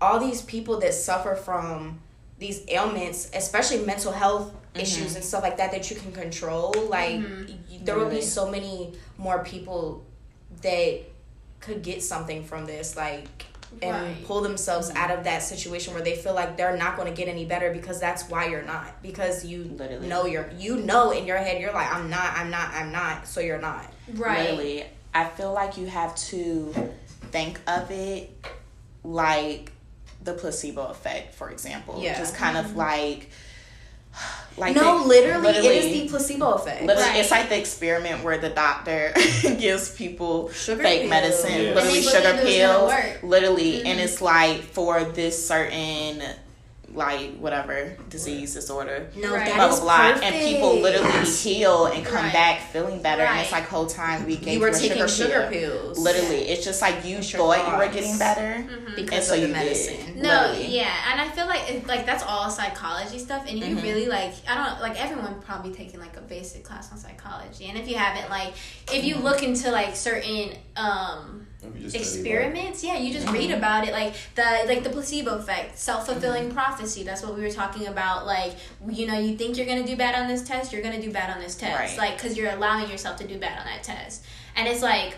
all 0.00 0.18
these 0.18 0.42
people 0.42 0.80
that 0.80 0.94
suffer 0.94 1.34
from 1.34 2.00
these 2.38 2.64
ailments, 2.68 3.30
especially 3.34 3.84
mental 3.84 4.12
health 4.12 4.52
mm-hmm. 4.52 4.80
issues 4.80 5.14
and 5.14 5.24
stuff 5.24 5.42
like 5.42 5.58
that, 5.58 5.72
that 5.72 5.90
you 5.90 5.96
can 5.96 6.12
control, 6.12 6.72
like 6.88 7.16
mm-hmm. 7.16 7.52
y- 7.70 7.80
there 7.82 7.98
will 7.98 8.08
be 8.08 8.22
so 8.22 8.50
many 8.50 8.92
more 9.18 9.44
people 9.44 10.04
that 10.62 11.00
could 11.60 11.82
get 11.82 12.02
something 12.02 12.44
from 12.44 12.64
this, 12.66 12.96
like 12.96 13.44
and 13.82 13.96
Right. 13.96 14.24
pull 14.26 14.40
themselves 14.40 14.88
mm-hmm. 14.88 14.98
out 14.98 15.10
of 15.10 15.24
that 15.24 15.42
situation 15.42 15.94
where 15.94 16.02
they 16.02 16.16
feel 16.16 16.34
like 16.34 16.56
they're 16.56 16.76
not 16.76 16.96
going 16.96 17.08
to 17.08 17.14
get 17.14 17.28
any 17.28 17.44
better 17.44 17.72
because 17.72 18.00
that's 18.00 18.28
why 18.28 18.46
you're 18.46 18.62
not 18.62 19.02
because 19.02 19.44
you 19.44 19.64
Literally. 19.64 20.08
know 20.08 20.26
you're 20.26 20.50
you 20.58 20.76
know 20.76 21.12
in 21.12 21.24
your 21.26 21.38
head 21.38 21.60
you're 21.60 21.72
like 21.72 21.92
I'm 21.92 22.10
not 22.10 22.36
I'm 22.36 22.50
not 22.50 22.74
I'm 22.74 22.92
not 22.92 23.26
so 23.26 23.40
you're 23.40 23.60
not 23.60 23.86
Right. 24.14 24.50
Literally, 24.50 24.84
I 25.14 25.24
feel 25.24 25.52
like 25.52 25.76
you 25.76 25.86
have 25.86 26.14
to 26.16 26.72
think 27.30 27.60
of 27.66 27.90
it 27.90 28.30
like 29.04 29.72
the 30.22 30.34
placebo 30.34 30.86
effect, 30.88 31.34
for 31.34 31.50
example. 31.50 32.00
Yeah. 32.02 32.18
Just 32.18 32.34
kind 32.36 32.56
of 32.56 32.66
mm-hmm. 32.66 32.78
like, 32.78 33.30
like 34.56 34.74
no 34.76 35.00
the- 35.00 35.06
literally, 35.06 35.48
it 35.48 35.62
literally- 35.62 35.78
is 35.78 36.02
the 36.02 36.08
placebo 36.10 36.52
effect 36.52 36.82
Literally, 36.82 37.08
Right. 37.10 37.18
it's 37.20 37.30
like 37.30 37.48
the 37.48 37.58
experiment 37.58 38.22
where 38.24 38.36
the 38.38 38.50
doctor 38.50 39.12
gives 39.42 39.90
people 39.90 40.50
Sugar 40.50 40.82
fake 40.82 41.00
pills. 41.02 41.10
medicine, 41.10 41.62
Yeah. 41.62 41.74
literally 41.74 42.02
sugar 42.02 42.20
believe 42.20 42.34
it 42.40 42.44
was 42.44 42.54
pills, 42.54 42.90
gonna 42.90 43.08
work. 43.12 43.18
literally, 43.22 43.76
and 43.78 43.86
mm-hmm. 43.86 43.98
it's 44.00 44.20
like 44.20 44.60
for 44.62 45.04
this 45.04 45.46
certain, 45.46 46.22
like 46.92 47.36
whatever 47.38 47.96
disease 48.08 48.54
disorder, 48.54 49.08
no 49.16 49.34
Right. 49.34 49.46
that 49.46 49.56
blah 49.56 49.68
blah 49.68 49.80
blah, 49.80 50.20
and 50.26 50.34
people 50.44 50.70
perfect. 50.80 50.82
literally 50.82 51.30
heal 51.30 51.86
and 51.86 52.04
come 52.04 52.24
Right. 52.24 52.32
back 52.32 52.60
feeling 52.72 53.00
better, 53.00 53.22
and 53.22 53.40
it's 53.40 53.52
like 53.52 53.68
whole 53.68 53.86
time 53.86 54.26
we 54.26 54.36
gave 54.36 54.54
you 54.54 54.60
were 54.60 54.70
taking 54.72 54.96
sugar, 55.06 55.08
sugar 55.08 55.48
pill. 55.52 55.70
pills 55.70 55.98
Literally, 55.98 56.48
it's 56.48 56.64
just 56.64 56.82
like 56.82 57.04
you 57.04 57.18
It's 57.18 57.32
your 57.32 57.42
thought 57.42 57.70
you 57.72 57.78
were 57.86 57.92
getting 57.92 58.18
better, 58.18 58.64
because 58.96 59.14
and 59.14 59.24
so 59.24 59.34
of 59.34 59.40
the 59.40 59.46
you 59.46 59.52
medicine 59.52 59.96
did. 60.14 60.16
No, 60.16 60.28
Literally. 60.50 60.76
yeah, 60.76 60.94
and 61.12 61.20
I 61.20 61.28
feel 61.28 61.46
like 61.46 61.70
it, 61.70 61.86
like 61.86 62.06
that's 62.06 62.24
all 62.24 62.50
psychology 62.50 63.18
stuff, 63.18 63.44
and 63.48 63.58
you 63.58 63.76
Mhm. 63.76 63.82
really 63.82 64.06
like 64.06 64.32
I 64.48 64.54
don't 64.56 64.80
like 64.80 65.00
everyone 65.02 65.40
probably 65.42 65.72
taking 65.72 66.00
like 66.00 66.16
a 66.16 66.20
basic 66.22 66.64
class 66.64 66.90
on 66.90 66.98
psychology, 66.98 67.66
and 67.66 67.78
if 67.78 67.88
you 67.88 67.96
haven't, 67.96 68.30
like 68.30 68.52
if 68.92 69.04
you 69.04 69.16
look 69.16 69.42
into 69.44 69.70
like 69.70 69.94
certain 69.94 70.50
um 70.76 71.39
If 71.62 71.74
you 71.76 71.82
just 71.82 71.94
study 71.96 72.04
experiments, 72.04 72.82
yeah, 72.82 72.96
you 72.96 73.12
just 73.12 73.26
Mm-hmm. 73.26 73.34
read 73.34 73.50
about 73.50 73.86
it, 73.86 73.92
like 73.92 74.14
the 74.34 74.62
like 74.66 74.82
the 74.82 74.90
placebo 74.90 75.36
effect, 75.38 75.78
self 75.78 76.06
fulfilling 76.06 76.50
prophecy. 76.52 77.02
That's 77.02 77.22
what 77.22 77.34
we 77.36 77.42
were 77.42 77.50
talking 77.50 77.86
about. 77.86 78.26
Like 78.26 78.54
you 78.88 79.06
know, 79.06 79.18
you 79.18 79.36
think 79.36 79.56
you're 79.56 79.66
gonna 79.66 79.86
do 79.86 79.96
bad 79.96 80.14
on 80.14 80.26
this 80.28 80.42
test, 80.42 80.72
you're 80.72 80.82
gonna 80.82 81.00
do 81.02 81.12
bad 81.12 81.30
on 81.34 81.40
this 81.40 81.54
test, 81.56 81.98
Right. 81.98 81.98
like 82.08 82.16
because 82.16 82.36
you're 82.36 82.50
allowing 82.50 82.90
yourself 82.90 83.16
to 83.18 83.26
do 83.26 83.38
bad 83.38 83.58
on 83.58 83.66
that 83.66 83.82
test, 83.82 84.24
and 84.56 84.66
it's 84.68 84.82
like 84.82 85.16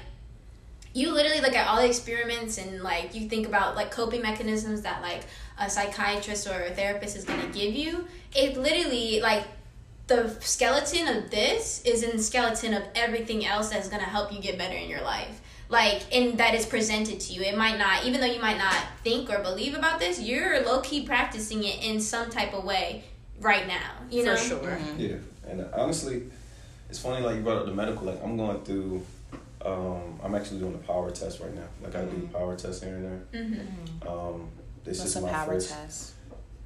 you 0.95 1.11
literally 1.13 1.41
look 1.41 1.55
at 1.55 1.67
all 1.69 1.81
the 1.81 1.87
experiments 1.87 2.59
and 2.59 2.83
like 2.83 3.15
you 3.15 3.29
think 3.29 3.47
about 3.47 3.77
like 3.77 3.91
coping 3.91 4.21
mechanisms 4.21 4.83
that 4.83 5.01
like 5.01 5.23
a 5.59 5.71
psychiatrist 5.71 6.47
or 6.47 6.65
a 6.65 6.71
therapist 6.71 7.17
is 7.17 7.25
going 7.25 7.41
to 7.41 7.47
give 7.59 7.75
you 7.75 8.07
it 8.35 8.59
literally 8.59 9.19
like 9.21 9.45
the 10.09 10.29
skeleton 10.41 11.09
of 11.17 11.31
this 11.31 11.81
is 11.87 12.03
in 12.03 12.17
the 12.19 12.23
skeleton 12.23 12.75
of 12.75 12.83
everything 12.95 13.47
else 13.47 13.71
that's 13.71 13.89
going 13.89 14.03
to 14.03 14.09
help 14.09 14.31
you 14.33 14.39
get 14.41 14.59
better 14.59 14.75
in 14.77 14.91
your 14.91 15.01
life 15.01 15.41
like 15.73 16.03
and 16.15 16.39
that 16.39 16.55
is 16.55 16.65
presented 16.67 17.19
to 17.19 17.33
you 17.33 17.41
it 17.43 17.57
might 17.57 17.79
not 17.79 18.05
even 18.05 18.21
though 18.21 18.33
you 18.37 18.41
might 18.41 18.59
not 18.59 18.77
think 19.03 19.29
or 19.31 19.39
believe 19.43 19.75
about 19.75 19.99
this 19.99 20.21
you're 20.21 20.63
low-key 20.65 21.05
practicing 21.05 21.65
it 21.65 21.83
in 21.83 22.01
some 22.01 22.31
type 22.31 22.53
of 22.55 22.63
way 22.65 23.03
right 23.41 23.67
now 23.67 23.91
you 24.11 24.25
know 24.25 24.37
for 24.37 24.43
sure 24.49 24.59
Mm-hmm. 24.59 25.01
Yeah, 25.01 25.17
and 25.51 25.67
honestly, 25.75 26.23
it's 26.89 26.99
funny 26.99 27.25
like 27.25 27.37
you 27.37 27.43
brought 27.43 27.59
up 27.59 27.67
the 27.67 27.73
medical. 27.75 28.07
Like 28.07 28.23
I'm 28.23 28.37
going 28.37 28.61
through, 28.63 29.05
um, 29.65 30.21
I'm 30.23 30.35
actually 30.35 30.61
doing 30.61 30.75
a 30.75 30.79
power 30.79 31.11
test 31.11 31.41
right 31.41 31.55
now. 31.55 31.67
Like 31.83 31.95
I 31.97 32.05
do 32.05 32.29
power 32.33 32.55
tests 32.57 32.83
here 32.83 32.95
and 32.97 33.05
there. 33.05 33.43
mm-hmm. 33.43 34.09
Um, 34.09 34.49
this 34.85 34.99
What's 34.99 35.11
is 35.11 35.17
a 35.17 35.21
my 35.23 35.31
power 35.31 35.55
first. 35.55 35.71
test? 35.71 36.13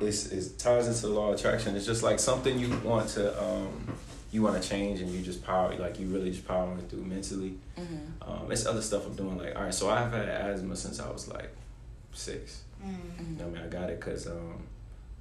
It's 0.00 0.26
it 0.32 0.58
ties 0.58 0.88
into 0.88 1.02
the 1.02 1.12
law 1.14 1.28
of 1.32 1.38
attraction. 1.38 1.74
It's 1.76 1.86
just 1.86 2.02
like 2.02 2.18
something 2.18 2.58
you 2.58 2.76
want 2.84 3.08
to 3.10 3.42
um, 3.42 3.94
you 4.36 4.42
want 4.42 4.60
to 4.62 4.68
change, 4.68 5.00
and 5.00 5.10
you 5.10 5.22
just 5.22 5.42
power 5.42 5.74
like 5.76 5.98
you 5.98 6.06
really 6.08 6.30
just 6.30 6.46
powering 6.46 6.78
through 6.88 7.04
mentally. 7.04 7.54
Mm-hmm. 7.80 8.30
Um, 8.30 8.52
it's 8.52 8.66
other 8.66 8.82
stuff 8.82 9.06
I'm 9.06 9.14
doing. 9.22 9.38
Like 9.38 9.56
all 9.56 9.62
right, 9.64 9.72
so 9.74 9.88
I've 9.88 10.12
had 10.12 10.28
asthma 10.28 10.76
since 10.76 11.00
I 11.00 11.08
was 11.10 11.26
like 11.26 11.50
six. 12.12 12.62
Mm-hmm. 12.84 13.32
You 13.32 13.38
know 13.38 13.48
what 13.48 13.58
I 13.58 13.62
mean, 13.62 13.66
I 13.66 13.68
got 13.80 13.88
it 13.90 13.98
because 13.98 14.26
um, 14.26 14.58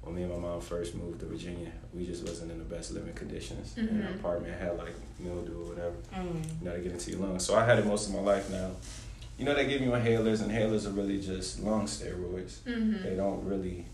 when 0.02 0.14
me 0.16 0.22
and 0.24 0.32
my 0.32 0.38
mom 0.38 0.60
first 0.60 0.94
moved 0.94 1.20
to 1.20 1.26
Virginia, 1.26 1.72
we 1.94 2.04
just 2.04 2.22
wasn't 2.28 2.52
in 2.52 2.58
the 2.58 2.64
best 2.76 2.92
living 2.92 3.14
conditions. 3.14 3.74
And 3.78 4.04
our 4.04 4.10
Mhm. 4.12 4.16
apartment 4.20 4.54
had 4.60 4.76
like 4.76 4.94
mildew 5.18 5.62
or 5.62 5.68
whatever. 5.72 5.96
Mm. 6.14 6.44
You 6.60 6.64
know, 6.66 6.76
to 6.76 6.82
get 6.82 6.92
into 6.92 7.10
your 7.12 7.20
lungs. 7.20 7.44
So 7.46 7.56
I 7.56 7.64
had 7.64 7.78
it 7.78 7.86
most 7.86 8.08
of 8.08 8.14
my 8.14 8.20
life 8.20 8.50
now. 8.50 8.70
You 9.38 9.44
know, 9.46 9.54
they 9.54 9.66
give 9.66 9.80
you 9.80 9.90
inhalers. 9.90 10.38
Inhalers 10.46 10.86
are 10.86 10.90
really 11.00 11.20
just 11.20 11.60
lung 11.60 11.86
steroids. 11.86 12.58
Mm-hmm. 12.66 13.02
They 13.02 13.16
don't 13.16 13.42
really 13.44 13.86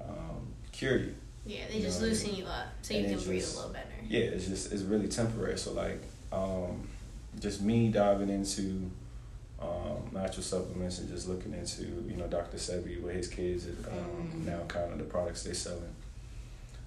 um, 0.00 0.40
cure 0.72 0.96
you. 0.98 1.14
Yeah 1.48 1.64
they 1.70 1.80
just 1.80 1.98
You 2.00 2.06
know, 2.06 2.10
loosen 2.12 2.34
you 2.36 2.44
up 2.44 2.66
so 2.82 2.94
you 2.94 3.04
can 3.04 3.24
breathe 3.24 3.42
a 3.44 3.56
little 3.56 3.70
better 3.72 3.86
Yeah, 4.08 4.20
it's 4.34 4.46
just 4.46 4.72
it's 4.72 4.82
really 4.82 5.08
temporary. 5.08 5.58
So 5.58 5.72
like, 5.72 6.00
um, 6.32 6.86
just 7.40 7.62
me 7.62 7.88
diving 7.88 8.28
into 8.28 8.90
um, 9.60 9.98
natural 10.12 10.42
supplements 10.42 10.98
and 11.00 11.08
just 11.08 11.28
looking 11.28 11.52
into 11.54 11.82
you 12.08 12.16
know 12.16 12.26
Dr. 12.26 12.58
Sebi 12.58 13.00
with 13.02 13.14
his 13.14 13.28
kids 13.28 13.66
and 13.66 13.84
um, 13.86 14.42
now 14.46 14.60
kind 14.68 14.92
of 14.92 14.98
the 14.98 15.04
products 15.04 15.42
they're 15.42 15.54
selling. 15.54 15.94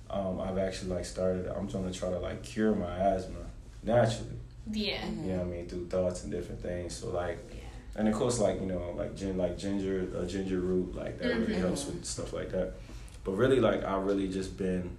Um, 0.10 0.40
I've 0.42 0.58
actually 0.58 0.92
like 0.96 1.06
started. 1.06 1.48
I'm 1.48 1.68
trying 1.68 1.92
to 1.92 1.98
try 1.98 2.10
to 2.10 2.20
like 2.20 2.44
cure 2.44 2.74
my 2.76 2.98
asthma 2.98 3.40
naturally. 3.84 4.38
yeah 4.72 5.06
You 5.10 5.32
know 5.34 5.38
what 5.40 5.48
I 5.48 5.50
mean 5.50 5.68
through 5.68 5.88
thoughts 5.88 6.24
and 6.24 6.32
different 6.32 6.62
things. 6.62 6.96
So 6.96 7.10
like, 7.10 7.40
yeah 7.52 7.58
and 7.98 8.08
of 8.08 8.14
course 8.14 8.40
like 8.40 8.60
you 8.62 8.68
know 8.68 8.94
like 8.98 9.16
gin 9.18 9.38
like 9.38 9.58
ginger 9.58 10.08
uh, 10.18 10.26
ginger 10.26 10.60
root 10.60 10.96
like 10.96 11.18
that 11.20 11.28
really 11.40 11.56
Mhm. 11.56 11.60
helps 11.68 11.86
with 11.88 12.04
stuff 12.06 12.32
like 12.34 12.52
that. 12.52 12.74
But 13.24 13.34
really 13.34 13.60
like 13.60 13.84
I 13.84 13.98
really 13.98 14.28
just 14.28 14.58
been 14.58 14.98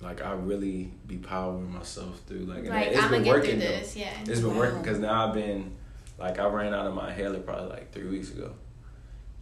like 0.00 0.22
I 0.22 0.32
really 0.32 0.90
be 1.06 1.16
powering 1.16 1.72
myself 1.72 2.20
through 2.26 2.40
like 2.40 2.58
and 2.58 2.68
like 2.68 2.88
it's 2.88 3.02
I'm 3.02 3.10
been 3.10 3.24
working 3.24 3.52
through 3.52 3.60
though. 3.60 3.66
this. 3.66 3.96
Yeah. 3.96 4.12
It's 4.26 4.40
been 4.40 4.56
working 4.56 4.82
because 4.82 4.98
now 4.98 5.28
I've 5.28 5.34
been 5.34 5.72
like 6.18 6.38
I 6.38 6.46
ran 6.46 6.74
out 6.74 6.86
of 6.86 6.94
my 6.94 7.10
inhaler 7.10 7.40
probably 7.40 7.70
like 7.70 7.92
three 7.92 8.08
weeks 8.08 8.30
ago. 8.30 8.52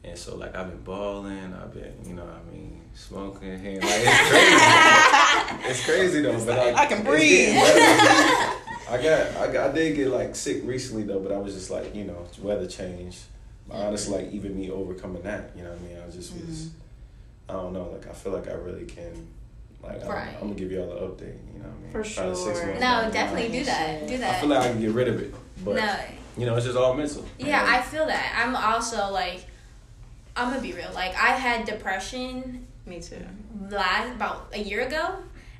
And 0.05 0.19
so 0.19 0.37
like 0.37 0.55
I've 0.55 0.69
been 0.69 0.83
balling, 0.83 1.55
I've 1.55 1.73
been, 1.73 1.95
you 2.05 2.15
know, 2.15 2.27
I 2.27 2.53
mean, 2.53 2.83
smoking 2.95 3.59
here. 3.59 3.81
Like 3.81 3.91
it's 3.91 4.29
crazy. 4.29 5.69
it's 5.71 5.85
crazy 5.85 6.21
though, 6.21 6.45
but 6.45 6.59
like, 6.59 6.77
I 6.77 6.87
can 6.87 7.03
breathe. 7.03 7.57
I 8.87 9.03
got, 9.03 9.37
I 9.37 9.51
got, 9.51 9.71
I 9.71 9.73
did 9.73 9.97
get 9.97 10.09
like 10.09 10.37
sick 10.37 10.61
recently 10.65 11.05
though, 11.05 11.21
but 11.21 11.33
I 11.33 11.39
was 11.39 11.55
just 11.55 11.71
like, 11.71 11.95
you 11.95 12.05
know, 12.05 12.27
weather 12.41 12.67
change. 12.67 13.19
But 13.67 13.77
honestly, 13.77 14.23
like 14.23 14.33
even 14.33 14.55
me 14.55 14.71
overcoming 14.71 15.23
that, 15.23 15.53
you 15.57 15.63
know 15.63 15.71
what 15.71 15.79
I 15.79 15.83
mean? 15.83 15.97
I 16.07 16.11
just 16.11 16.35
was, 16.35 16.43
mm-hmm. 16.43 16.79
I 17.49 17.53
don't 17.53 17.73
know, 17.73 17.91
like 17.93 18.09
I 18.09 18.13
feel 18.13 18.33
like 18.33 18.49
I 18.49 18.53
really 18.55 18.85
can, 18.87 19.27
like 19.83 20.03
I'm, 20.05 20.11
I'm 20.11 20.41
gonna 20.41 20.55
give 20.55 20.73
y'all 20.73 20.91
an 20.93 20.99
update, 20.99 21.37
you 21.53 21.59
know 21.63 21.69
what 21.69 21.77
I 21.79 21.83
mean? 21.83 21.93
For 21.93 22.15
Probably 22.15 22.35
six 22.35 22.59
sure. 22.59 22.67
months 22.67 22.81
No, 22.81 23.03
down 23.03 23.11
definitely 23.13 23.59
do 23.59 23.65
that. 23.65 24.09
Do 24.09 24.19
that. 24.19 24.35
I 24.37 24.41
feel 24.41 24.49
like 24.49 24.61
I 24.61 24.69
can 24.71 24.81
get 24.81 24.93
rid 24.93 25.09
of 25.09 25.21
it, 25.21 25.35
but 25.65 25.77
no. 25.77 25.97
you 26.39 26.47
know, 26.47 26.57
it's 26.57 26.65
just 26.67 26.79
all 26.79 26.95
mental. 26.95 27.25
Yeah, 27.39 27.65
I 27.67 27.83
feel 27.83 28.07
that. 28.07 28.43
I'm 28.43 28.57
also 28.57 29.11
like, 29.11 29.45
I'm 30.37 30.49
gonna 30.51 30.63
be 30.63 30.73
real. 30.73 30.91
Like, 30.95 31.15
I 31.17 31.31
had 31.31 31.67
depression 31.67 32.67
me 32.87 33.01
too 33.01 33.25
last 33.71 34.13
about 34.13 34.49
a 34.53 34.59
year 34.59 34.87
ago, 34.87 35.17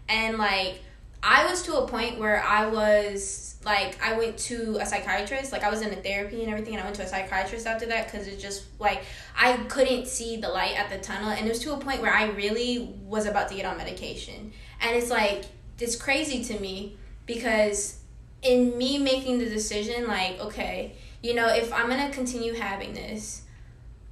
and 0.09 0.39
like, 0.39 0.83
I 1.25 1.47
was 1.47 1.63
to 1.63 1.77
a 1.79 1.89
point 1.89 2.19
where 2.19 2.43
I 2.43 2.67
was 2.67 3.57
like, 3.65 4.01
I 4.03 4.19
went 4.19 4.37
to 4.41 4.77
a 4.79 4.85
psychiatrist. 4.85 5.53
Like, 5.53 5.65
I 5.65 5.71
was 5.71 5.81
in 5.81 5.91
a 5.91 5.97
therapy 5.97 6.43
and 6.43 6.53
everything, 6.53 6.75
and 6.75 6.83
I 6.83 6.85
went 6.85 6.97
to 6.97 7.03
a 7.03 7.09
psychiatrist 7.09 7.67
after 7.67 7.87
that 7.87 8.13
because 8.13 8.29
it 8.29 8.39
just 8.39 8.65
like 8.79 9.05
I 9.37 9.57
couldn't 9.69 10.07
see 10.07 10.37
the 10.37 10.49
light 10.49 10.79
at 10.79 10.91
the 10.91 10.99
tunnel, 10.99 11.31
and 11.31 11.47
it 11.47 11.49
was 11.49 11.61
to 11.61 11.73
a 11.73 11.79
point 11.79 12.03
where 12.03 12.13
I 12.13 12.27
really 12.27 12.95
was 13.05 13.27
about 13.27 13.49
to 13.49 13.55
get 13.55 13.65
on 13.65 13.79
medication, 13.79 14.53
and 14.81 14.95
it's 14.95 15.11
like 15.11 15.47
it's 15.81 15.97
crazy 15.97 16.45
to 16.45 16.61
me 16.61 16.97
because 17.27 17.99
in 18.43 18.77
me 18.77 18.99
making 18.99 19.39
the 19.39 19.49
decision 19.49 20.07
like 20.07 20.39
okay 20.39 20.93
you 21.23 21.35
know 21.35 21.49
if 21.49 21.73
i'm 21.73 21.89
gonna 21.89 22.11
continue 22.11 22.53
having 22.53 22.93
this 22.93 23.43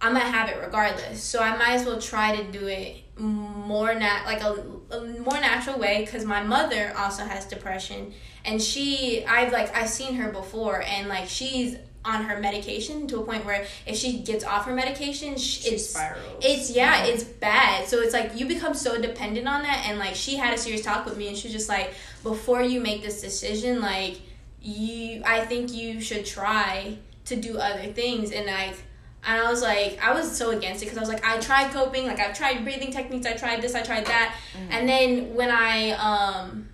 i'm 0.00 0.14
gonna 0.14 0.24
have 0.24 0.48
it 0.48 0.58
regardless 0.60 1.22
so 1.22 1.40
i 1.40 1.56
might 1.56 1.74
as 1.74 1.86
well 1.86 2.00
try 2.00 2.34
to 2.34 2.50
do 2.50 2.66
it 2.66 2.96
more 3.18 3.94
nat 3.94 4.24
like 4.24 4.42
a, 4.42 4.64
a 4.90 5.00
more 5.20 5.38
natural 5.40 5.78
way 5.78 6.02
because 6.04 6.24
my 6.24 6.42
mother 6.42 6.92
also 6.96 7.24
has 7.24 7.44
depression 7.44 8.12
and 8.44 8.60
she 8.60 9.24
i've 9.26 9.52
like 9.52 9.74
i've 9.76 9.88
seen 9.88 10.14
her 10.14 10.32
before 10.32 10.82
and 10.82 11.08
like 11.08 11.28
she's 11.28 11.76
on 12.04 12.24
her 12.24 12.40
medication 12.40 13.06
to 13.06 13.20
a 13.20 13.24
point 13.24 13.44
where 13.44 13.64
if 13.86 13.96
she 13.96 14.20
gets 14.20 14.44
off 14.44 14.64
her 14.64 14.74
medication 14.74 15.36
sh- 15.36 15.66
it's 15.66 15.90
spirals. 15.90 16.44
it's 16.44 16.70
yeah, 16.70 17.04
it's 17.04 17.22
bad 17.22 17.86
so 17.86 18.00
it's 18.00 18.12
like 18.12 18.32
you 18.34 18.46
become 18.46 18.74
so 18.74 19.00
dependent 19.00 19.46
on 19.46 19.62
that 19.62 19.84
and 19.86 19.98
like 19.98 20.14
she 20.14 20.36
had 20.36 20.52
a 20.52 20.58
serious 20.58 20.82
talk 20.82 21.04
with 21.04 21.16
me 21.16 21.28
and 21.28 21.36
she 21.36 21.46
was 21.48 21.52
just 21.52 21.68
like 21.68 21.94
before 22.22 22.62
you 22.62 22.80
make 22.80 23.02
this 23.02 23.20
decision 23.20 23.80
like 23.80 24.20
you 24.60 25.22
i 25.24 25.44
think 25.44 25.72
you 25.72 26.00
should 26.00 26.24
try 26.24 26.96
to 27.24 27.36
do 27.36 27.58
other 27.58 27.86
things 27.92 28.32
and 28.32 28.46
like 28.46 28.74
and 29.24 29.40
I 29.40 29.48
was 29.50 29.62
like, 29.62 29.98
I 30.02 30.12
was 30.12 30.36
so 30.36 30.50
against 30.50 30.82
it 30.82 30.86
because 30.86 30.98
I 30.98 31.00
was 31.00 31.08
like, 31.08 31.24
I 31.24 31.38
tried 31.38 31.72
coping, 31.72 32.06
like 32.06 32.18
I've 32.18 32.36
tried 32.36 32.64
breathing 32.64 32.90
techniques, 32.90 33.26
I 33.26 33.34
tried 33.34 33.62
this, 33.62 33.74
I 33.74 33.82
tried 33.82 34.06
that, 34.06 34.36
and 34.70 34.88
then 34.88 35.34
when 35.34 35.50
I 35.50 35.90
um, 35.92 36.68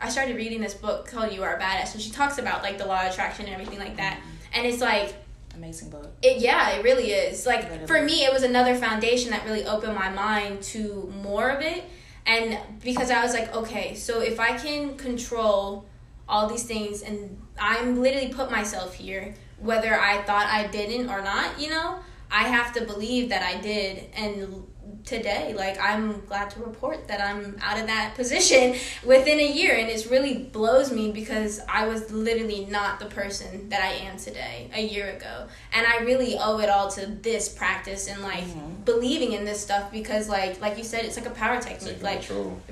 I 0.00 0.08
started 0.08 0.36
reading 0.36 0.60
this 0.60 0.74
book 0.74 1.06
called 1.06 1.32
You 1.32 1.42
Are 1.42 1.56
a 1.56 1.60
Badass, 1.60 1.92
and 1.92 2.02
she 2.02 2.10
talks 2.10 2.38
about 2.38 2.62
like 2.62 2.78
the 2.78 2.86
law 2.86 3.04
of 3.04 3.12
attraction 3.12 3.44
and 3.46 3.54
everything 3.54 3.78
like 3.78 3.96
that, 3.98 4.20
and 4.54 4.66
it's 4.66 4.80
like 4.80 5.14
Amazing 5.54 5.90
book. 5.90 6.10
it 6.22 6.38
yeah, 6.38 6.70
it 6.70 6.84
really 6.84 7.10
is. 7.10 7.44
Like 7.44 7.86
for 7.86 8.00
me, 8.00 8.24
it 8.24 8.32
was 8.32 8.44
another 8.44 8.74
foundation 8.74 9.30
that 9.30 9.44
really 9.44 9.66
opened 9.66 9.94
my 9.94 10.08
mind 10.08 10.62
to 10.62 11.12
more 11.22 11.50
of 11.50 11.60
it, 11.60 11.84
and 12.26 12.58
because 12.82 13.10
I 13.10 13.22
was 13.22 13.34
like, 13.34 13.54
okay, 13.54 13.94
so 13.94 14.20
if 14.20 14.40
I 14.40 14.56
can 14.56 14.96
control 14.96 15.84
all 16.26 16.46
these 16.48 16.62
things, 16.62 17.02
and 17.02 17.36
I'm 17.60 18.00
literally 18.00 18.32
put 18.32 18.50
myself 18.50 18.94
here, 18.94 19.34
whether 19.60 19.98
I 19.98 20.22
thought 20.22 20.46
I 20.46 20.66
didn't 20.66 21.10
or 21.10 21.22
not, 21.22 21.60
you 21.60 21.70
know, 21.70 22.00
I 22.30 22.44
have 22.44 22.72
to 22.74 22.84
believe 22.84 23.28
that 23.30 23.42
I 23.42 23.60
did, 23.60 24.08
and 24.14 24.66
today 25.04 25.54
like 25.56 25.80
i'm 25.80 26.24
glad 26.26 26.50
to 26.50 26.60
report 26.60 27.08
that 27.08 27.20
i'm 27.20 27.56
out 27.62 27.78
of 27.78 27.86
that 27.86 28.14
position 28.14 28.74
within 29.04 29.38
a 29.38 29.52
year 29.52 29.74
and 29.74 29.88
it 29.88 30.06
really 30.10 30.34
blows 30.34 30.92
me 30.92 31.10
because 31.10 31.60
i 31.68 31.86
was 31.86 32.10
literally 32.10 32.66
not 32.66 33.00
the 33.00 33.06
person 33.06 33.68
that 33.68 33.82
i 33.82 33.92
am 34.06 34.16
today 34.16 34.70
a 34.74 34.82
year 34.82 35.10
ago. 35.10 35.46
And 35.72 35.86
i 35.86 35.98
really 35.98 36.36
owe 36.38 36.58
it 36.60 36.68
all 36.68 36.90
to 36.92 37.06
this 37.06 37.48
practice 37.48 38.08
and 38.08 38.22
like 38.22 38.44
believing 38.84 39.32
in 39.32 39.44
this 39.44 39.60
stuff 39.60 39.90
because 39.90 40.28
like 40.28 40.60
like 40.60 40.76
you 40.76 40.84
said 40.84 41.04
it's 41.04 41.16
like 41.16 41.26
a 41.26 41.30
power 41.30 41.60
technique 41.60 42.02
like 42.02 42.22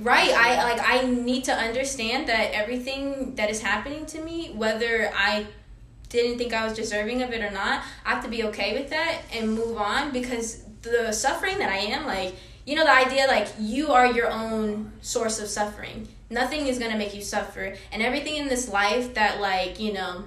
right 0.01 0.31
i 0.31 0.63
like 0.65 0.81
i 0.87 1.07
need 1.07 1.45
to 1.45 1.53
understand 1.53 2.29
that 2.29 2.53
everything 2.53 3.35
that 3.37 3.51
is 3.51 3.61
happening 3.63 4.05
to 4.07 4.23
me 4.23 4.51
whether 4.55 5.11
i 5.15 5.47
didn't 6.09 6.39
think 6.39 6.53
i 6.53 6.65
was 6.65 6.73
deserving 6.73 7.23
of 7.23 7.31
it 7.33 7.43
or 7.43 7.51
not 7.51 7.83
i 8.05 8.11
have 8.11 8.23
to 8.23 8.31
be 8.31 8.45
okay 8.45 8.79
with 8.79 8.91
that 8.91 9.21
and 9.33 9.53
move 9.53 9.77
on 9.77 10.13
because 10.13 10.63
the 10.83 11.13
suffering 11.13 11.59
that 11.59 11.71
i 11.71 11.77
am 11.77 12.07
like 12.07 12.35
you 12.69 12.75
know 12.75 12.85
the 12.85 12.95
idea 12.95 13.27
like 13.27 13.49
you 13.59 13.93
are 13.93 14.07
your 14.07 14.31
own 14.31 14.93
source 15.01 15.41
of 15.41 15.49
suffering. 15.49 16.07
Nothing 16.29 16.67
is 16.67 16.79
going 16.79 16.93
to 16.93 16.99
make 16.99 17.15
you 17.15 17.23
suffer. 17.23 17.75
And 17.91 18.03
everything 18.03 18.37
in 18.37 18.49
this 18.49 18.69
life 18.69 19.15
that 19.15 19.41
like 19.41 19.81
you 19.81 19.95
know 19.95 20.25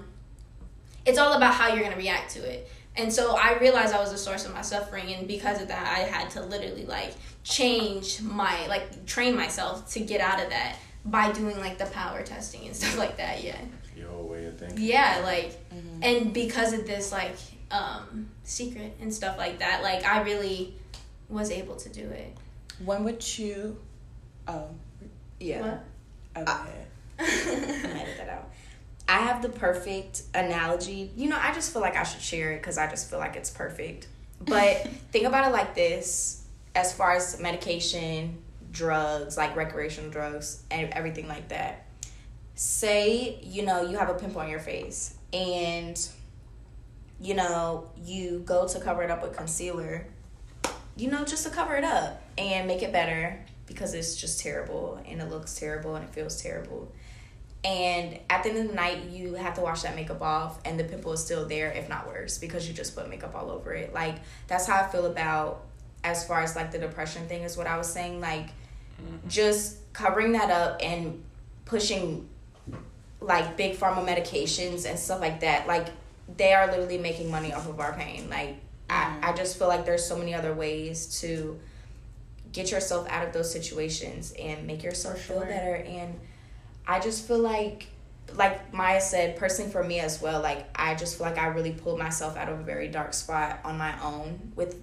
it's 1.05 1.19
all 1.19 1.33
about 1.33 1.53
how 1.53 1.67
you're 1.67 1.83
going 1.83 1.91
to 1.91 1.97
react 1.97 2.31
to 2.31 2.39
it. 2.39 2.67
And 2.97 3.13
so 3.13 3.35
i 3.37 3.57
realized 3.59 3.93
i 3.93 3.99
was 3.99 4.11
the 4.11 4.17
source 4.17 4.45
of 4.45 4.53
my 4.53 4.63
suffering 4.63 5.13
and 5.13 5.27
because 5.27 5.61
of 5.61 5.69
that 5.69 5.87
i 5.87 5.99
had 5.99 6.29
to 6.31 6.41
literally 6.41 6.85
like 6.85 7.13
change 7.43 8.21
my 8.21 8.67
like 8.67 9.05
train 9.05 9.33
myself 9.33 9.89
to 9.93 10.01
get 10.01 10.19
out 10.19 10.43
of 10.43 10.49
that 10.49 10.77
by 11.05 11.31
doing 11.31 11.57
like 11.59 11.77
the 11.77 11.85
power 11.85 12.21
testing 12.21 12.65
and 12.65 12.75
stuff 12.79 12.97
like 12.97 13.15
that 13.15 13.41
yeah. 13.43 13.55
Your 13.95 14.09
whole 14.09 14.27
way 14.27 14.45
of 14.45 14.57
thinking. 14.57 14.83
yeah 14.83 15.21
like 15.23 15.57
and 16.01 16.33
because 16.33 16.73
of 16.73 16.85
this 16.87 17.11
like 17.11 17.35
um 17.71 18.29
secret 18.43 18.95
and 19.01 19.13
stuff 19.13 19.37
like 19.37 19.59
that 19.59 19.81
like 19.83 20.05
i 20.05 20.21
really 20.21 20.73
was 21.29 21.49
able 21.51 21.75
to 21.77 21.89
do 21.89 22.01
it 22.09 22.35
When 22.83 23.03
would 23.05 23.37
you? 23.37 23.77
Oh, 24.47 24.67
Yeah. 25.39 25.61
What? 25.61 25.83
oh, 26.35 26.43
go 26.43 26.51
ahead. 26.51 26.87
I'm 27.85 27.95
edit 27.97 28.17
that 28.17 28.29
out. 28.29 28.49
I 29.07 29.17
have 29.19 29.41
the 29.41 29.49
perfect 29.49 30.23
analogy. 30.33 31.11
You 31.15 31.29
know, 31.29 31.37
I 31.39 31.53
just 31.53 31.71
feel 31.71 31.81
like 31.81 31.95
I 31.95 32.03
should 32.03 32.21
share 32.21 32.51
it 32.53 32.57
because 32.57 32.77
I 32.77 32.89
just 32.89 33.09
feel 33.09 33.19
like 33.19 33.35
it's 33.35 33.49
perfect. 33.49 34.07
But 34.41 34.87
think 35.11 35.25
about 35.25 35.47
it 35.47 35.53
like 35.53 35.75
this 35.75 36.43
as 36.75 36.91
far 36.93 37.11
as 37.13 37.39
medication, 37.39 38.39
drugs, 38.71 39.37
like 39.37 39.55
recreational 39.55 40.09
drugs, 40.09 40.63
and 40.71 40.89
everything 40.93 41.27
like 41.27 41.47
that. 41.49 41.85
Say, 42.55 43.39
you 43.41 43.63
know, 43.63 43.83
you 43.89 43.97
have 43.97 44.09
a 44.09 44.15
pimple 44.15 44.41
on 44.41 44.49
your 44.49 44.59
face 44.59 45.15
and, 45.33 46.09
you 47.19 47.33
know, 47.33 47.89
you 48.03 48.39
go 48.45 48.67
to 48.67 48.79
cover 48.79 49.03
it 49.03 49.11
up 49.11 49.21
with 49.21 49.35
concealer, 49.35 50.07
you 50.95 51.09
know, 51.09 51.23
just 51.23 51.45
to 51.45 51.49
cover 51.49 51.75
it 51.75 51.83
up 51.83 52.21
and 52.37 52.67
make 52.67 52.83
it 52.83 52.91
better 52.91 53.43
because 53.65 53.93
it's 53.93 54.15
just 54.15 54.39
terrible 54.39 55.01
and 55.07 55.21
it 55.21 55.29
looks 55.29 55.55
terrible 55.55 55.95
and 55.95 56.03
it 56.03 56.13
feels 56.13 56.41
terrible. 56.41 56.91
And 57.63 58.17
at 58.29 58.43
the 58.43 58.49
end 58.49 58.57
of 58.59 58.67
the 58.69 58.73
night, 58.73 59.03
you 59.11 59.35
have 59.35 59.53
to 59.55 59.61
wash 59.61 59.83
that 59.83 59.95
makeup 59.95 60.21
off, 60.21 60.59
and 60.65 60.79
the 60.79 60.83
pimple 60.83 61.13
is 61.13 61.23
still 61.23 61.47
there, 61.47 61.71
if 61.71 61.87
not 61.87 62.07
worse, 62.07 62.39
because 62.39 62.67
you 62.67 62.73
just 62.73 62.95
put 62.95 63.07
makeup 63.07 63.35
all 63.35 63.51
over 63.51 63.71
it. 63.71 63.93
Like, 63.93 64.15
that's 64.47 64.65
how 64.65 64.81
I 64.81 64.87
feel 64.87 65.05
about 65.05 65.63
as 66.03 66.25
far 66.25 66.41
as 66.41 66.55
like 66.55 66.71
the 66.71 66.79
depression 66.79 67.27
thing, 67.27 67.43
is 67.43 67.55
what 67.55 67.67
I 67.67 67.77
was 67.77 67.87
saying. 67.87 68.19
Like, 68.19 68.47
mm-hmm. 68.47 69.27
just 69.27 69.77
covering 69.93 70.31
that 70.31 70.49
up 70.49 70.79
and 70.81 71.23
pushing 71.65 72.27
like 73.21 73.55
big 73.55 73.77
pharma 73.77 74.05
medications 74.05 74.89
and 74.89 74.99
stuff 74.99 75.21
like 75.21 75.39
that. 75.41 75.67
Like, 75.67 75.87
they 76.37 76.53
are 76.53 76.67
literally 76.67 76.97
making 76.97 77.31
money 77.31 77.53
off 77.53 77.69
of 77.69 77.79
our 77.79 77.93
pain. 77.93 78.29
Like, 78.29 78.57
I, 78.89 79.03
mm-hmm. 79.03 79.25
I 79.25 79.33
just 79.33 79.57
feel 79.57 79.67
like 79.67 79.85
there's 79.85 80.05
so 80.05 80.17
many 80.17 80.33
other 80.33 80.53
ways 80.53 81.21
to 81.21 81.59
get 82.51 82.71
yourself 82.71 83.07
out 83.09 83.25
of 83.25 83.33
those 83.33 83.51
situations 83.51 84.33
and 84.37 84.67
make 84.67 84.83
yourself 84.83 85.21
feel 85.21 85.39
better 85.39 85.75
and 85.75 86.19
I 86.85 86.99
just 86.99 87.27
feel 87.27 87.39
like 87.39 87.87
like 88.35 88.73
Maya 88.73 89.01
said, 89.01 89.35
personally 89.35 89.71
for 89.71 89.83
me 89.83 89.99
as 89.99 90.21
well, 90.21 90.41
like 90.41 90.67
I 90.75 90.95
just 90.95 91.17
feel 91.17 91.27
like 91.27 91.37
I 91.37 91.47
really 91.47 91.73
pulled 91.73 91.99
myself 91.99 92.37
out 92.37 92.49
of 92.49 92.59
a 92.59 92.63
very 92.63 92.87
dark 92.87 93.13
spot 93.13 93.59
on 93.65 93.77
my 93.77 93.93
own 94.01 94.51
with 94.55 94.81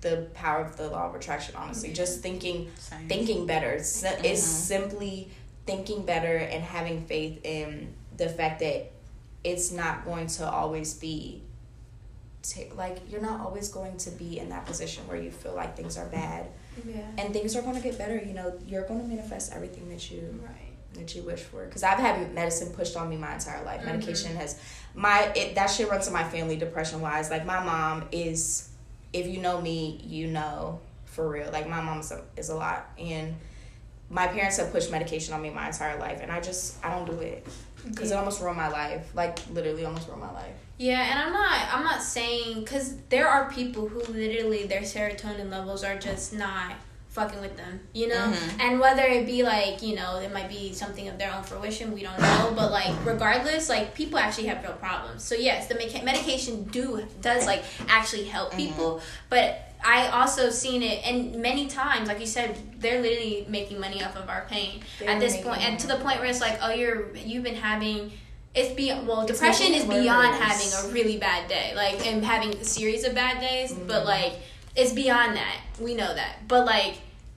the 0.00 0.28
power 0.34 0.64
of 0.64 0.76
the 0.76 0.88
law 0.88 1.08
of 1.08 1.14
attraction, 1.14 1.54
honestly. 1.56 1.92
Just 1.92 2.20
thinking 2.20 2.70
Same. 2.76 3.08
thinking 3.08 3.46
better. 3.46 3.70
It's, 3.70 4.02
it's 4.02 4.22
mm-hmm. 4.22 4.32
simply 4.34 5.28
thinking 5.68 6.02
better 6.02 6.38
and 6.38 6.64
having 6.64 7.04
faith 7.04 7.44
in 7.44 7.92
the 8.16 8.26
fact 8.26 8.60
that 8.60 8.90
it's 9.44 9.70
not 9.70 10.02
going 10.06 10.26
to 10.26 10.48
always 10.48 10.94
be 10.94 11.42
ta 12.42 12.62
like 12.74 12.98
you're 13.10 13.20
not 13.20 13.40
always 13.40 13.68
going 13.68 13.94
to 13.98 14.10
be 14.12 14.38
in 14.38 14.48
that 14.48 14.64
position 14.64 15.06
where 15.06 15.20
you 15.20 15.30
feel 15.30 15.54
like 15.54 15.76
things 15.76 15.98
are 15.98 16.06
bad. 16.06 16.46
Yeah. 16.86 17.02
And 17.18 17.34
things 17.34 17.54
are 17.54 17.60
going 17.60 17.76
to 17.76 17.82
get 17.82 17.98
better 17.98 18.16
you 18.16 18.32
know 18.32 18.58
you're 18.66 18.86
going 18.86 19.00
to 19.02 19.06
manifest 19.06 19.52
everything 19.52 19.90
that 19.90 20.10
you 20.10 20.40
right. 20.42 20.72
that 20.94 21.14
you 21.14 21.22
wish 21.22 21.40
for. 21.40 21.66
Because 21.66 21.82
i've 21.82 21.98
had 21.98 22.34
medicine 22.34 22.72
pushed 22.72 22.96
on 22.96 23.10
me 23.10 23.18
my 23.18 23.34
entire 23.34 23.62
life. 23.62 23.82
Mm-hmm. 23.82 23.90
medication 23.90 24.36
has 24.36 24.58
my 24.94 25.30
it, 25.36 25.54
that 25.56 25.66
shit 25.66 25.90
runs 25.90 26.06
in 26.06 26.14
my 26.14 26.24
family 26.24 26.56
depression 26.56 27.02
wise. 27.02 27.28
Like 27.28 27.44
my 27.44 27.62
mom 27.62 28.08
is 28.10 28.70
if 29.12 29.26
you 29.26 29.38
know 29.42 29.60
me 29.60 30.00
you 30.02 30.28
know 30.28 30.80
for 31.04 31.28
real. 31.28 31.50
Like 31.52 31.68
my 31.68 31.82
mom 31.82 32.00
is 32.00 32.10
a, 32.10 32.22
is 32.38 32.48
a 32.48 32.54
lot. 32.54 32.88
And 32.98 33.36
my 34.10 34.26
parents 34.26 34.56
have 34.56 34.72
pushed 34.72 34.90
medication 34.90 35.34
on 35.34 35.42
me 35.42 35.50
my 35.50 35.66
entire 35.66 35.98
life 35.98 36.20
and 36.22 36.32
i 36.32 36.40
just 36.40 36.82
i 36.84 36.90
don't 36.90 37.06
do 37.06 37.18
it. 37.20 37.46
Because 37.86 38.10
it 38.10 38.14
almost 38.14 38.40
ruined 38.40 38.56
my 38.56 38.68
life. 38.68 39.08
Like 39.14 39.38
literally 39.52 39.84
almost 39.84 40.08
ruined 40.08 40.22
my 40.22 40.32
life. 40.32 40.54
Yeah, 40.78 41.00
and 41.00 41.18
I'm 41.18 41.32
not 41.32 41.74
I'm 41.74 41.84
not 41.84 42.02
saying 42.02 42.64
cuz 42.64 42.94
there 43.08 43.28
are 43.28 43.50
people 43.50 43.88
who 43.88 44.00
literally 44.12 44.66
their 44.66 44.82
serotonin 44.82 45.50
levels 45.50 45.84
are 45.84 45.96
just 45.96 46.32
not 46.32 46.72
fucking 47.08 47.40
with 47.40 47.56
them, 47.56 47.80
you 47.92 48.06
know? 48.06 48.14
Mm-hmm. 48.14 48.60
And 48.60 48.80
whether 48.80 49.02
it 49.02 49.26
be 49.26 49.42
like, 49.42 49.82
you 49.82 49.96
know, 49.96 50.16
it 50.16 50.32
might 50.32 50.48
be 50.48 50.72
something 50.72 51.08
of 51.08 51.18
their 51.18 51.32
own 51.32 51.42
fruition, 51.42 51.92
we 51.92 52.02
don't 52.02 52.18
know, 52.20 52.52
but 52.54 52.70
like 52.70 52.94
regardless, 53.04 53.68
like 53.68 53.94
people 53.94 54.18
actually 54.18 54.46
have 54.48 54.62
real 54.62 54.74
problems. 54.74 55.24
So 55.24 55.34
yes, 55.34 55.66
the 55.66 55.74
medica- 55.74 56.04
medication 56.04 56.64
do 56.64 57.04
does 57.20 57.46
like 57.46 57.64
actually 57.88 58.24
help 58.24 58.50
mm-hmm. 58.50 58.58
people, 58.58 59.00
but 59.30 59.67
I 59.84 60.08
also 60.08 60.50
seen 60.50 60.82
it 60.82 61.06
and 61.06 61.36
many 61.36 61.66
times, 61.68 62.08
like 62.08 62.20
you 62.20 62.26
said, 62.26 62.58
they're 62.80 63.00
literally 63.00 63.46
making 63.48 63.80
money 63.80 64.02
off 64.02 64.16
of 64.16 64.28
our 64.28 64.46
pain. 64.48 64.80
They're 64.98 65.08
At 65.08 65.20
this 65.20 65.40
point, 65.40 65.62
and 65.62 65.78
to 65.80 65.86
the 65.86 65.96
point 65.96 66.18
where 66.18 66.26
it's 66.28 66.40
like, 66.40 66.58
oh, 66.62 66.70
you're 66.70 67.14
you've 67.16 67.44
been 67.44 67.54
having 67.54 68.12
it's 68.54 68.74
beyond 68.74 69.06
well 69.06 69.26
depression 69.26 69.74
is 69.74 69.84
beyond 69.84 70.34
having 70.34 70.68
a 70.72 70.92
really 70.92 71.18
bad 71.18 71.48
day 71.48 71.72
like 71.76 72.04
and 72.06 72.24
having 72.24 72.54
a 72.54 72.64
series 72.64 73.04
of 73.04 73.14
bad 73.14 73.40
days 73.40 73.72
Mm-hmm. 73.72 73.86
but 73.86 74.04
like 74.06 74.32
it's 74.74 74.92
beyond 74.92 75.36
that 75.36 75.60
we 75.78 75.94
know 75.94 76.12
that 76.14 76.48
but 76.48 76.64
like 76.64 76.94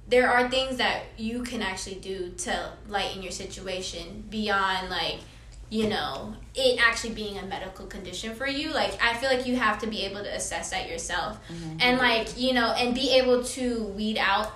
there 0.07 0.29
are 0.29 0.49
things 0.49 0.77
that 0.77 1.03
you 1.17 1.43
can 1.43 1.61
actually 1.61 1.95
do 1.95 2.29
to 2.39 2.71
lighten 2.87 3.21
your 3.21 3.31
situation 3.31 4.23
beyond 4.29 4.89
like 4.89 5.19
you 5.71 5.87
know 5.87 6.35
it 6.53 6.79
actually 6.85 7.13
being 7.13 7.37
a 7.39 7.45
medical 7.45 7.85
condition 7.87 8.35
for 8.35 8.45
you 8.45 8.71
like 8.73 8.93
i 9.01 9.13
feel 9.15 9.29
like 9.29 9.47
you 9.47 9.55
have 9.55 9.79
to 9.79 9.87
be 9.87 10.03
able 10.03 10.21
to 10.21 10.31
assess 10.35 10.69
that 10.69 10.87
yourself 10.87 11.39
Mm-hmm. 11.49 11.77
and 11.79 11.97
like 11.97 12.37
you 12.37 12.53
know 12.53 12.71
and 12.73 12.93
be 12.93 13.11
able 13.17 13.43
to 13.43 13.85
weed 13.97 14.17
out 14.19 14.51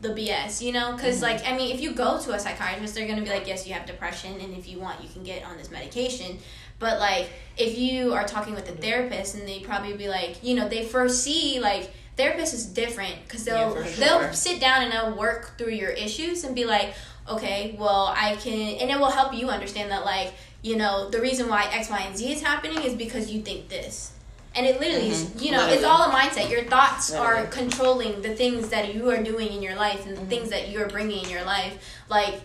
the 0.00 0.08
BS, 0.08 0.60
you 0.60 0.72
know? 0.72 0.96
Because, 0.96 1.22
like, 1.22 1.46
I 1.48 1.56
mean, 1.56 1.72
if 1.72 1.80
you 1.80 1.92
go 1.92 2.18
to 2.20 2.32
a 2.32 2.38
psychiatrist, 2.40 2.92
they're 2.96 3.06
going 3.06 3.20
to 3.20 3.24
be 3.24 3.30
like, 3.30 3.46
yes, 3.46 3.68
you 3.68 3.72
have 3.74 3.86
depression, 3.86 4.40
and 4.40 4.52
if 4.52 4.68
you 4.68 4.80
want, 4.80 5.00
you 5.00 5.08
can 5.08 5.22
get 5.22 5.44
on 5.44 5.56
this 5.56 5.70
medication. 5.70 6.38
But, 6.80 6.98
like, 6.98 7.30
if 7.56 7.78
you 7.78 8.12
are 8.12 8.24
talking 8.24 8.52
with 8.54 8.68
a 8.68 8.72
therapist, 8.72 9.36
and 9.36 9.46
they 9.46 9.60
probably 9.60 9.92
be 9.92 10.08
like, 10.08 10.42
you 10.42 10.56
know, 10.56 10.68
they 10.68 10.84
first 10.84 11.22
see, 11.22 11.60
like, 11.60 11.92
therapist 12.16 12.52
is 12.52 12.66
different 12.66 13.14
because 13.22 13.44
they'll 13.44 13.76
Yeah, 13.76 13.84
for 13.84 14.00
they'll 14.00 14.32
sit 14.32 14.60
down 14.60 14.82
and 14.82 14.92
they'll 14.92 15.16
work 15.16 15.56
through 15.56 15.74
your 15.74 15.90
issues 15.90 16.42
and 16.42 16.54
be 16.54 16.64
like 16.64 16.94
okay 17.28 17.74
well 17.78 18.12
i 18.16 18.36
can 18.36 18.52
and 18.80 18.90
it 18.90 18.98
will 18.98 19.10
help 19.10 19.32
you 19.32 19.48
understand 19.48 19.90
that 19.90 20.04
like 20.04 20.34
you 20.62 20.76
know 20.76 21.10
the 21.10 21.20
reason 21.20 21.48
why 21.48 21.64
x 21.72 21.90
y 21.90 21.98
and 22.06 22.16
z 22.16 22.32
is 22.32 22.40
happening 22.42 22.82
is 22.82 22.94
because 22.94 23.30
you 23.30 23.42
think 23.42 23.68
this. 23.68 24.12
And 24.54 24.66
it 24.66 24.78
literally 24.80 25.08
is 25.08 25.24
Mhm. 25.24 25.42
you 25.42 25.50
know 25.52 25.66
it's 25.68 25.82
all 25.84 26.02
a 26.10 26.12
mindset. 26.14 26.50
Your 26.50 26.64
thoughts 26.64 27.10
are 27.12 27.46
controlling 27.46 28.20
the 28.22 28.34
things 28.34 28.68
that 28.68 28.94
you 28.94 29.08
are 29.10 29.22
doing 29.22 29.48
in 29.52 29.62
your 29.62 29.74
life 29.76 30.06
and 30.06 30.16
the 30.16 30.20
Mhm. 30.22 30.28
things 30.28 30.50
that 30.50 30.68
you're 30.68 30.88
bringing 30.88 31.24
in 31.24 31.30
your 31.30 31.44
life. 31.44 31.74
Like 32.08 32.40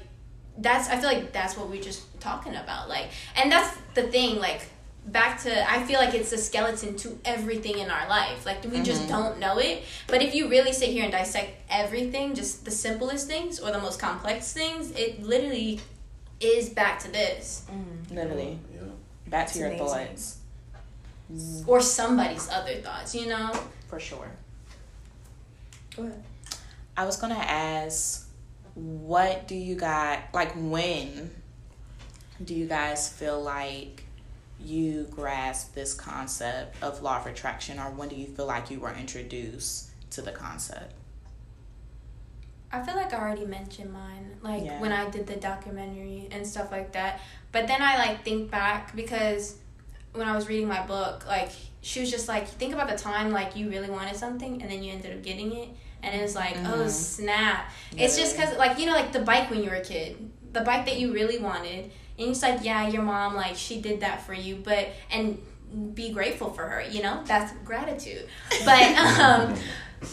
that's 0.59 0.89
i 0.89 0.95
feel 0.97 1.07
like 1.13 1.31
that's 1.31 1.55
what 1.55 1.69
we're 1.69 1.81
just 1.91 2.01
talking 2.19 2.55
about. 2.55 2.89
Like 2.89 3.07
and 3.35 3.51
that's 3.51 3.77
the 3.93 4.03
thing 4.03 4.39
like 4.39 4.61
back 5.05 5.41
to 5.43 5.71
i 5.71 5.83
feel 5.83 5.99
like 5.99 6.13
it's 6.13 6.31
a 6.33 6.37
skeleton 6.37 6.97
to 6.97 7.17
everything 7.23 7.77
in 7.79 7.89
our 7.91 8.07
life. 8.09 8.45
Like 8.45 8.63
we 8.71 8.79
just 8.81 9.03
Mhm. 9.03 9.09
don't 9.09 9.39
know 9.39 9.57
it. 9.59 9.83
But 10.07 10.21
if 10.23 10.33
you 10.33 10.47
really 10.49 10.73
sit 10.73 10.89
here 10.89 11.03
and 11.03 11.11
dissect 11.11 11.51
everything 11.69 12.33
just 12.35 12.65
the 12.65 12.71
simplest 12.71 13.27
things 13.27 13.59
or 13.59 13.69
the 13.71 13.79
most 13.79 13.99
complex 13.99 14.51
things 14.53 14.91
it 14.91 15.21
literally 15.23 15.79
is 16.39 16.69
back 16.69 16.99
to 16.99 17.11
this 17.11 17.65
mm-hmm. 17.71 18.15
Literally. 18.15 18.59
Yeah. 18.73 18.81
Back 19.27 19.45
It's 19.45 19.53
to 19.53 19.59
your 19.59 19.67
amazing. 19.69 19.87
thoughts. 19.87 20.37
Mm. 21.31 21.67
or 21.67 21.81
somebody's 21.81 22.49
other 22.49 22.75
thoughts 22.75 23.13
you 23.13 23.27
know 23.27 23.51
For 23.89 23.99
sure. 23.99 24.31
Go 25.95 26.03
ahead. 26.03 26.23
I 26.95 27.05
was 27.05 27.17
gonna 27.17 27.35
ask, 27.35 28.27
what 28.75 29.47
do 29.47 29.55
you 29.55 29.75
guys 29.75 30.21
like? 30.33 30.53
When 30.55 31.31
do 32.43 32.53
you 32.55 32.65
guys 32.67 33.09
feel 33.09 33.41
like 33.41 34.03
you 34.59 35.07
grasp 35.11 35.73
this 35.75 35.93
concept 35.93 36.81
of 36.83 37.01
law 37.01 37.19
of 37.19 37.27
attraction, 37.27 37.77
or 37.79 37.91
when 37.91 38.09
do 38.09 38.15
you 38.15 38.27
feel 38.27 38.45
like 38.47 38.71
you 38.71 38.79
were 38.79 38.93
introduced 38.93 39.89
to 40.11 40.21
the 40.21 40.31
concept? 40.31 40.93
I 42.71 42.81
feel 42.81 42.95
like 42.95 43.13
I 43.13 43.17
already 43.19 43.45
mentioned 43.45 43.91
mine, 43.93 44.37
like 44.41 44.63
Yeah. 44.63 44.79
when 44.81 44.91
I 44.91 45.09
did 45.09 45.25
the 45.27 45.35
documentary 45.37 46.27
and 46.31 46.45
stuff 46.45 46.71
like 46.71 46.91
that. 46.93 47.19
But 47.51 47.67
then 47.67 47.81
I 47.81 47.97
like 47.97 48.23
think 48.25 48.51
back 48.51 48.95
because 48.95 49.55
when 50.13 50.27
I 50.27 50.35
was 50.35 50.47
reading 50.47 50.67
my 50.67 50.85
book, 50.85 51.25
like 51.27 51.49
she 51.81 52.01
was 52.01 52.11
just 52.11 52.27
like, 52.27 52.47
think 52.47 52.73
about 52.73 52.89
the 52.89 52.97
time 52.97 53.31
like 53.31 53.55
you 53.55 53.69
really 53.69 53.89
wanted 53.89 54.15
something 54.17 54.61
and 54.61 54.69
then 54.71 54.83
you 54.83 54.91
ended 54.91 55.15
up 55.15 55.23
getting 55.23 55.53
it, 55.55 55.69
and 56.03 56.13
it 56.13 56.21
was 56.21 56.35
like, 56.35 56.55
oh 56.57 56.83
Mhm. 56.85 56.89
snap! 56.89 57.71
It's 57.97 58.17
just 58.17 58.35
because 58.35 58.57
like 58.57 58.77
you 58.79 58.85
know 58.85 58.93
like 58.93 59.11
the 59.13 59.19
bike 59.21 59.49
when 59.49 59.63
you 59.63 59.69
were 59.69 59.77
a 59.77 59.81
kid, 59.83 60.29
the 60.53 60.61
bike 60.61 60.85
that 60.85 60.99
you 60.99 61.13
really 61.13 61.37
wanted, 61.39 61.91
and 62.19 62.29
it's 62.29 62.41
like 62.41 62.63
yeah, 62.63 62.87
your 62.89 63.03
mom 63.03 63.35
like 63.35 63.55
she 63.55 63.79
did 63.81 64.01
that 64.01 64.25
for 64.25 64.33
you, 64.33 64.57
but 64.57 64.89
and 65.11 65.37
be 65.93 66.11
grateful 66.11 66.51
for 66.51 66.63
her, 66.65 66.81
you 66.81 67.01
know 67.01 67.21
that's 67.25 67.53
gratitude. 67.63 68.27
But 68.65 68.81
um, 69.19 69.55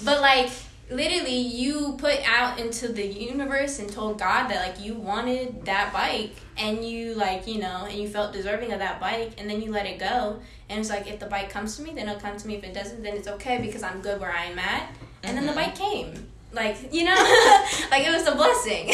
but 0.05 0.21
like 0.21 0.51
literally 0.90 1.37
you 1.38 1.94
put 1.99 2.18
out 2.29 2.59
into 2.61 2.88
the 2.88 3.07
universe 3.07 3.79
and 3.79 3.90
told 3.90 4.18
God 4.18 4.49
that 4.49 4.66
like 4.66 4.85
you 4.85 4.94
wanted 4.94 5.64
that 5.64 5.92
bike 5.92 6.33
and 6.59 6.85
you 6.85 7.14
like 7.14 7.47
you 7.47 7.59
know 7.59 7.87
and 7.88 7.99
you 7.99 8.09
felt 8.09 8.33
deserving 8.33 8.73
of 8.73 8.79
that 8.81 9.01
bike 9.01 9.33
and 9.38 9.49
then 9.49 9.62
you 9.62 9.70
let 9.73 9.87
it 9.87 9.99
go. 9.99 10.40
And 10.68 10.81
it's 10.81 10.90
like 10.90 11.07
if 11.07 11.18
the 11.20 11.27
bike 11.27 11.51
comes 11.51 11.77
to 11.77 11.83
me 11.83 11.92
then 11.94 12.09
it'll 12.09 12.20
come 12.20 12.37
to 12.37 12.47
me. 12.47 12.57
If 12.57 12.64
it 12.64 12.75
doesn't 12.75 13.03
then 13.03 13.16
it's 13.16 13.29
okay 13.29 13.59
because 13.61 13.83
I'm 13.83 14.01
good 14.01 14.20
where 14.20 14.33
I 14.33 14.44
am 14.47 14.59
at. 14.59 14.90
And 15.23 15.37
then 15.37 15.47
the 15.47 15.53
Mhm. 15.53 15.57
bike 15.57 15.75
came. 15.75 16.29
Like 16.53 16.92
you 16.92 17.05
know? 17.05 17.14
Like 17.90 18.07
it 18.07 18.12
was 18.12 18.27
a 18.27 18.35
blessing. 18.35 18.92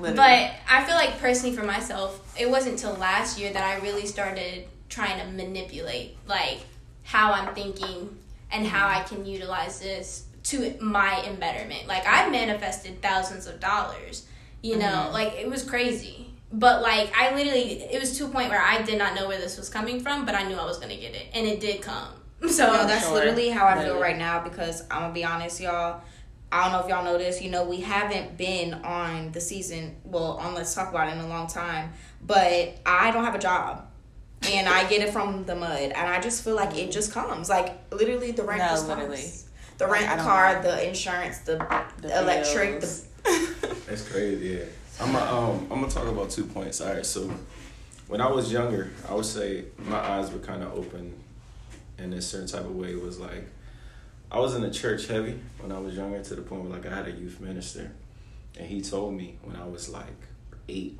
But 0.00 0.50
I 0.70 0.84
feel 0.84 0.94
like 0.94 1.18
personally 1.20 1.54
for 1.54 1.64
myself 1.64 2.34
it 2.38 2.48
wasn't 2.48 2.78
till 2.78 2.94
last 2.94 3.38
year 3.38 3.52
that 3.52 3.62
I 3.64 3.82
really 3.84 4.06
started 4.06 4.64
trying 4.88 5.20
to 5.20 5.26
manipulate 5.32 6.16
like 6.26 6.60
how 7.04 7.32
I'm 7.32 7.54
thinking 7.54 8.16
and 8.50 8.66
how 8.66 8.88
I 8.88 9.02
can 9.02 9.26
utilize 9.26 9.80
this 9.80 10.24
to 10.50 10.74
my 10.80 11.22
embetterment. 11.26 11.86
Like 11.86 12.04
I 12.06 12.28
manifested 12.30 13.02
thousands 13.02 13.46
of 13.46 13.60
dollars, 13.60 14.26
you 14.62 14.76
know, 14.76 15.06
Mhm. 15.08 15.12
like 15.12 15.32
it 15.34 15.48
was 15.50 15.62
crazy. 15.62 16.26
But 16.52 16.80
like 16.82 17.12
I 17.16 17.34
literally, 17.34 17.82
it 17.82 18.00
was 18.00 18.16
to 18.18 18.24
a 18.24 18.28
point 18.28 18.48
where 18.48 18.60
I 18.62 18.80
did 18.82 18.98
not 18.98 19.14
know 19.14 19.28
where 19.28 19.38
this 19.38 19.58
was 19.58 19.68
coming 19.68 20.00
from, 20.00 20.24
but 20.24 20.34
I 20.34 20.44
knew 20.44 20.56
I 20.56 20.64
was 20.64 20.78
gonna 20.78 20.96
get 20.96 21.14
it, 21.14 21.26
and 21.34 21.46
it 21.46 21.60
did 21.60 21.82
come. 21.82 22.08
So 22.48 22.66
No, 22.72 22.86
that's 22.86 23.04
Sure. 23.04 23.14
literally 23.14 23.50
how 23.50 23.66
I 23.66 23.82
feel 23.84 23.98
right 24.00 24.16
now 24.16 24.40
because 24.40 24.82
I'm 24.90 25.02
gonna 25.02 25.12
be 25.12 25.24
honest, 25.24 25.60
y'all. 25.60 26.00
I 26.50 26.62
don't 26.62 26.72
know 26.72 26.80
if 26.80 26.88
y'all 26.88 27.04
know 27.04 27.18
this. 27.18 27.42
You 27.42 27.50
know, 27.50 27.64
we 27.64 27.80
haven't 27.80 28.38
been 28.38 28.72
on 28.84 29.32
the 29.32 29.40
season. 29.40 29.96
Well, 30.04 30.38
on 30.40 30.54
Let's 30.54 30.74
Talk 30.74 30.88
About 30.88 31.08
It 31.08 31.12
in 31.12 31.20
a 31.20 31.26
long 31.28 31.46
time. 31.46 31.92
But 32.24 32.76
I 32.86 33.10
don't 33.10 33.24
have 33.24 33.34
a 33.34 33.38
job, 33.38 33.84
and 34.50 34.66
I 34.66 34.88
get 34.88 35.02
it 35.02 35.12
from 35.12 35.44
the 35.44 35.54
mud, 35.54 35.82
and 35.94 36.08
I 36.08 36.20
just 36.20 36.42
feel 36.42 36.54
like 36.54 36.74
it 36.78 36.90
just 36.90 37.12
comes. 37.12 37.50
Like 37.50 37.76
literally, 37.92 38.30
the 38.30 38.44
rent 38.44 38.60
No, 38.62 38.68
just 38.68 38.88
literally. 38.88 39.30
Comes. 39.78 39.80
The 39.80 39.84
Like, 39.86 39.92
rent, 40.00 40.08
I 40.10 40.16
the 40.16 40.22
don't 40.22 40.30
car, 40.30 40.54
know. 40.54 40.62
the 40.76 40.88
insurance, 40.88 41.38
the, 41.38 41.84
The 42.02 42.18
electric, 42.22 42.80
the 42.80 43.02
That's 43.86 44.08
crazy. 44.08 44.48
Yeah. 44.58 44.64
I'm 45.00 45.14
a, 45.14 45.18
um 45.18 45.60
I'm 45.70 45.80
gonna 45.80 45.88
talk 45.88 46.06
about 46.08 46.30
two 46.30 46.44
points. 46.44 46.80
All 46.80 46.92
right. 46.92 47.06
So 47.06 47.30
when 48.08 48.20
I 48.20 48.28
was 48.30 48.52
younger, 48.52 48.90
I 49.08 49.14
would 49.14 49.24
say 49.26 49.64
my 49.78 49.98
eyes 49.98 50.32
were 50.32 50.40
kind 50.40 50.62
of 50.62 50.74
open 50.74 51.14
in 51.98 52.12
a 52.12 52.20
certain 52.22 52.48
type 52.48 52.62
of 52.64 52.74
way. 52.74 52.90
It 52.92 53.02
was 53.02 53.18
like 53.20 53.46
I 54.30 54.38
was 54.40 54.54
in 54.54 54.62
the 54.62 54.70
church 54.70 55.06
heavy 55.06 55.38
when 55.60 55.72
I 55.72 55.78
was 55.78 55.94
younger 55.94 56.22
to 56.22 56.34
the 56.34 56.42
point 56.42 56.62
where 56.62 56.72
like 56.72 56.86
I 56.86 56.94
had 56.94 57.06
a 57.06 57.12
youth 57.12 57.40
minister, 57.40 57.90
and 58.58 58.66
he 58.66 58.80
told 58.82 59.14
me 59.14 59.38
when 59.42 59.56
I 59.56 59.66
was 59.66 59.88
like 59.88 60.06
eight, 60.68 60.98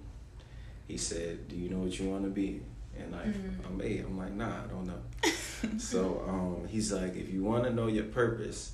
he 0.86 0.96
said, 0.96 1.48
"Do 1.48 1.56
you 1.56 1.68
know 1.68 1.78
what 1.78 1.98
you 1.98 2.08
want 2.08 2.24
to 2.24 2.30
be?" 2.30 2.62
And 2.98 3.12
like 3.12 3.26
I'm 3.66 3.80
eight, 3.82 4.04
I'm 4.04 4.16
like, 4.16 4.32
Nah, 4.32 4.46
I 4.64 4.66
don't 4.68 4.86
know. 4.86 5.00
so 5.78 6.24
um, 6.28 6.68
he's 6.68 6.92
like, 6.92 7.16
if 7.16 7.30
you 7.32 7.42
want 7.42 7.64
to 7.64 7.70
know 7.70 7.86
your 7.86 8.04
purpose, 8.04 8.72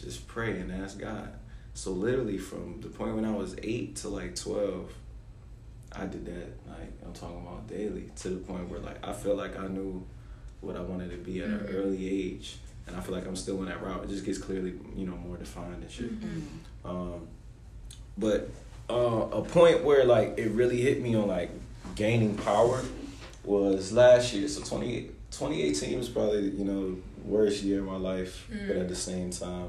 just 0.00 0.26
pray 0.26 0.58
and 0.58 0.72
ask 0.72 0.98
God. 0.98 1.32
So 1.74 1.90
literally 1.92 2.38
from 2.38 2.80
the 2.80 2.88
point 2.88 3.14
when 3.14 3.24
I 3.24 3.34
was 3.34 3.54
eight 3.62 3.96
to 3.96 4.08
like 4.08 4.34
twelve, 4.34 4.92
I 5.92 6.06
did 6.06 6.24
that. 6.26 6.68
Like 6.68 6.92
I'm 7.04 7.12
talking 7.12 7.40
about 7.46 7.66
daily 7.68 8.10
to 8.16 8.28
the 8.30 8.36
point 8.36 8.68
where 8.68 8.80
like 8.80 9.06
I 9.06 9.12
feel 9.12 9.34
like 9.34 9.58
I 9.58 9.66
knew 9.68 10.04
what 10.60 10.76
I 10.76 10.80
wanted 10.80 11.10
to 11.10 11.16
be 11.18 11.42
at 11.42 11.48
an 11.48 11.66
early 11.70 12.08
age, 12.08 12.56
and 12.86 12.96
I 12.96 13.00
feel 13.00 13.14
like 13.14 13.26
I'm 13.26 13.36
still 13.36 13.58
in 13.58 13.66
that 13.66 13.82
route. 13.82 14.04
It 14.04 14.08
just 14.08 14.24
gets 14.24 14.38
clearly, 14.38 14.74
you 14.96 15.06
know, 15.06 15.16
more 15.16 15.36
defined 15.36 15.82
and 15.82 15.90
shit. 15.90 16.10
Um, 16.84 17.28
but 18.16 18.48
uh, 18.88 19.28
a 19.32 19.42
point 19.42 19.84
where 19.84 20.04
like 20.04 20.38
it 20.38 20.50
really 20.52 20.80
hit 20.80 21.02
me 21.02 21.14
on 21.14 21.28
like 21.28 21.50
gaining 21.94 22.36
power 22.36 22.82
was 23.44 23.92
last 23.92 24.32
year. 24.32 24.48
So 24.48 24.62
20, 24.62 25.10
2018 25.38 25.98
was 25.98 26.08
probably 26.08 26.50
you 26.50 26.64
know 26.64 26.96
worst 27.24 27.62
year 27.62 27.80
of 27.80 27.86
my 27.86 27.96
life, 27.96 28.46
but 28.48 28.76
at 28.76 28.86
mm. 28.86 28.88
the 28.88 28.96
same 28.96 29.30
time, 29.30 29.68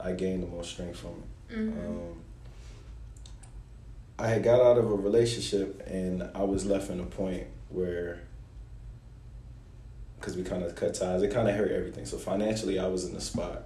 I 0.00 0.12
gained 0.12 0.42
the 0.42 0.46
most 0.46 0.70
strength 0.70 0.98
from 0.98 1.10
it. 1.10 1.56
Mm-hmm. 1.56 1.86
Um, 1.86 2.22
I 4.18 4.28
had 4.28 4.42
got 4.42 4.60
out 4.60 4.78
of 4.78 4.90
a 4.90 4.94
relationship 4.94 5.86
and 5.86 6.28
I 6.34 6.42
was 6.42 6.66
left 6.66 6.90
in 6.90 7.00
a 7.00 7.04
point 7.04 7.46
where, 7.68 8.20
because 10.18 10.36
we 10.36 10.42
kind 10.42 10.62
of 10.64 10.74
cut 10.74 10.94
ties, 10.94 11.22
it 11.22 11.32
kind 11.32 11.48
of 11.48 11.54
hurt 11.54 11.70
everything. 11.70 12.04
So 12.04 12.18
financially, 12.18 12.78
I 12.78 12.88
was 12.88 13.04
in 13.04 13.14
a 13.14 13.20
spot 13.20 13.64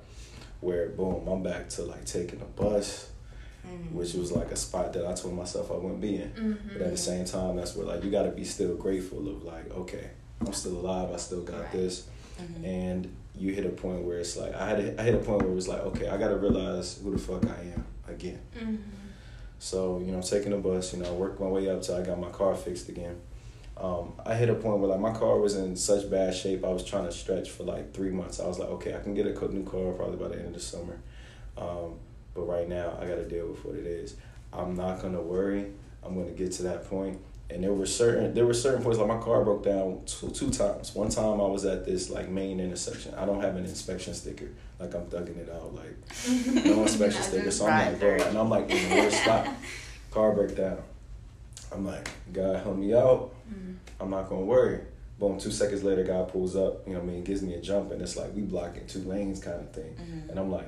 where, 0.61 0.88
boom, 0.90 1.26
I'm 1.26 1.42
back 1.42 1.68
to 1.70 1.82
like 1.82 2.04
taking 2.04 2.40
a 2.40 2.44
bus, 2.44 3.11
mm-hmm. 3.66 3.96
which 3.96 4.12
was 4.14 4.32
like 4.32 4.50
a 4.50 4.56
spot 4.56 4.92
that 4.92 5.06
I 5.06 5.14
told 5.14 5.35
myself 5.35 5.70
I 5.70 5.74
wouldn't 5.74 6.00
be 6.00 6.16
in. 6.16 6.30
Mm-hmm. 6.30 6.68
But 6.74 6.82
at 6.82 6.90
the 6.90 6.98
same 6.98 7.24
time, 7.24 7.56
that's 7.56 7.74
where 7.74 7.87
like 7.87 8.04
you 8.04 8.11
got 8.11 8.24
to 8.24 8.30
be 8.30 8.44
still 8.44 8.74
grateful 8.76 9.28
of 9.28 9.44
like, 9.44 9.70
okay, 9.72 10.11
I'm 10.46 10.52
still 10.52 10.72
alive, 10.78 11.12
I 11.12 11.16
still 11.16 11.42
got 11.42 11.61
Right. 11.61 11.72
this, 11.72 12.07
Mm-hmm. 12.40 12.64
and 12.64 13.16
you 13.37 13.52
hit 13.52 13.66
a 13.66 13.68
point 13.70 14.02
where 14.02 14.18
it's 14.18 14.37
like 14.37 14.55
I 14.55 14.68
had 14.70 14.81
a, 14.81 15.00
I 15.00 15.05
hit 15.05 15.14
a 15.14 15.18
point 15.18 15.42
where 15.42 15.52
it 15.52 15.55
was 15.55 15.68
like, 15.68 15.81
okay, 15.81 16.09
I 16.09 16.16
got 16.16 16.28
to 16.28 16.37
realize 16.37 16.98
who 17.02 17.11
the 17.12 17.18
fuck 17.18 17.44
I 17.46 17.61
am 17.74 17.85
again. 18.09 18.40
Mm-hmm. 18.59 18.76
So, 19.59 20.00
you 20.00 20.07
know, 20.11 20.16
I'm 20.16 20.22
taking 20.22 20.52
a 20.52 20.57
bus, 20.59 20.92
you 20.92 21.02
know, 21.02 21.09
I 21.09 21.12
worked 21.12 21.40
my 21.40 21.46
way 21.46 21.68
up 21.68 21.83
till 21.83 21.94
I 21.96 22.02
got 22.02 22.18
my 22.18 22.31
car 22.31 22.55
fixed 22.55 22.88
again. 22.88 23.20
Um, 23.76 24.12
I 24.26 24.35
hit 24.35 24.48
a 24.50 24.55
point 24.55 24.78
where 24.81 24.88
like 24.90 25.00
my 25.00 25.12
car 25.12 25.38
was 25.38 25.57
in 25.57 25.76
such 25.76 26.11
bad 26.11 26.35
shape, 26.35 26.64
I 26.64 26.68
was 26.70 26.85
trying 26.85 27.05
to 27.05 27.12
stretch 27.12 27.50
for 27.50 27.62
like 27.64 27.94
three 27.94 28.11
months. 28.11 28.40
I 28.40 28.46
was 28.46 28.59
like, 28.59 28.68
okay, 28.70 28.94
I 28.94 29.00
can 29.00 29.14
get 29.14 29.26
a 29.26 29.48
new 29.52 29.64
car 29.64 29.92
probably 29.92 30.16
by 30.16 30.28
the 30.28 30.37
end 30.38 30.48
of 30.48 30.55
the 30.55 30.61
summer. 30.61 30.98
Um, 31.57 31.98
but 32.35 32.42
right 32.42 32.68
now, 32.68 32.96
I 33.00 33.07
got 33.07 33.16
to 33.16 33.28
deal 33.28 33.48
with 33.48 33.64
what 33.64 33.77
it 33.77 33.87
is. 33.87 34.17
I'm 34.52 34.75
not 34.75 35.00
gonna 35.00 35.21
worry. 35.23 35.67
I'm 36.02 36.14
gonna 36.19 36.31
get 36.33 36.52
to 36.52 36.62
that 36.64 36.88
point. 36.88 37.19
And 37.53 37.63
there 37.63 37.73
were 37.73 37.87
certain 37.87 38.35
there 38.35 38.46
were 38.46 38.55
certain 38.55 38.83
points 38.83 38.98
like 38.98 39.09
my 39.09 39.19
car 39.19 39.44
broke 39.44 39.65
down 39.65 40.00
two, 40.07 40.31
two 40.31 40.50
times. 40.50 40.94
One 40.94 41.11
time 41.11 41.40
I 41.40 41.46
was 41.46 41.65
at 41.65 41.85
this 41.85 42.11
like 42.11 42.29
main 42.29 42.61
intersection. 42.61 43.15
I 43.15 43.27
don't 43.27 43.40
have 43.40 43.57
an 43.57 43.65
inspection 43.65 44.15
sticker. 44.15 44.48
Like 44.79 44.94
I'm 44.94 45.07
thugging 45.07 45.37
it 45.37 45.50
out. 45.50 45.75
Like 45.75 46.65
no 46.65 46.83
inspection 46.83 47.23
sticker. 47.23 47.50
So 47.50 47.67
I'm 47.67 47.92
like, 47.92 48.00
bro, 48.00 48.17
and 48.17 48.38
I'm 48.38 48.48
like 48.48 48.71
in 48.71 48.88
the 48.88 48.96
worst 48.96 49.23
spot. 49.23 49.48
Car 50.11 50.33
break 50.33 50.57
down. 50.57 50.79
I'm 51.71 51.87
like, 51.87 52.09
God 52.33 52.63
help 52.63 52.77
me 52.77 52.94
out. 52.94 53.35
Mm. 53.53 53.77
I'm 54.00 54.11
not 54.11 54.29
gonna 54.29 54.42
worry. 54.42 54.81
Boom, 55.19 55.38
two 55.38 55.53
seconds 55.53 55.85
later, 55.85 56.03
God 56.03 56.29
pulls 56.29 56.57
up, 56.57 56.87
you 56.87 56.94
know 56.94 56.98
what 56.98 57.09
I 57.09 57.13
mean, 57.13 57.23
gives 57.23 57.42
me 57.42 57.55
a 57.55 57.61
jump, 57.61 57.92
and 57.92 58.03
it's 58.03 58.17
like 58.17 58.35
we 58.35 58.42
blocking 58.42 58.87
two 58.87 59.00
lanes 59.00 59.40
kind 59.40 59.61
of 59.61 59.71
thing. 59.71 59.94
Mm-hmm. 59.94 60.31
And 60.31 60.38
I'm 60.38 60.50
like, 60.50 60.67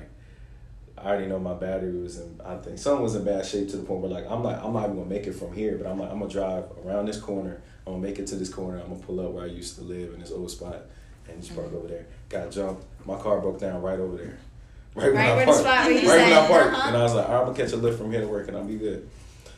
I 0.97 1.09
already 1.09 1.27
know 1.27 1.39
my 1.39 1.53
battery 1.53 1.99
was 1.99 2.19
in. 2.19 2.39
I 2.43 2.55
think 2.57 2.79
something 2.79 3.03
was 3.03 3.15
in 3.15 3.25
bad 3.25 3.45
shape 3.45 3.69
to 3.69 3.77
the 3.77 3.83
point 3.83 4.01
where 4.01 4.11
like 4.11 4.29
I'm 4.29 4.43
like 4.43 4.63
I'm 4.63 4.73
not 4.73 4.85
even 4.85 4.95
gonna 4.95 5.09
make 5.09 5.27
it 5.27 5.33
from 5.33 5.53
here, 5.53 5.77
but 5.77 5.87
I'm 5.87 5.99
like 5.99 6.09
I'm 6.09 6.19
gonna 6.19 6.31
drive 6.31 6.65
around 6.85 7.07
this 7.07 7.19
corner. 7.19 7.61
I'm 7.85 7.93
gonna 7.93 8.03
make 8.03 8.17
it 8.17 8.27
to 8.27 8.35
this 8.35 8.49
corner. 8.49 8.79
I'm 8.79 8.89
gonna 8.89 9.03
pull 9.03 9.19
up 9.19 9.31
where 9.31 9.43
I 9.43 9.47
used 9.47 9.75
to 9.75 9.81
live 9.83 10.13
in 10.13 10.21
this 10.21 10.31
old 10.31 10.49
spot, 10.49 10.83
and 11.27 11.41
just 11.41 11.55
park 11.55 11.73
over 11.73 11.87
there. 11.87 12.05
Got 12.29 12.51
jumped. 12.51 12.85
My 13.05 13.17
car 13.19 13.41
broke 13.41 13.59
down 13.59 13.81
right 13.81 13.99
over 13.99 14.17
there. 14.17 14.37
Right, 14.95 15.13
when 15.13 15.21
I 15.21 15.43
parked. 15.43 15.59
spot 15.59 15.85
where 15.87 15.91
you 15.91 16.09
right 16.09 16.21
when 16.21 16.31
I 16.31 16.47
parked, 16.47 16.73
uh-huh. 16.73 16.87
and 16.87 16.95
I 16.95 17.03
was 17.03 17.13
like, 17.13 17.27
All 17.27 17.33
right, 17.33 17.39
I'm 17.41 17.45
gonna 17.47 17.57
catch 17.57 17.73
a 17.73 17.75
lift 17.75 17.97
from 17.97 18.11
here 18.11 18.21
to 18.21 18.29
work, 18.29 18.47
and 18.47 18.55
I'll 18.55 18.63
be 18.63 18.77
good. 18.77 19.09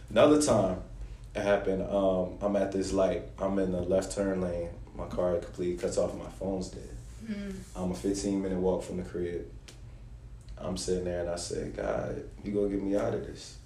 Another 0.10 0.42
time, 0.42 0.82
it 1.36 1.44
happened. 1.44 1.84
Um, 1.84 2.40
I'm 2.42 2.56
at 2.56 2.72
this 2.72 2.92
light. 2.92 3.22
I'm 3.38 3.60
in 3.60 3.72
the 3.72 3.82
left 3.82 4.16
turn 4.16 4.42
lane. 4.42 4.70
My 4.96 5.06
car 5.06 5.36
completely 5.36 5.78
cuts 5.78 6.00
off. 6.00 6.16
My 6.16 6.30
phone's 6.40 6.70
dead. 6.70 6.90
Mm. 7.24 7.54
I'm 7.76 7.92
a 7.92 7.96
15 7.96 8.42
minute 8.42 8.58
walk 8.58 8.82
from 8.82 8.98
the 8.98 9.04
crib. 9.04 9.46
I'm 10.60 10.78
sitting 10.78 11.06
there 11.06 11.22
and 11.22 11.30
I 11.30 11.36
said, 11.36 11.76
God, 11.76 12.24
you 12.44 12.52
gonna 12.52 12.70
get 12.70 12.82
me 12.82 12.96
out 12.96 13.14
of 13.14 13.26
this. 13.26 13.58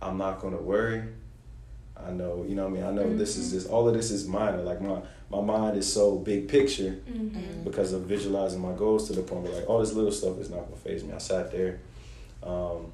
I'm 0.00 0.18
not 0.18 0.40
gonna 0.40 0.56
worry. 0.60 1.02
I 1.96 2.10
know, 2.10 2.44
you 2.48 2.54
know 2.56 2.64
what 2.64 2.70
I 2.70 2.74
mean? 2.74 2.84
I 2.84 2.90
know 2.90 3.16
this 3.16 3.36
is 3.36 3.52
this 3.52 3.66
all 3.66 3.86
of 3.88 3.94
this 3.94 4.10
is 4.10 4.26
minor. 4.26 4.62
Like 4.62 4.80
my 4.80 5.00
my 5.30 5.40
mind 5.40 5.76
is 5.78 5.90
so 5.90 6.16
big 6.18 6.48
picture 6.48 6.96
Mm-hmm. 7.10 7.62
because 7.64 7.92
of 7.92 8.02
visualizing 8.02 8.60
my 8.60 8.72
goals 8.72 9.06
to 9.08 9.12
the 9.12 9.22
point 9.22 9.44
where 9.44 9.52
like 9.54 9.68
all 9.68 9.78
this 9.80 9.92
little 9.92 10.10
stuff 10.12 10.38
is 10.38 10.50
not 10.50 10.64
gonna 10.64 10.76
faze 10.76 11.04
me. 11.04 11.12
I 11.12 11.18
sat 11.18 11.52
there. 11.52 11.78
Um, 12.42 12.90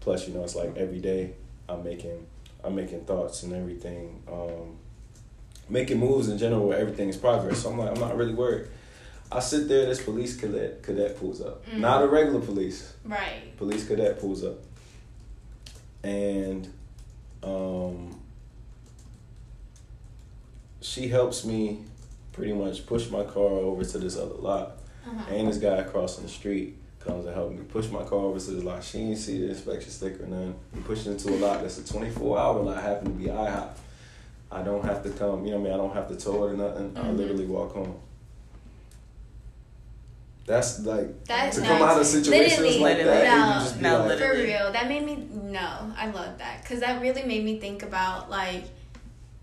plus, 0.00 0.26
you 0.26 0.34
know, 0.34 0.42
it's 0.44 0.54
like 0.56 0.76
every 0.76 0.98
day 1.00 1.32
I'm 1.68 1.84
making 1.84 2.26
I'm 2.64 2.74
making 2.74 3.02
thoughts 3.04 3.42
and 3.42 3.52
everything. 3.52 4.22
Um, 4.32 4.76
making 5.68 5.98
moves 5.98 6.28
in 6.28 6.38
general 6.38 6.66
where 6.66 6.78
everything 6.78 7.10
is 7.10 7.16
progress. 7.18 7.58
So 7.62 7.70
I'm 7.70 7.78
like, 7.78 7.90
I'm 7.90 8.00
not 8.00 8.16
really 8.16 8.32
worried. 8.34 8.68
I 9.30 9.40
sit 9.40 9.68
there, 9.68 9.86
this 9.86 10.02
police 10.02 10.36
cadet 10.36 10.82
cadet 10.82 11.18
pulls 11.18 11.40
up. 11.42 11.64
Mhm. 11.66 11.78
Not 11.80 12.02
a 12.02 12.06
regular 12.08 12.40
police. 12.40 12.94
Right. 13.04 13.56
Police 13.58 13.86
cadet 13.86 14.18
pulls 14.20 14.42
up. 14.44 14.56
And 16.02 16.68
um 17.42 18.20
she 20.80 21.08
helps 21.08 21.44
me 21.44 21.80
pretty 22.32 22.52
much 22.52 22.86
push 22.86 23.10
my 23.10 23.24
car 23.24 23.42
over 23.44 23.84
to 23.84 23.98
this 23.98 24.16
other 24.16 24.34
lot. 24.36 24.78
Uh-huh. 25.06 25.34
And 25.34 25.48
this 25.48 25.58
guy 25.58 25.82
crossing 25.82 26.24
the 26.24 26.30
street 26.30 26.76
comes 27.00 27.26
and 27.26 27.34
help 27.34 27.50
me 27.52 27.58
push 27.64 27.88
my 27.90 28.02
car 28.04 28.18
over 28.20 28.38
to 28.38 28.50
the 28.52 28.62
lot. 28.62 28.82
She 28.84 28.98
didn't 28.98 29.16
see 29.16 29.40
the 29.40 29.50
inspection 29.50 29.90
sticker 29.90 30.22
and 30.24 30.32
then 30.32 30.54
we 30.74 30.80
pushed 30.82 31.06
into 31.06 31.30
a 31.30 31.36
lot 31.36 31.60
that's 31.62 31.78
a 31.78 31.86
24 31.86 32.38
hour 32.38 32.62
lot, 32.62 32.82
happen 32.82 33.06
to 33.06 33.10
be 33.10 33.24
IHOP. 33.26 33.70
I 34.50 34.62
don't 34.62 34.84
have 34.84 35.02
to 35.02 35.10
come, 35.10 35.44
you 35.44 35.50
know 35.50 35.58
what 35.58 35.66
I 35.68 35.70
mean? 35.70 35.72
I 35.74 35.76
don't 35.76 35.94
have 35.94 36.08
to 36.08 36.16
tow 36.16 36.44
it 36.46 36.52
or 36.52 36.56
nothing. 36.56 36.92
I 36.96 37.00
Mhm. 37.02 37.16
literally 37.18 37.44
walk 37.44 37.72
home. 37.74 37.96
That's 40.48 40.80
like 40.80 41.24
That's 41.26 41.58
to 41.58 41.62
come 41.62 41.82
out 41.82 42.00
of 42.00 42.06
situations 42.06 42.58
Literally, 42.58 42.78
like 42.80 42.96
that. 43.04 43.24
no, 43.24 43.44
and 43.44 43.54
you 43.54 43.60
just 43.60 43.76
be 43.76 43.82
no, 43.82 44.06
like. 44.06 44.18
For 44.18 44.32
real, 44.32 44.72
that 44.72 44.88
made 44.88 45.04
me 45.04 45.28
no. 45.30 45.92
I 45.96 46.06
love 46.10 46.38
that 46.38 46.62
because 46.62 46.80
that 46.80 47.02
really 47.02 47.22
made 47.22 47.44
me 47.44 47.60
think 47.60 47.82
about 47.82 48.30
like, 48.30 48.64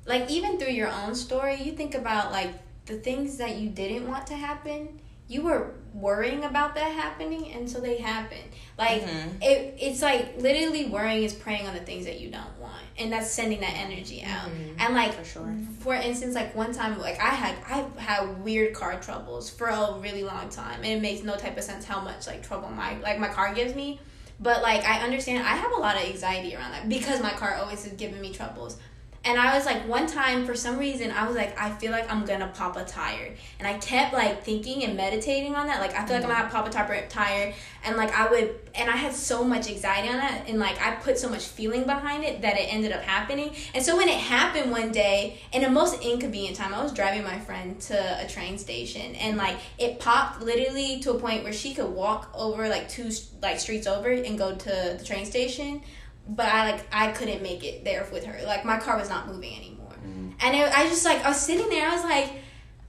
like 0.06 0.30
even 0.32 0.58
through 0.58 0.74
your 0.74 0.90
own 0.90 1.14
story, 1.14 1.62
you 1.62 1.74
think 1.74 1.94
about 1.94 2.32
like 2.32 2.54
the 2.88 2.98
things 2.98 3.38
that 3.38 3.58
you 3.58 3.70
didn't 3.70 4.08
want 4.08 4.26
to 4.28 4.36
happen. 4.36 5.00
You 5.28 5.44
were 5.44 5.76
worrying 5.96 6.44
about 6.44 6.76
that 6.76 6.92
happening, 6.92 7.52
and 7.54 7.70
so 7.70 7.80
they 7.80 7.98
happen. 7.98 8.38
Like 8.78 9.02
Mhm. 9.04 9.42
it, 9.42 9.76
it's 9.80 10.02
like 10.02 10.36
literally 10.38 10.86
worrying 10.86 11.24
is 11.24 11.34
praying 11.34 11.68
on 11.68 11.74
the 11.74 11.80
things 11.80 12.06
that 12.06 12.20
you 12.20 12.30
don't 12.30 12.60
want, 12.60 12.84
and 13.00 13.12
that's 13.14 13.32
sending 13.32 13.62
that 13.62 13.74
energy 13.76 14.22
out. 14.24 14.50
Mhm. 14.50 14.76
And 14.80 14.94
like 14.94 15.14
For 15.14 15.24
sure. 15.24 15.56
for 15.80 15.96
instance, 15.96 16.36
like 16.36 16.54
one 16.56 16.74
time, 16.74 17.00
like 17.00 17.20
I 17.20 17.30
had 17.30 17.56
I 17.68 17.86
had 18.02 18.44
weird 18.44 18.74
car 18.74 19.00
troubles 19.00 19.50
for 19.50 19.68
a 19.68 19.94
really 20.00 20.24
long 20.24 20.50
time, 20.50 20.78
and 20.84 20.86
it 20.88 21.02
makes 21.02 21.24
no 21.24 21.36
type 21.38 21.58
of 21.58 21.64
sense 21.64 21.86
how 21.86 22.02
much 22.02 22.28
like 22.28 22.44
trouble 22.44 22.70
my 22.70 22.98
like 23.00 23.18
my 23.18 23.30
car 23.30 23.54
gives 23.54 23.74
me. 23.74 24.00
But 24.38 24.62
like 24.62 24.84
I 24.84 25.00
understand, 25.02 25.48
I 25.48 25.56
have 25.56 25.72
a 25.72 25.80
lot 25.80 25.96
of 25.96 26.04
anxiety 26.04 26.54
around 26.56 26.72
that 26.74 26.90
because 26.90 27.22
my 27.22 27.32
car 27.32 27.56
always 27.56 27.86
is 27.86 27.94
giving 27.94 28.20
me 28.20 28.34
troubles. 28.34 28.78
And 29.26 29.40
I 29.40 29.56
was 29.56 29.66
like, 29.66 29.88
one 29.88 30.06
time 30.06 30.46
for 30.46 30.54
some 30.54 30.78
reason, 30.78 31.10
I 31.10 31.26
was 31.26 31.36
like, 31.36 31.60
I 31.60 31.72
feel 31.72 31.92
like 31.92 32.12
I'm 32.12 32.26
gonna 32.26 32.52
pop 32.54 32.78
a 32.78 32.86
tire, 32.86 33.34
and 33.58 33.68
I 33.68 33.74
kept 33.80 34.14
like 34.14 34.44
thinking 34.44 34.84
and 34.84 34.96
meditating 34.96 35.56
on 35.56 35.66
that. 35.66 35.82
Like 35.82 35.96
I 35.96 36.06
feel 36.06 36.16
like 36.16 36.26
I'm 36.26 36.30
mm-hmm. 36.30 36.42
gonna 36.42 36.50
pop 36.50 36.68
a 36.68 36.70
tire, 36.70 37.08
tire, 37.10 37.54
and 37.84 37.98
like 37.98 38.14
I 38.14 38.30
would, 38.30 38.56
and 38.76 38.88
I 38.88 38.96
had 38.96 39.14
so 39.14 39.44
much 39.44 39.68
anxiety 39.68 40.10
on 40.10 40.18
that, 40.18 40.48
and 40.48 40.60
like 40.60 40.80
I 40.80 40.96
put 40.98 41.18
so 41.18 41.28
much 41.28 41.44
feeling 41.44 41.86
behind 41.86 42.24
it 42.24 42.44
that 42.44 42.56
it 42.56 42.72
ended 42.72 42.92
up 42.92 43.02
happening. 43.02 43.56
And 43.74 43.84
so 43.84 43.98
when 43.98 44.10
it 44.10 44.20
happened 44.20 44.70
one 44.70 44.92
day, 44.92 45.40
in 45.52 45.64
a 45.64 45.70
most 45.72 46.04
inconvenient 46.04 46.56
time, 46.56 46.76
I 46.76 46.84
was 46.84 46.94
driving 46.94 47.24
my 47.24 47.40
friend 47.40 47.80
to 47.82 48.24
a 48.24 48.28
train 48.28 48.60
station, 48.60 49.16
and 49.16 49.38
like 49.38 49.58
it 49.80 50.00
popped 50.00 50.44
literally 50.44 51.00
to 51.00 51.12
a 51.12 51.20
point 51.20 51.44
where 51.44 51.54
she 51.54 51.74
could 51.74 51.90
walk 51.90 52.30
over 52.36 52.70
like 52.70 52.90
two 52.90 53.10
like 53.42 53.60
streets 53.60 53.88
over 53.88 54.12
and 54.12 54.38
go 54.38 54.54
to 54.54 54.96
the 55.00 55.04
train 55.04 55.26
station, 55.26 55.82
but 56.28 56.48
I 56.48 56.72
like 56.72 56.86
I 56.92 57.12
couldn't 57.12 57.42
make 57.42 57.64
it 57.64 57.84
there 57.84 58.08
with 58.12 58.26
her. 58.26 58.46
Like 58.46 58.66
my 58.66 58.78
car 58.80 58.98
was 58.98 59.10
not 59.10 59.28
moving 59.28 59.56
anymore, 59.56 59.94
mm-hmm. 59.94 60.30
and 60.40 60.56
it, 60.56 60.78
I 60.78 60.88
just 60.88 61.06
like 61.06 61.24
I 61.24 61.30
was 61.30 61.40
sitting 61.40 61.70
there. 61.70 61.88
I 61.88 61.94
was 61.94 62.04
like, 62.04 62.32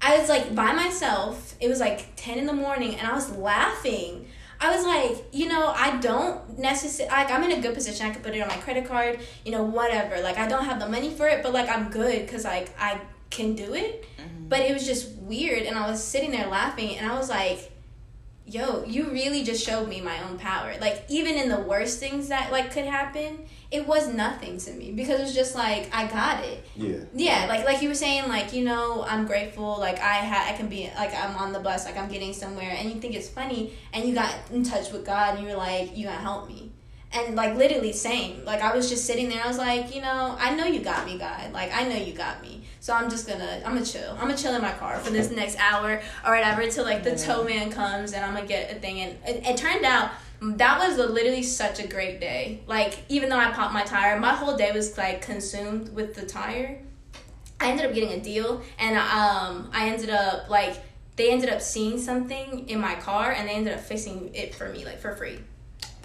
I 0.01 0.19
was 0.19 0.29
like 0.29 0.55
by 0.55 0.73
myself. 0.73 1.55
It 1.61 1.69
was 1.69 1.81
like 1.81 2.13
ten 2.17 2.39
in 2.39 2.47
the 2.47 2.53
morning, 2.53 2.95
and 2.97 3.07
I 3.07 3.15
was 3.15 3.37
laughing. 3.37 4.29
I 4.59 4.75
was 4.75 4.87
like, 4.87 5.27
you 5.33 5.49
know, 5.49 5.67
I 5.67 5.99
don't 5.99 6.59
necessarily 6.59 7.15
like 7.15 7.31
I'm 7.31 7.43
in 7.45 7.53
a 7.53 7.61
good 7.61 7.75
position. 7.75 8.07
I 8.07 8.11
could 8.11 8.23
put 8.23 8.35
it 8.35 8.41
on 8.41 8.49
my 8.49 8.57
credit 8.57 8.87
card, 8.87 9.21
you 9.45 9.53
know, 9.53 9.63
whatever. 9.63 10.21
Like 10.23 10.39
I 10.39 10.49
don't 10.49 10.65
have 10.65 10.81
the 10.81 10.89
money 10.89 11.11
for 11.11 11.29
it, 11.29 11.43
but 11.43 11.53
like 11.53 11.69
I'm 11.69 11.91
good 11.91 12.27
because 12.27 12.45
like 12.45 12.71
I 12.79 13.01
can 13.29 13.55
do 13.55 13.75
it. 13.75 14.07
Mm-hmm. 14.19 14.49
But 14.49 14.61
it 14.61 14.73
was 14.73 14.87
just 14.87 15.15
weird, 15.17 15.65
and 15.65 15.77
I 15.77 15.91
was 15.91 16.03
sitting 16.03 16.31
there 16.31 16.47
laughing, 16.47 16.97
and 16.97 17.11
I 17.11 17.19
was 17.19 17.29
like, 17.29 17.73
yo, 18.47 18.85
you 18.85 19.11
really 19.11 19.43
just 19.43 19.65
showed 19.65 19.89
me 19.89 20.01
my 20.01 20.23
own 20.23 20.39
power. 20.39 20.75
Like 20.81 21.05
even 21.09 21.35
in 21.35 21.49
the 21.49 21.61
worst 21.61 21.99
things 21.99 22.29
that 22.29 22.53
like 22.53 22.71
could 22.73 22.85
happen, 22.85 23.47
it 23.71 23.87
was 23.87 24.13
nothing 24.13 24.59
to 24.59 24.73
me 24.73 24.93
because 24.93 25.21
it 25.21 25.23
was 25.25 25.35
just 25.35 25.55
like 25.55 25.89
I 25.93 26.07
got 26.07 26.45
it. 26.45 26.65
Yeah. 26.77 26.99
Yeah, 27.15 27.47
like 27.49 27.65
like 27.65 27.83
you 27.83 27.89
were 27.89 27.95
saying, 27.95 28.29
like 28.29 28.53
you 28.53 28.65
know, 28.65 29.05
I'm 29.09 29.27
grateful. 29.27 29.79
Like 29.79 29.99
I 29.99 30.19
ha- 30.19 30.47
I 30.49 30.57
can 30.57 30.69
be 30.69 30.91
like 30.97 31.13
I'm 31.15 31.37
on 31.37 31.53
the 31.53 31.61
bus, 31.61 31.85
like 31.85 31.97
I'm 31.97 32.09
getting 32.09 32.33
somewhere, 32.33 32.75
and 32.79 32.89
you 32.91 33.01
think 33.01 33.15
it's 33.15 33.29
funny, 33.29 33.75
and 33.93 34.05
you 34.05 34.15
got 34.15 34.33
in 34.53 34.63
touch 34.63 34.93
with 34.93 35.05
God, 35.05 35.35
and 35.35 35.43
you 35.43 35.51
were 35.51 35.59
like, 35.59 35.97
you 35.97 36.05
gonna 36.05 36.17
help 36.19 36.49
me, 36.49 36.71
and 37.13 37.35
like 37.35 37.57
literally 37.57 37.93
same. 37.93 38.45
Like 38.45 38.61
I 38.63 38.75
was 38.77 38.89
just 38.89 39.05
sitting 39.07 39.29
there, 39.29 39.43
I 39.43 39.49
was 39.49 39.59
like, 39.59 39.95
you 39.95 40.01
know, 40.01 40.37
I 40.39 40.55
know 40.55 40.67
you 40.67 40.81
got 40.81 41.05
me, 41.05 41.19
God. 41.19 41.53
Like 41.53 41.75
I 41.75 41.89
know 41.89 41.97
you 41.97 42.13
got 42.13 42.41
me, 42.43 42.63
so 42.87 42.95
I'm 42.95 43.11
just 43.11 43.27
gonna 43.27 43.61
I'm 43.65 43.75
gonna 43.75 43.85
chill. 43.85 44.13
I'm 44.13 44.29
gonna 44.29 44.37
chill 44.37 44.55
in 44.55 44.63
my 44.63 44.71
car 44.71 45.01
for 45.01 45.11
this 45.11 45.33
next 45.33 45.59
hour 45.59 46.01
or 46.25 46.33
whatever 46.33 46.61
until 46.61 46.85
like 46.85 47.03
the 47.03 47.17
tow 47.17 47.43
man 47.43 47.69
comes, 47.69 48.13
and 48.13 48.25
I'm 48.25 48.33
gonna 48.33 48.47
get 48.47 48.71
a 48.71 48.79
thing. 48.79 49.01
And 49.01 49.19
it, 49.27 49.45
it 49.45 49.57
turned 49.57 49.85
out 49.85 50.13
that 50.41 50.79
was 50.79 50.97
a, 50.97 51.09
literally 51.09 51.43
such 51.43 51.81
a 51.81 51.89
great 51.89 52.21
day. 52.21 52.61
Like 52.69 52.99
even 53.09 53.29
though 53.29 53.39
I 53.39 53.51
popped 53.51 53.75
my 53.75 53.83
tire, 53.83 54.21
my 54.21 54.33
whole 54.35 54.57
day 54.57 54.71
was 54.71 54.97
like 54.97 55.21
consumed 55.21 55.93
with 55.97 56.15
the 56.15 56.25
tire. 56.25 56.81
I 57.59 57.71
ended 57.71 57.87
up 57.87 57.93
getting 57.93 58.13
a 58.13 58.23
deal, 58.23 58.63
and 58.79 58.97
um, 58.97 59.69
I 59.73 59.89
ended 59.89 60.11
up 60.11 60.49
like 60.49 60.77
they 61.17 61.33
ended 61.33 61.51
up 61.51 61.63
seeing 61.63 61.99
something 61.99 62.69
in 62.69 62.81
my 62.81 62.95
car, 62.95 63.33
and 63.33 63.49
they 63.49 63.55
ended 63.55 63.75
up 63.75 63.81
fixing 63.81 64.33
it 64.33 64.55
for 64.55 64.69
me 64.69 64.85
like 64.85 65.01
for 65.01 65.13
free. 65.17 65.41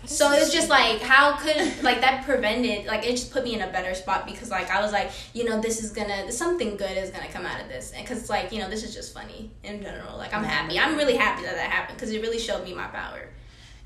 So 0.05 0.31
it 0.31 0.39
was 0.39 0.51
just 0.51 0.69
like, 0.69 0.99
how 1.01 1.37
could 1.37 1.83
like 1.83 2.01
that 2.01 2.25
prevented 2.25 2.85
like 2.85 3.05
it 3.05 3.11
just 3.11 3.31
put 3.31 3.43
me 3.43 3.53
in 3.53 3.61
a 3.61 3.71
better 3.71 3.93
spot 3.93 4.25
because 4.25 4.49
like 4.49 4.69
I 4.69 4.81
was 4.81 4.91
like, 4.91 5.11
you 5.33 5.43
know, 5.43 5.61
this 5.61 5.83
is 5.83 5.91
gonna 5.91 6.31
something 6.31 6.75
good 6.75 6.97
is 6.97 7.11
gonna 7.11 7.27
come 7.29 7.45
out 7.45 7.61
of 7.61 7.67
this, 7.67 7.91
and 7.91 8.03
because 8.03 8.29
like 8.29 8.51
you 8.51 8.59
know 8.59 8.69
this 8.69 8.83
is 8.83 8.93
just 8.93 9.13
funny 9.13 9.51
in 9.63 9.81
general. 9.81 10.17
Like 10.17 10.33
I'm 10.33 10.43
happy, 10.43 10.79
I'm 10.79 10.97
really 10.97 11.15
happy 11.15 11.43
that 11.43 11.55
that 11.55 11.69
happened 11.69 11.97
because 11.97 12.11
it 12.11 12.21
really 12.21 12.39
showed 12.39 12.63
me 12.63 12.73
my 12.73 12.87
power. 12.87 13.27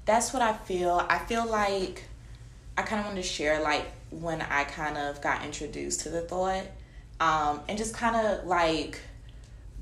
That's 0.06 0.34
what 0.34 0.42
I 0.42 0.54
feel. 0.54 1.06
I 1.10 1.18
feel 1.20 1.46
like 1.46 2.04
I 2.78 2.84
kind 2.84 3.00
of 3.00 3.08
want 3.08 3.18
to 3.18 3.24
share 3.24 3.62
like 3.62 3.86
when 4.12 4.42
I 4.42 4.64
kind 4.64 4.98
of 4.98 5.22
got 5.22 5.44
introduced 5.44 6.02
to 6.02 6.10
the 6.10 6.22
thought, 6.22 6.66
um, 7.20 7.62
and 7.68 7.78
just 7.78 7.94
kind 7.94 8.16
of 8.16 8.46
like 8.46 9.02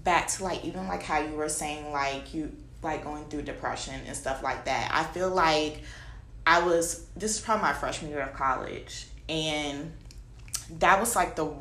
back 0.03 0.27
to 0.27 0.43
like 0.43 0.65
even 0.65 0.87
like 0.87 1.03
how 1.03 1.19
you 1.19 1.35
were 1.35 1.49
saying 1.49 1.91
like 1.91 2.33
you 2.33 2.51
like 2.81 3.03
going 3.03 3.25
through 3.25 3.43
depression 3.43 3.95
and 4.07 4.15
stuff 4.15 4.43
like 4.43 4.65
that. 4.65 4.89
I 4.91 5.03
feel 5.13 5.29
like 5.29 5.81
I 6.45 6.61
was 6.65 7.05
this 7.15 7.35
is 7.35 7.41
probably 7.41 7.63
my 7.63 7.73
freshman 7.73 8.11
year 8.11 8.21
of 8.21 8.33
college, 8.33 9.07
and 9.29 9.93
that 10.79 10.99
was 10.99 11.15
like 11.15 11.35
the 11.35 11.51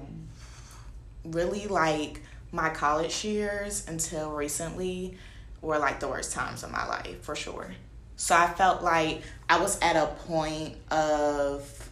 really 1.24 1.66
like 1.66 2.22
my 2.50 2.68
college 2.70 3.24
years 3.24 3.86
until 3.88 4.30
recently 4.30 5.16
were 5.60 5.78
like 5.78 6.00
the 6.00 6.08
worst 6.08 6.32
times 6.32 6.62
of 6.62 6.70
my 6.70 6.86
life 6.86 7.22
for 7.22 7.36
sure. 7.36 7.72
So 8.16 8.36
I 8.36 8.46
felt 8.48 8.82
like 8.82 9.22
I 9.48 9.60
was 9.60 9.80
at 9.80 9.96
a 9.96 10.06
point 10.26 10.76
of 10.90 11.90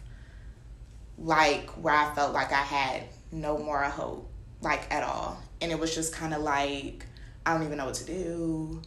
like 1.17 1.69
where 1.71 1.93
I 1.93 2.13
felt 2.13 2.33
like 2.33 2.51
I 2.51 2.61
had 2.61 3.03
no 3.31 3.57
more 3.57 3.83
hope, 3.83 4.29
like 4.61 4.91
at 4.93 5.03
all. 5.03 5.41
And 5.61 5.71
it 5.71 5.79
was 5.79 5.93
just 5.93 6.13
kind 6.13 6.33
of 6.33 6.41
like 6.41 7.05
I 7.45 7.53
don't 7.53 7.63
even 7.63 7.77
know 7.77 7.85
what 7.85 7.95
to 7.95 8.05
do. 8.05 8.81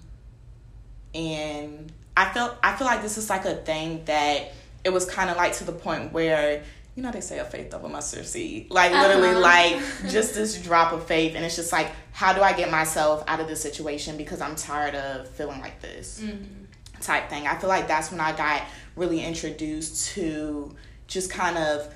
And 1.15 1.93
I 2.17 2.33
felt 2.33 2.57
I 2.63 2.75
feel 2.77 2.87
like 2.87 3.03
this 3.03 3.19
is 3.19 3.29
like 3.31 3.45
a 3.45 3.55
thing 3.57 4.05
that 4.05 4.53
it 4.85 4.93
was 4.93 5.05
kind 5.07 5.31
of 5.31 5.37
like 5.37 5.53
to 5.55 5.65
the 5.65 5.73
point 5.73 6.13
where 6.13 6.63
you 6.95 7.03
know 7.03 7.11
they 7.11 7.21
say 7.21 7.39
a 7.41 7.45
faith 7.45 7.75
of 7.75 7.83
a 7.85 7.89
mustard 7.89 8.25
seed 8.27 8.71
like 8.71 8.93
literally 8.93 9.31
Uh-huh. 9.31 9.41
like 9.41 9.83
just 10.11 10.35
this 10.35 10.61
drop 10.63 10.93
of 10.93 11.05
faith 11.07 11.35
and 11.35 11.45
it's 11.45 11.57
just 11.57 11.73
like 11.73 11.91
how 12.13 12.33
do 12.33 12.41
i 12.41 12.53
get 12.53 12.71
myself 12.71 13.25
out 13.27 13.41
of 13.41 13.49
this 13.49 13.61
situation 13.61 14.17
because 14.17 14.41
i'm 14.41 14.55
tired 14.55 14.95
of 14.95 15.29
feeling 15.31 15.61
like 15.61 15.81
this 15.83 16.23
type 17.01 17.29
thing. 17.29 17.47
I 17.47 17.57
feel 17.57 17.69
like 17.69 17.87
that's 17.89 18.11
when 18.11 18.21
I 18.21 18.33
got 18.35 18.63
really 18.97 19.23
introduced 19.23 20.13
to 20.15 20.75
just 21.07 21.31
kind 21.31 21.59
of 21.59 21.93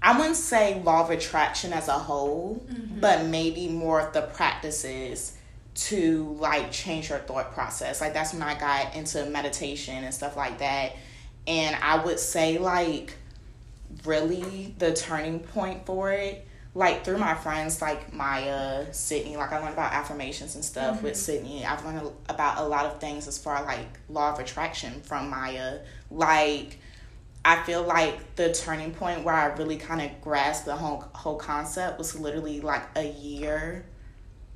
I 0.00 0.16
wouldn't 0.16 0.36
say 0.36 0.80
law 0.82 1.02
of 1.02 1.10
attraction 1.10 1.72
as 1.74 1.88
a 1.88 1.92
whole, 1.98 2.64
but 3.00 3.26
maybe 3.26 3.68
more 3.68 4.00
of 4.00 4.12
the 4.14 4.22
practices 4.22 5.36
to 5.76 6.36
like 6.40 6.72
change 6.72 7.10
your 7.10 7.18
thought 7.18 7.52
process. 7.52 8.00
Like 8.00 8.14
that's 8.14 8.32
when 8.32 8.42
I 8.42 8.58
got 8.58 8.94
into 8.94 9.24
meditation 9.26 10.04
and 10.04 10.12
stuff 10.12 10.36
like 10.36 10.58
that. 10.58 10.96
And 11.46 11.76
I 11.82 12.04
would 12.04 12.18
say 12.18 12.58
like 12.58 13.14
really 14.04 14.74
the 14.78 14.94
turning 14.94 15.40
point 15.40 15.86
for 15.86 16.12
it 16.12 16.46
like 16.76 17.04
through 17.04 17.16
my 17.16 17.32
friends 17.34 17.80
like 17.80 18.12
Maya, 18.12 18.92
Sydney, 18.92 19.38
like 19.38 19.50
I 19.50 19.58
learned 19.58 19.72
about 19.72 19.94
affirmations 19.94 20.56
and 20.56 20.64
stuff 20.64 20.96
mm-hmm. 20.96 21.06
with 21.06 21.16
Sydney. 21.16 21.64
I've 21.64 21.82
learned 21.84 22.12
about 22.28 22.58
a 22.58 22.68
lot 22.68 22.84
of 22.84 23.00
things 23.00 23.26
as 23.26 23.38
far 23.38 23.64
like 23.64 23.98
law 24.10 24.34
of 24.34 24.38
attraction 24.38 25.00
from 25.00 25.30
Maya. 25.30 25.78
Like 26.10 26.78
I 27.46 27.62
feel 27.62 27.82
like 27.82 28.36
the 28.36 28.52
turning 28.52 28.92
point 28.92 29.24
where 29.24 29.34
I 29.34 29.46
really 29.54 29.78
kind 29.78 30.02
of 30.02 30.20
grasped 30.20 30.66
the 30.66 30.76
whole 30.76 31.04
whole 31.14 31.36
concept 31.36 31.96
was 31.96 32.18
literally 32.18 32.60
like 32.60 32.82
a 32.94 33.08
year 33.08 33.86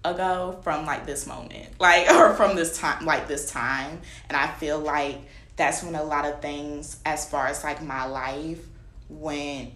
ago 0.05 0.59
from 0.63 0.87
like 0.87 1.07
this 1.07 1.27
moment. 1.27 1.69
Like 1.79 2.11
or 2.13 2.35
from 2.35 2.57
this 2.57 2.79
time 2.79 3.05
like 3.05 3.29
this 3.29 3.51
time. 3.51 4.01
And 4.29 4.37
I 4.37 4.47
feel 4.49 4.79
like 4.79 5.19
that's 5.57 5.83
when 5.83 5.95
a 5.95 6.03
lot 6.03 6.25
of 6.25 6.41
things 6.41 6.99
as 7.05 7.29
far 7.29 7.47
as 7.47 7.63
like 7.65 7.83
my 7.83 8.07
life 8.07 8.61
went 9.09 9.71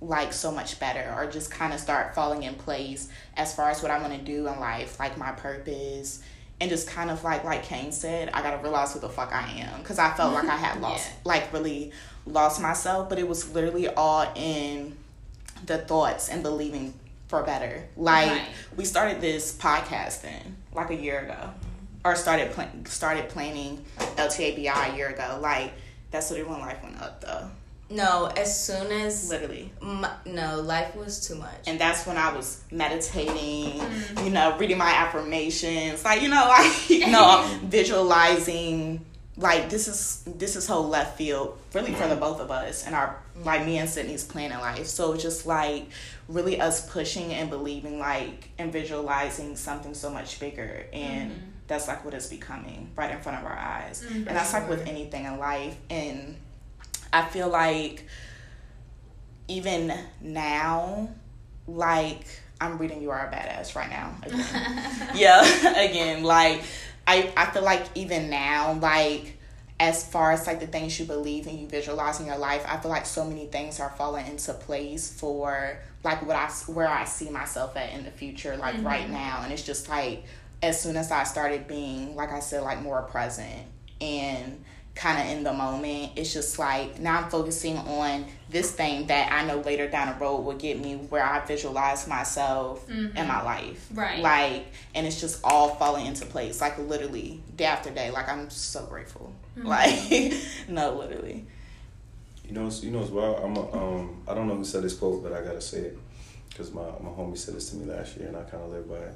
like 0.00 0.32
so 0.32 0.50
much 0.50 0.80
better 0.80 1.14
or 1.16 1.30
just 1.30 1.50
kind 1.50 1.72
of 1.72 1.78
start 1.80 2.14
falling 2.14 2.42
in 2.42 2.54
place 2.54 3.08
as 3.36 3.54
far 3.54 3.70
as 3.70 3.82
what 3.82 3.90
I 3.90 4.00
want 4.00 4.12
to 4.14 4.18
do 4.20 4.46
in 4.48 4.58
life, 4.60 4.98
like 4.98 5.16
my 5.16 5.32
purpose. 5.32 6.22
And 6.60 6.70
just 6.70 6.86
kind 6.88 7.10
of 7.10 7.24
like 7.24 7.42
like 7.42 7.64
Kane 7.64 7.90
said, 7.90 8.30
I 8.32 8.40
gotta 8.42 8.58
realize 8.62 8.92
who 8.92 9.00
the 9.00 9.08
fuck 9.08 9.32
I 9.32 9.48
am 9.62 9.80
because 9.80 9.98
I 9.98 10.12
felt 10.12 10.32
like 10.34 10.44
I 10.48 10.56
had 10.56 10.80
lost, 10.80 11.08
Yeah. 11.08 11.16
like 11.24 11.52
really 11.52 11.90
lost 12.24 12.60
myself. 12.60 13.08
But 13.08 13.18
it 13.18 13.26
was 13.26 13.52
literally 13.52 13.88
all 13.88 14.30
in 14.36 14.96
the 15.66 15.78
thoughts 15.78 16.28
and 16.28 16.42
believing 16.44 16.94
for 17.32 17.42
better. 17.42 17.82
Like 17.96 18.28
Right. 18.30 18.48
we 18.76 18.84
started 18.84 19.22
this 19.22 19.54
podcasting 19.56 20.42
like 20.74 20.90
a 20.90 20.94
year 20.94 21.20
ago, 21.20 21.50
or 22.04 22.14
started 22.14 22.52
pla- 22.52 22.68
started 22.84 23.30
planning 23.30 23.82
LTABI 24.18 24.92
a 24.92 24.94
year 24.98 25.08
ago. 25.08 25.38
Like 25.40 25.72
that's 26.10 26.30
literally 26.30 26.50
when 26.52 26.60
life 26.60 26.82
went 26.82 27.00
up 27.00 27.22
though, 27.22 27.48
No, 27.88 28.26
as 28.36 28.50
soon 28.66 28.92
as 28.92 29.30
literally. 29.30 29.72
m 29.80 30.06
no, 30.26 30.60
life 30.60 30.94
was 30.94 31.26
too 31.26 31.36
much. 31.36 31.62
and 31.66 31.80
that's 31.80 32.06
when 32.06 32.18
I 32.18 32.34
was 32.36 32.60
meditating, 32.70 33.80
mm-hmm. 33.80 34.24
you 34.26 34.30
know, 34.30 34.58
reading 34.58 34.76
my 34.76 34.90
affirmations, 34.92 36.04
like 36.04 36.20
you 36.20 36.28
know, 36.28 36.44
like 36.58 36.90
you 36.90 37.06
know, 37.10 37.48
visualizing. 37.64 39.06
Like 39.36 39.70
this 39.70 39.88
is 39.88 40.22
this 40.26 40.56
is 40.56 40.66
whole 40.66 40.88
left 40.88 41.16
field, 41.16 41.58
really 41.72 41.94
for 41.94 42.06
the 42.06 42.16
both 42.16 42.38
of 42.38 42.50
us 42.50 42.84
and 42.84 42.94
our 42.94 43.18
like 43.44 43.64
me 43.64 43.78
and 43.78 43.88
Sydney's 43.88 44.24
plan 44.24 44.52
in 44.52 44.60
life. 44.60 44.86
So 44.86 45.16
just 45.16 45.46
like 45.46 45.86
really 46.28 46.60
us 46.60 46.90
pushing 46.90 47.32
and 47.32 47.48
believing, 47.48 47.98
like 47.98 48.50
and 48.58 48.70
visualizing 48.70 49.56
something 49.56 49.94
so 49.94 50.10
much 50.10 50.38
bigger, 50.38 50.84
and 50.92 51.30
mm-hmm. 51.30 51.40
that's 51.66 51.88
like 51.88 52.04
what 52.04 52.12
is 52.12 52.26
becoming 52.26 52.90
right 52.94 53.10
in 53.10 53.20
front 53.20 53.38
of 53.38 53.46
our 53.46 53.56
eyes. 53.56 54.04
Mm, 54.06 54.16
and 54.16 54.26
that's 54.26 54.52
like 54.52 54.68
with 54.68 54.86
anything 54.86 55.24
in 55.24 55.38
life, 55.38 55.76
and 55.88 56.36
I 57.10 57.24
feel 57.24 57.48
like 57.48 58.06
even 59.48 59.92
now, 60.20 61.08
like 61.66 62.26
I'm 62.60 62.78
reading 62.78 63.02
You 63.02 63.10
Are 63.10 63.26
a 63.26 63.30
Badass 63.30 63.74
right 63.74 63.90
now. 63.90 64.14
Again. 64.22 65.08
yeah, 65.14 65.84
again, 65.84 66.22
like 66.22 66.62
I 67.06 67.32
I 67.36 67.46
feel 67.46 67.62
like 67.62 67.84
even 67.94 68.30
now, 68.30 68.74
like 68.74 69.38
as 69.80 70.06
far 70.06 70.32
as 70.32 70.46
like 70.46 70.60
the 70.60 70.66
things 70.66 70.98
you 71.00 71.06
believe 71.06 71.46
and 71.46 71.58
you 71.58 71.66
visualize 71.66 72.20
in 72.20 72.26
your 72.26 72.38
life, 72.38 72.64
I 72.68 72.76
feel 72.76 72.90
like 72.90 73.06
so 73.06 73.24
many 73.24 73.46
things 73.46 73.80
are 73.80 73.90
falling 73.90 74.26
into 74.26 74.52
place 74.54 75.12
for 75.12 75.78
like 76.04 76.24
what 76.26 76.36
I 76.36 76.48
where 76.72 76.88
I 76.88 77.04
see 77.04 77.30
myself 77.30 77.76
at 77.76 77.92
in 77.92 78.04
the 78.04 78.10
future, 78.10 78.56
like 78.56 78.76
mm-hmm. 78.76 78.86
right 78.86 79.10
now, 79.10 79.40
and 79.42 79.52
it's 79.52 79.64
just 79.64 79.88
like 79.88 80.24
as 80.62 80.80
soon 80.80 80.96
as 80.96 81.10
I 81.10 81.24
started 81.24 81.66
being 81.66 82.14
like 82.14 82.32
I 82.32 82.40
said, 82.40 82.62
like 82.62 82.80
more 82.82 83.02
present 83.02 83.66
and 84.00 84.64
kind 84.94 85.18
of 85.18 85.36
in 85.36 85.44
the 85.44 85.52
moment. 85.52 86.12
It's 86.16 86.32
just 86.32 86.58
like 86.58 86.98
now 87.00 87.22
I'm 87.22 87.30
focusing 87.30 87.78
on 87.78 88.26
this 88.50 88.72
thing 88.72 89.06
that 89.06 89.32
I 89.32 89.44
know 89.46 89.60
later 89.60 89.88
down 89.88 90.12
the 90.12 90.24
road 90.24 90.40
will 90.40 90.56
get 90.56 90.78
me 90.78 90.96
where 90.96 91.24
I 91.24 91.44
visualize 91.44 92.06
myself 92.06 92.88
in 92.90 93.12
my 93.14 93.42
life. 93.42 93.88
Right. 93.94 94.20
Like, 94.20 94.66
and 94.94 95.06
it's 95.06 95.20
just 95.20 95.40
all 95.44 95.74
falling 95.76 96.06
into 96.06 96.26
place, 96.26 96.60
like 96.60 96.78
literally 96.78 97.40
day 97.56 97.64
after 97.64 97.90
day. 97.90 98.10
Like, 98.10 98.28
I'm 98.28 98.50
so 98.50 98.84
grateful. 98.86 99.32
Like, 99.56 100.34
no, 100.68 100.94
literally. 100.94 101.46
You 102.46 102.52
know, 102.52 102.68
you 102.68 102.90
know 102.90 103.02
as 103.02 103.10
well. 103.10 103.36
I'm 103.36 103.56
a, 103.56 103.72
um, 103.72 104.22
I 104.28 104.34
don't 104.34 104.46
know 104.46 104.56
who 104.56 104.64
said 104.64 104.82
this 104.82 104.94
quote, 104.94 105.22
but 105.22 105.32
I 105.32 105.42
gotta 105.42 105.60
say 105.60 105.78
it 105.78 105.98
because 106.50 106.72
my, 106.72 106.82
my 107.00 107.10
homie 107.10 107.38
said 107.38 107.54
this 107.54 107.70
to 107.70 107.76
me 107.76 107.86
last 107.86 108.16
year, 108.16 108.28
and 108.28 108.36
I 108.36 108.42
kind 108.42 108.62
of 108.62 108.70
live 108.70 108.88
by 108.88 108.96
it. 108.96 109.14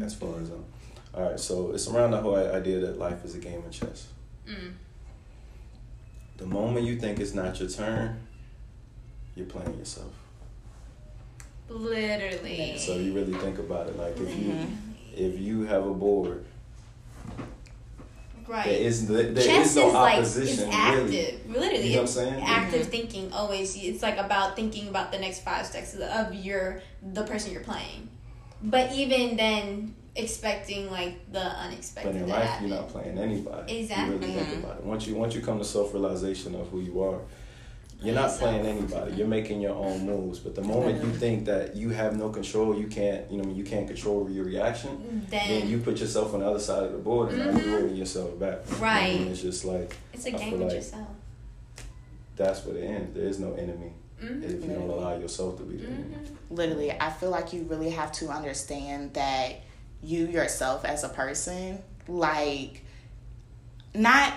As 0.00 0.14
far 0.14 0.40
as 0.40 0.50
um, 0.50 0.64
all 1.14 1.30
right, 1.30 1.40
so 1.40 1.72
it's 1.72 1.88
around 1.88 2.12
the 2.12 2.20
whole 2.20 2.36
idea 2.36 2.78
that 2.80 2.98
life 2.98 3.24
is 3.24 3.34
a 3.34 3.38
game 3.38 3.62
of 3.66 3.70
chess. 3.72 4.06
Mm. 4.48 4.72
The 6.42 6.48
moment 6.48 6.84
you 6.84 6.96
think 6.98 7.20
it's 7.20 7.34
not 7.34 7.60
your 7.60 7.68
turn, 7.68 8.18
you're 9.36 9.46
playing 9.46 9.78
yourself. 9.78 10.10
Literally. 11.68 12.74
So 12.78 12.96
you 12.96 13.12
really 13.14 13.34
think 13.34 13.60
about 13.60 13.86
it, 13.86 13.96
like 13.96 14.18
if 14.18 14.36
you 14.36 14.52
if 15.16 15.38
you 15.38 15.62
have 15.66 15.86
a 15.86 15.94
board, 15.94 16.44
Right. 18.48 18.64
there 18.64 18.80
is 18.80 19.06
there, 19.06 19.32
Chess 19.36 19.70
is 19.70 19.76
no 19.76 19.86
is 19.88 19.94
like 19.94 20.18
opposition 20.18 20.64
it's 20.68 20.74
active. 20.76 21.10
really. 21.46 21.60
Literally, 21.60 21.86
You 21.90 21.90
know 21.90 22.02
what 22.02 22.02
I'm 22.02 22.06
saying? 22.08 22.42
active 22.44 22.86
thinking 22.88 23.32
always. 23.32 23.76
It's 23.76 24.02
like 24.02 24.18
about 24.18 24.56
thinking 24.56 24.88
about 24.88 25.12
the 25.12 25.20
next 25.20 25.44
five 25.44 25.64
steps 25.64 25.94
of 25.94 26.34
your 26.34 26.82
the 27.12 27.22
person 27.22 27.52
you're 27.52 27.62
playing. 27.62 28.08
But 28.64 28.90
even 28.92 29.36
then, 29.36 29.94
expecting 30.16 30.90
like 30.90 31.32
the 31.32 31.40
unexpected. 31.40 32.12
But 32.12 32.20
in 32.20 32.26
to 32.26 32.32
life, 32.32 32.44
happen. 32.48 32.68
you're 32.68 32.76
not 32.76 32.88
playing 32.88 33.18
anybody. 33.18 33.78
Exactly. 33.80 34.14
You 34.14 34.20
really 34.20 34.32
think 34.34 34.48
Mhm. 34.48 34.64
about 34.64 34.78
it. 34.78 34.84
Once 34.84 35.06
you 35.06 35.14
once 35.16 35.34
you 35.34 35.40
come 35.40 35.58
to 35.58 35.64
self 35.64 35.92
realization 35.94 36.54
of 36.54 36.68
who 36.68 36.80
you 36.80 37.02
are, 37.02 37.20
you're 38.02 38.14
not 38.14 38.22
yourself. 38.32 38.40
playing 38.40 38.66
anybody. 38.66 39.14
You're 39.14 39.26
making 39.28 39.60
your 39.60 39.74
own 39.74 40.04
moves. 40.04 40.38
But 40.40 40.54
the 40.54 40.62
moment 40.62 41.02
you 41.02 41.10
think 41.12 41.46
that 41.46 41.76
you 41.76 41.90
have 41.90 42.16
no 42.16 42.28
control, 42.30 42.78
you 42.78 42.88
can't 42.88 43.30
you 43.30 43.40
know 43.42 43.50
you 43.52 43.64
can't 43.64 43.86
control 43.86 44.28
your 44.30 44.44
reaction. 44.44 45.24
Then, 45.30 45.48
Then 45.48 45.68
you 45.68 45.78
put 45.78 45.98
yourself 45.98 46.34
on 46.34 46.40
the 46.40 46.46
other 46.46 46.58
side 46.60 46.82
of 46.82 46.92
the 46.92 46.98
board 46.98 47.30
and 47.30 47.38
now 47.38 47.52
Mhm. 47.52 47.64
you're 47.64 47.78
holding 47.80 47.96
yourself 47.96 48.38
back. 48.38 48.58
Right. 48.80 49.18
And 49.20 49.28
it's 49.30 49.40
just 49.40 49.64
like 49.64 49.96
it's 50.12 50.26
a 50.26 50.28
I 50.28 50.32
game 50.32 50.40
feel 50.50 50.58
with 50.58 50.68
like- 50.68 50.76
yourself. 50.76 51.08
that's 52.36 52.64
what 52.64 52.76
it 52.76 52.84
ends. 52.84 53.14
There 53.14 53.24
is 53.26 53.38
no 53.38 53.54
enemy 53.54 53.92
Mhm. 54.20 54.42
if 54.44 54.62
you 54.64 54.74
don't 54.74 54.90
allow 54.90 55.16
yourself 55.18 55.56
to 55.58 55.62
be 55.64 55.76
the 55.76 55.86
enemy. 55.86 56.14
Mm-hmm. 56.16 56.54
Literally, 56.54 56.90
I 56.92 57.10
feel 57.10 57.30
like 57.30 57.52
you 57.52 57.62
really 57.64 57.90
have 57.90 58.12
to 58.12 58.28
understand 58.28 59.14
that 59.14 59.60
you 60.02 60.26
yourself 60.26 60.84
as 60.84 61.04
a 61.04 61.08
person, 61.08 61.82
like, 62.08 62.82
not. 63.94 64.32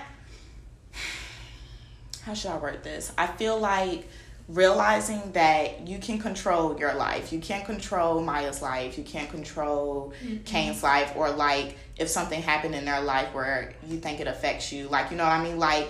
How 2.22 2.34
should 2.34 2.50
I 2.50 2.58
word 2.58 2.82
this? 2.82 3.12
I 3.16 3.26
feel 3.26 3.58
like 3.58 4.08
realizing 4.48 5.32
that 5.32 5.88
you 5.88 5.98
can 5.98 6.18
control 6.18 6.78
your 6.78 6.94
life. 6.94 7.32
You 7.32 7.40
can't 7.40 7.64
control 7.64 8.20
Maya's 8.20 8.62
life. 8.62 8.96
You 8.96 9.04
can't 9.04 9.28
control 9.28 10.12
mm-hmm. 10.22 10.44
Kane's 10.44 10.82
life, 10.82 11.12
or 11.16 11.30
like 11.30 11.76
if 11.96 12.08
something 12.08 12.40
happened 12.42 12.74
in 12.74 12.84
their 12.84 13.00
life 13.00 13.32
where 13.32 13.74
you 13.88 13.98
think 13.98 14.20
it 14.20 14.26
affects 14.26 14.72
you. 14.72 14.88
Like, 14.88 15.10
you 15.10 15.16
know 15.16 15.24
what 15.24 15.32
I 15.32 15.42
mean? 15.42 15.58
Like, 15.58 15.88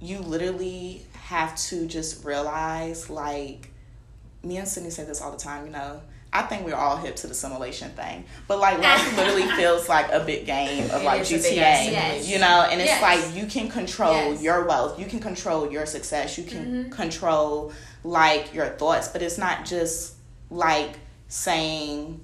you 0.00 0.18
literally 0.18 1.02
have 1.14 1.56
to 1.56 1.86
just 1.86 2.24
realize, 2.24 3.08
like, 3.08 3.70
me 4.42 4.56
and 4.58 4.68
Sydney 4.68 4.90
say 4.90 5.04
this 5.04 5.20
all 5.20 5.30
the 5.30 5.38
time, 5.38 5.66
you 5.66 5.72
know. 5.72 6.02
I 6.34 6.42
think 6.42 6.64
we're 6.64 6.74
all 6.74 6.96
hip 6.96 7.16
to 7.16 7.26
the 7.26 7.34
simulation 7.34 7.90
thing. 7.90 8.24
But 8.48 8.58
like 8.58 8.78
life 8.78 9.16
literally 9.18 9.46
feels 9.52 9.88
like 9.88 10.10
a 10.10 10.20
big 10.20 10.46
game 10.46 10.90
of 10.90 11.02
like 11.02 11.22
GTA. 11.22 11.52
yes. 11.54 12.28
You 12.28 12.38
know, 12.38 12.66
and 12.70 12.80
it's 12.80 12.90
Yes. 12.90 13.02
like 13.02 13.36
you 13.36 13.46
can 13.46 13.68
control 13.68 14.32
Yes. 14.32 14.42
your 14.42 14.64
wealth, 14.66 14.98
you 14.98 15.06
can 15.06 15.20
control 15.20 15.70
your 15.70 15.84
success, 15.86 16.38
you 16.38 16.44
can 16.44 16.90
control 16.90 17.72
like 18.02 18.54
your 18.54 18.66
thoughts, 18.66 19.08
but 19.08 19.20
it's 19.22 19.36
not 19.38 19.64
just 19.66 20.14
like 20.50 20.98
saying, 21.28 22.20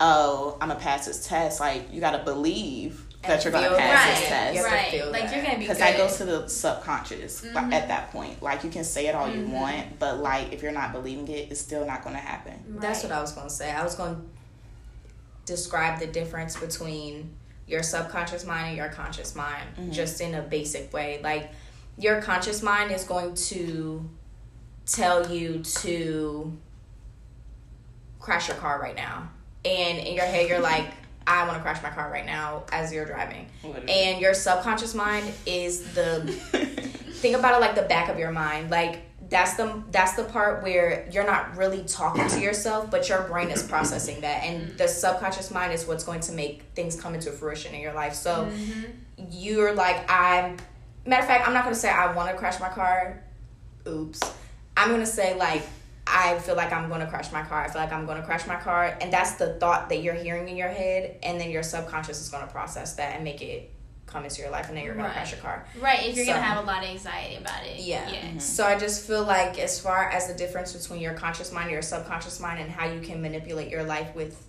Oh, 0.00 0.56
I'm 0.60 0.68
gonna 0.68 0.80
pass 0.80 1.06
this 1.06 1.26
test. 1.26 1.60
Like 1.60 1.92
you 1.92 2.00
gotta 2.00 2.22
believe 2.24 3.04
that 3.22 3.42
you're 3.44 3.52
gonna 3.52 3.68
pass 3.76 4.04
that. 4.06 4.18
this 4.20 4.28
test 4.28 4.56
You 4.56 4.62
to 4.62 4.68
Right. 5.10 5.12
Like 5.22 5.32
you're 5.34 5.42
gonna 5.42 5.54
be 5.56 5.60
because 5.62 5.78
that 5.78 5.96
goes 5.96 6.16
to 6.18 6.24
the 6.24 6.48
subconscious 6.48 7.42
Mhm. 7.42 7.72
at 7.72 7.88
that 7.88 8.10
point 8.12 8.40
like 8.42 8.62
you 8.64 8.70
can 8.70 8.84
say 8.84 9.06
it 9.08 9.14
all 9.14 9.28
you 9.28 9.42
Mhm. 9.42 9.50
want 9.50 9.98
but 9.98 10.18
like 10.18 10.52
if 10.52 10.62
you're 10.62 10.72
not 10.72 10.92
believing 10.92 11.26
it 11.28 11.50
it's 11.50 11.60
still 11.60 11.84
not 11.84 12.02
going 12.04 12.14
to 12.14 12.20
happen 12.22 12.54
That's 12.80 13.02
what 13.02 13.10
I 13.12 13.20
was 13.20 13.32
going 13.32 13.48
to 13.48 13.52
say. 13.54 13.70
I 13.72 13.82
was 13.82 13.96
going 13.96 14.14
to 14.14 14.20
describe 15.52 15.98
the 15.98 16.06
difference 16.06 16.56
between 16.56 17.34
your 17.66 17.82
subconscious 17.82 18.44
mind 18.44 18.68
and 18.68 18.76
your 18.76 18.88
conscious 18.88 19.34
mind 19.34 19.64
Mhm. 19.76 19.92
just 19.92 20.20
in 20.20 20.34
a 20.34 20.42
basic 20.42 20.92
way. 20.92 21.20
Like 21.22 21.50
your 21.98 22.22
conscious 22.22 22.62
mind 22.62 22.92
is 22.92 23.02
going 23.04 23.34
to 23.34 24.08
tell 24.86 25.30
you 25.30 25.58
to 25.82 26.56
crash 28.20 28.48
your 28.48 28.56
car 28.58 28.80
right 28.80 28.94
now. 28.96 29.28
And 29.64 29.98
in 29.98 30.14
your 30.14 30.24
head 30.24 30.48
you're 30.48 30.60
like 30.74 30.86
I 31.28 31.46
want 31.46 31.58
to 31.58 31.62
crash 31.62 31.82
my 31.82 31.90
car 31.90 32.10
right 32.10 32.24
now 32.24 32.64
as 32.72 32.90
you're 32.92 33.04
driving. 33.04 33.46
Literally. 33.62 33.92
And 33.92 34.20
your 34.20 34.32
subconscious 34.32 34.94
mind 34.94 35.30
is 35.44 35.92
the 35.92 36.22
think 37.18 37.36
about 37.36 37.54
it 37.54 37.60
like 37.60 37.74
the 37.74 37.82
back 37.82 38.08
of 38.08 38.18
your 38.18 38.32
mind. 38.32 38.70
Like 38.70 39.02
that's 39.28 39.54
the 39.54 39.82
that's 39.90 40.14
the 40.14 40.24
part 40.24 40.62
where 40.62 41.06
you're 41.12 41.26
not 41.26 41.56
really 41.56 41.84
talking 41.84 42.26
to 42.28 42.40
yourself, 42.40 42.90
but 42.90 43.08
your 43.10 43.22
brain 43.24 43.50
is 43.50 43.62
processing 43.62 44.22
that, 44.22 44.42
and 44.42 44.76
the 44.78 44.88
subconscious 44.88 45.50
mind 45.50 45.72
is 45.74 45.86
what's 45.86 46.04
going 46.04 46.20
to 46.20 46.32
make 46.32 46.62
things 46.74 46.98
come 46.98 47.14
into 47.14 47.30
fruition 47.30 47.74
in 47.74 47.80
your 47.82 47.92
life. 47.92 48.14
So 48.14 48.46
mm-hmm. 48.46 49.24
you're 49.30 49.74
like, 49.74 50.10
I'm. 50.10 50.56
Matter 51.04 51.22
of 51.22 51.28
fact, 51.28 51.46
I'm 51.46 51.54
not 51.54 51.64
gonna 51.64 51.76
say 51.76 51.90
I 51.90 52.12
want 52.14 52.30
to 52.30 52.36
crash 52.36 52.60
my 52.60 52.68
car. 52.68 53.22
Oops. 53.86 54.20
I'm 54.76 54.90
gonna 54.90 55.06
say 55.06 55.36
like 55.36 55.62
I 56.10 56.38
feel 56.38 56.56
like 56.56 56.72
I'm 56.72 56.88
gonna 56.88 57.06
crash 57.08 57.30
my 57.32 57.42
car. 57.42 57.62
I 57.64 57.68
feel 57.68 57.80
like 57.82 57.92
I'm 57.92 58.06
gonna 58.06 58.22
crash 58.22 58.46
my 58.46 58.56
car, 58.56 58.96
and 59.00 59.12
that's 59.12 59.32
the 59.32 59.54
thought 59.54 59.88
that 59.90 60.02
you're 60.02 60.14
hearing 60.14 60.48
in 60.48 60.56
your 60.56 60.68
head, 60.68 61.16
and 61.22 61.40
then 61.40 61.50
your 61.50 61.62
subconscious 61.62 62.20
is 62.20 62.28
gonna 62.28 62.46
process 62.46 62.94
that 62.94 63.14
and 63.14 63.24
make 63.24 63.42
it 63.42 63.70
come 64.06 64.24
into 64.24 64.40
your 64.40 64.50
life, 64.50 64.68
and 64.68 64.76
then 64.76 64.84
you're 64.84 64.94
gonna 64.94 65.08
Right. 65.08 65.14
crash 65.16 65.32
your 65.32 65.40
car. 65.40 65.66
Right, 65.80 66.04
if 66.08 66.16
you're 66.16 66.24
So- 66.24 66.32
gonna 66.32 66.42
have 66.44 66.64
a 66.64 66.66
lot 66.66 66.82
of 66.82 66.88
anxiety 66.88 67.36
about 67.36 67.62
it. 67.66 67.76
Yeah. 67.76 68.08
Yeah. 68.08 68.20
Mm-hmm. 68.20 68.38
So 68.38 68.66
I 68.66 68.78
just 68.78 69.06
feel 69.06 69.22
like 69.22 69.58
as 69.58 69.78
far 69.78 70.08
as 70.08 70.26
the 70.28 70.34
difference 70.34 70.72
between 70.72 71.00
your 71.00 71.12
conscious 71.12 71.52
mind 71.52 71.64
and 71.66 71.72
your 71.72 71.82
subconscious 71.82 72.40
mind 72.40 72.58
and 72.58 72.70
how 72.70 72.86
you 72.86 73.00
can 73.02 73.20
manipulate 73.20 73.68
your 73.70 73.84
life 73.84 74.14
with 74.14 74.42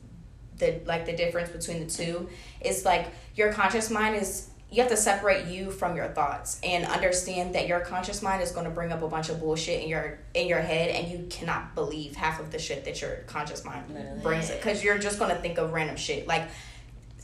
the 0.57 0.81
like 0.85 1.05
the 1.05 1.13
difference 1.13 1.49
between 1.49 1.85
the 1.85 1.89
two 1.91 2.29
is 2.61 2.83
like 2.85 3.07
your 3.35 3.51
conscious 3.53 3.89
mind 3.89 4.15
is 4.17 4.48
you 4.71 4.81
have 4.83 4.91
to 4.91 4.97
separate 4.97 5.47
you 5.47 5.71
from 5.71 5.95
your 5.95 6.07
thoughts 6.09 6.59
and 6.63 6.85
understand 6.85 7.55
that 7.55 7.67
your 7.67 7.79
conscious 7.79 8.21
mind 8.21 8.43
is 8.43 8.51
going 8.51 8.65
to 8.65 8.71
bring 8.71 8.91
up 8.91 9.01
a 9.01 9.07
bunch 9.07 9.29
of 9.29 9.39
bullshit 9.39 9.81
in 9.81 9.89
your 9.89 10.19
in 10.33 10.47
your 10.47 10.59
head 10.59 10.89
and 10.89 11.11
you 11.11 11.25
cannot 11.29 11.73
believe 11.73 12.15
half 12.15 12.39
of 12.39 12.51
the 12.51 12.59
shit 12.59 12.85
that 12.85 13.01
your 13.01 13.15
conscious 13.27 13.65
mind 13.65 13.83
Literally. 13.89 14.21
brings 14.21 14.49
it 14.49 14.61
because 14.61 14.83
you're 14.83 14.99
just 14.99 15.17
going 15.17 15.35
to 15.35 15.41
think 15.41 15.57
of 15.57 15.73
random 15.73 15.95
shit 15.95 16.27
like 16.27 16.47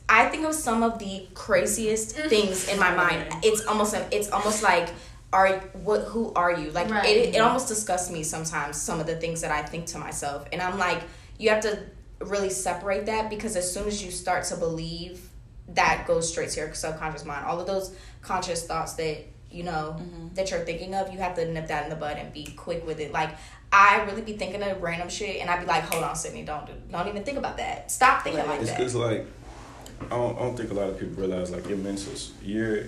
I 0.07 0.27
think 0.29 0.45
of 0.45 0.53
some 0.53 0.83
of 0.83 0.99
the 0.99 1.27
craziest 1.33 2.15
things 2.29 2.67
in 2.69 2.79
my 2.79 2.93
mind. 2.93 3.25
It's 3.43 3.65
almost 3.65 3.95
it's 4.11 4.29
almost 4.31 4.61
like 4.63 4.89
are 5.33 5.59
what 5.73 6.01
who 6.01 6.31
are 6.33 6.51
you? 6.57 6.71
Like 6.71 6.89
Right. 6.89 7.05
it 7.05 7.35
it 7.35 7.39
almost 7.39 7.67
disgusts 7.67 8.11
me 8.11 8.23
sometimes 8.23 8.79
some 8.79 8.99
of 8.99 9.07
the 9.07 9.15
things 9.15 9.41
that 9.41 9.51
I 9.51 9.63
think 9.63 9.87
to 9.87 9.97
myself. 9.97 10.47
And 10.53 10.61
I'm 10.61 10.77
like 10.77 11.01
you 11.37 11.49
have 11.49 11.61
to 11.63 11.79
really 12.19 12.49
separate 12.49 13.07
that 13.07 13.29
because 13.29 13.55
as 13.55 13.71
soon 13.71 13.87
as 13.87 14.03
you 14.03 14.11
start 14.11 14.45
to 14.45 14.57
believe 14.57 15.29
that 15.70 16.05
goes 16.07 16.30
straight 16.30 16.49
to 16.49 16.59
your 16.59 16.74
subconscious 16.74 17.26
mind. 17.26 17.45
All 17.45 17.59
of 17.59 17.68
those 17.68 17.95
conscious 18.22 18.66
thoughts 18.66 18.93
that 18.93 19.26
you 19.51 19.63
know 19.63 19.99
that 20.34 20.51
you're 20.51 20.59
thinking 20.61 20.93
of, 20.95 21.11
you 21.13 21.20
have 21.20 21.36
to 21.36 21.51
nip 21.51 21.68
that 21.68 21.84
in 21.86 21.89
the 21.89 21.95
bud 21.95 22.18
and 22.18 22.32
be 22.34 22.45
quick 22.57 22.86
with 22.86 22.99
it. 22.99 23.11
Like 23.11 23.32
I 23.72 24.03
really 24.03 24.22
be 24.22 24.34
thinking 24.34 24.61
of 24.63 24.82
random 24.82 25.09
shit, 25.09 25.38
and 25.41 25.49
I'd 25.49 25.61
be 25.61 25.66
like, 25.66 25.84
"Hold 25.84 26.03
on, 26.03 26.16
Sydney, 26.16 26.43
don't 26.43 26.66
do, 26.66 26.74
don't 26.91 27.07
even 27.07 27.24
think 27.24 27.38
about 27.38 27.57
that. 27.57 27.89
Stop 27.91 28.24
thinking 28.24 28.45
like 28.45 28.61
It's, 28.61 28.70
that." 28.72 28.80
it's 28.82 28.95
like 28.95 29.26
I 30.01 30.09
don't, 30.09 30.36
I 30.38 30.39
don't 30.41 30.57
think 30.57 30.72
a 30.72 30.74
lot 30.74 30.89
of 30.89 30.99
people 30.99 31.16
realize 31.16 31.51
like 31.51 31.68
your 31.70 31.78
mental, 31.78 32.11
your 32.43 32.84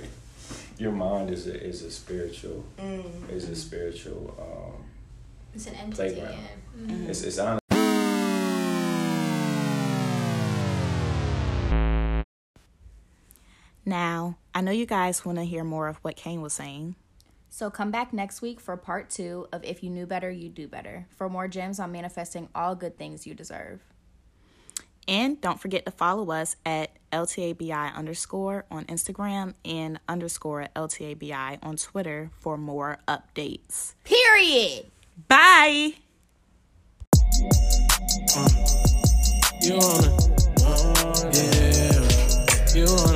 your 0.77 0.91
mind 0.91 1.31
is 1.31 1.47
a 1.47 1.59
is 1.63 1.81
a 1.83 1.89
spiritual 1.91 2.63
Mm. 2.79 3.29
is 3.31 3.49
a 3.49 3.55
spiritual. 3.55 4.35
Um, 4.39 4.83
It's 5.55 5.67
an 5.67 5.75
entity. 5.75 5.95
Playground. 5.95 6.33
Yeah. 6.33 6.93
Mhm. 6.95 7.09
It's 7.09 7.23
it's 7.23 7.39
honest. 7.39 7.61
Now, 13.87 14.37
I 14.53 14.59
know 14.59 14.71
you 14.71 14.85
guys 14.85 15.23
want 15.23 15.37
to 15.37 15.45
hear 15.45 15.63
more 15.63 15.87
of 15.87 15.95
what 16.01 16.17
Kane 16.17 16.41
was 16.41 16.51
saying. 16.51 16.97
So 17.49 17.69
come 17.69 17.89
back 17.89 18.11
next 18.11 18.41
week 18.41 18.59
for 18.59 18.75
part 18.75 19.09
two 19.09 19.47
of 19.53 19.63
If 19.63 19.81
You 19.81 19.89
Knew 19.89 20.05
Better, 20.05 20.29
You'd 20.29 20.55
Do 20.55 20.67
Better 20.67 21.07
for 21.15 21.29
more 21.29 21.47
gems 21.47 21.79
on 21.79 21.93
manifesting 21.93 22.49
all 22.53 22.75
good 22.75 22.97
things 22.97 23.25
you 23.25 23.33
deserve. 23.33 23.79
And 25.07 25.39
don't 25.39 25.57
forget 25.57 25.85
to 25.85 25.91
follow 25.91 26.31
us 26.31 26.57
at 26.65 26.91
LTABI 27.13 27.95
underscore 27.95 28.65
on 28.69 28.83
Instagram 28.87 29.53
and 29.63 30.01
underscore 30.09 30.67
LTABI 30.75 31.59
on 31.63 31.77
Twitter 31.77 32.29
for 32.37 32.57
more 32.57 32.99
updates. 33.07 33.93
Period. 34.03 34.87
Bye. 35.29 35.93
Uh, 38.35 38.49
you 39.61 39.77
wanna, 39.77 40.17
uh, 40.65 41.31
yeah, 41.33 42.75
you 42.75 42.85
wanna. 42.85 43.06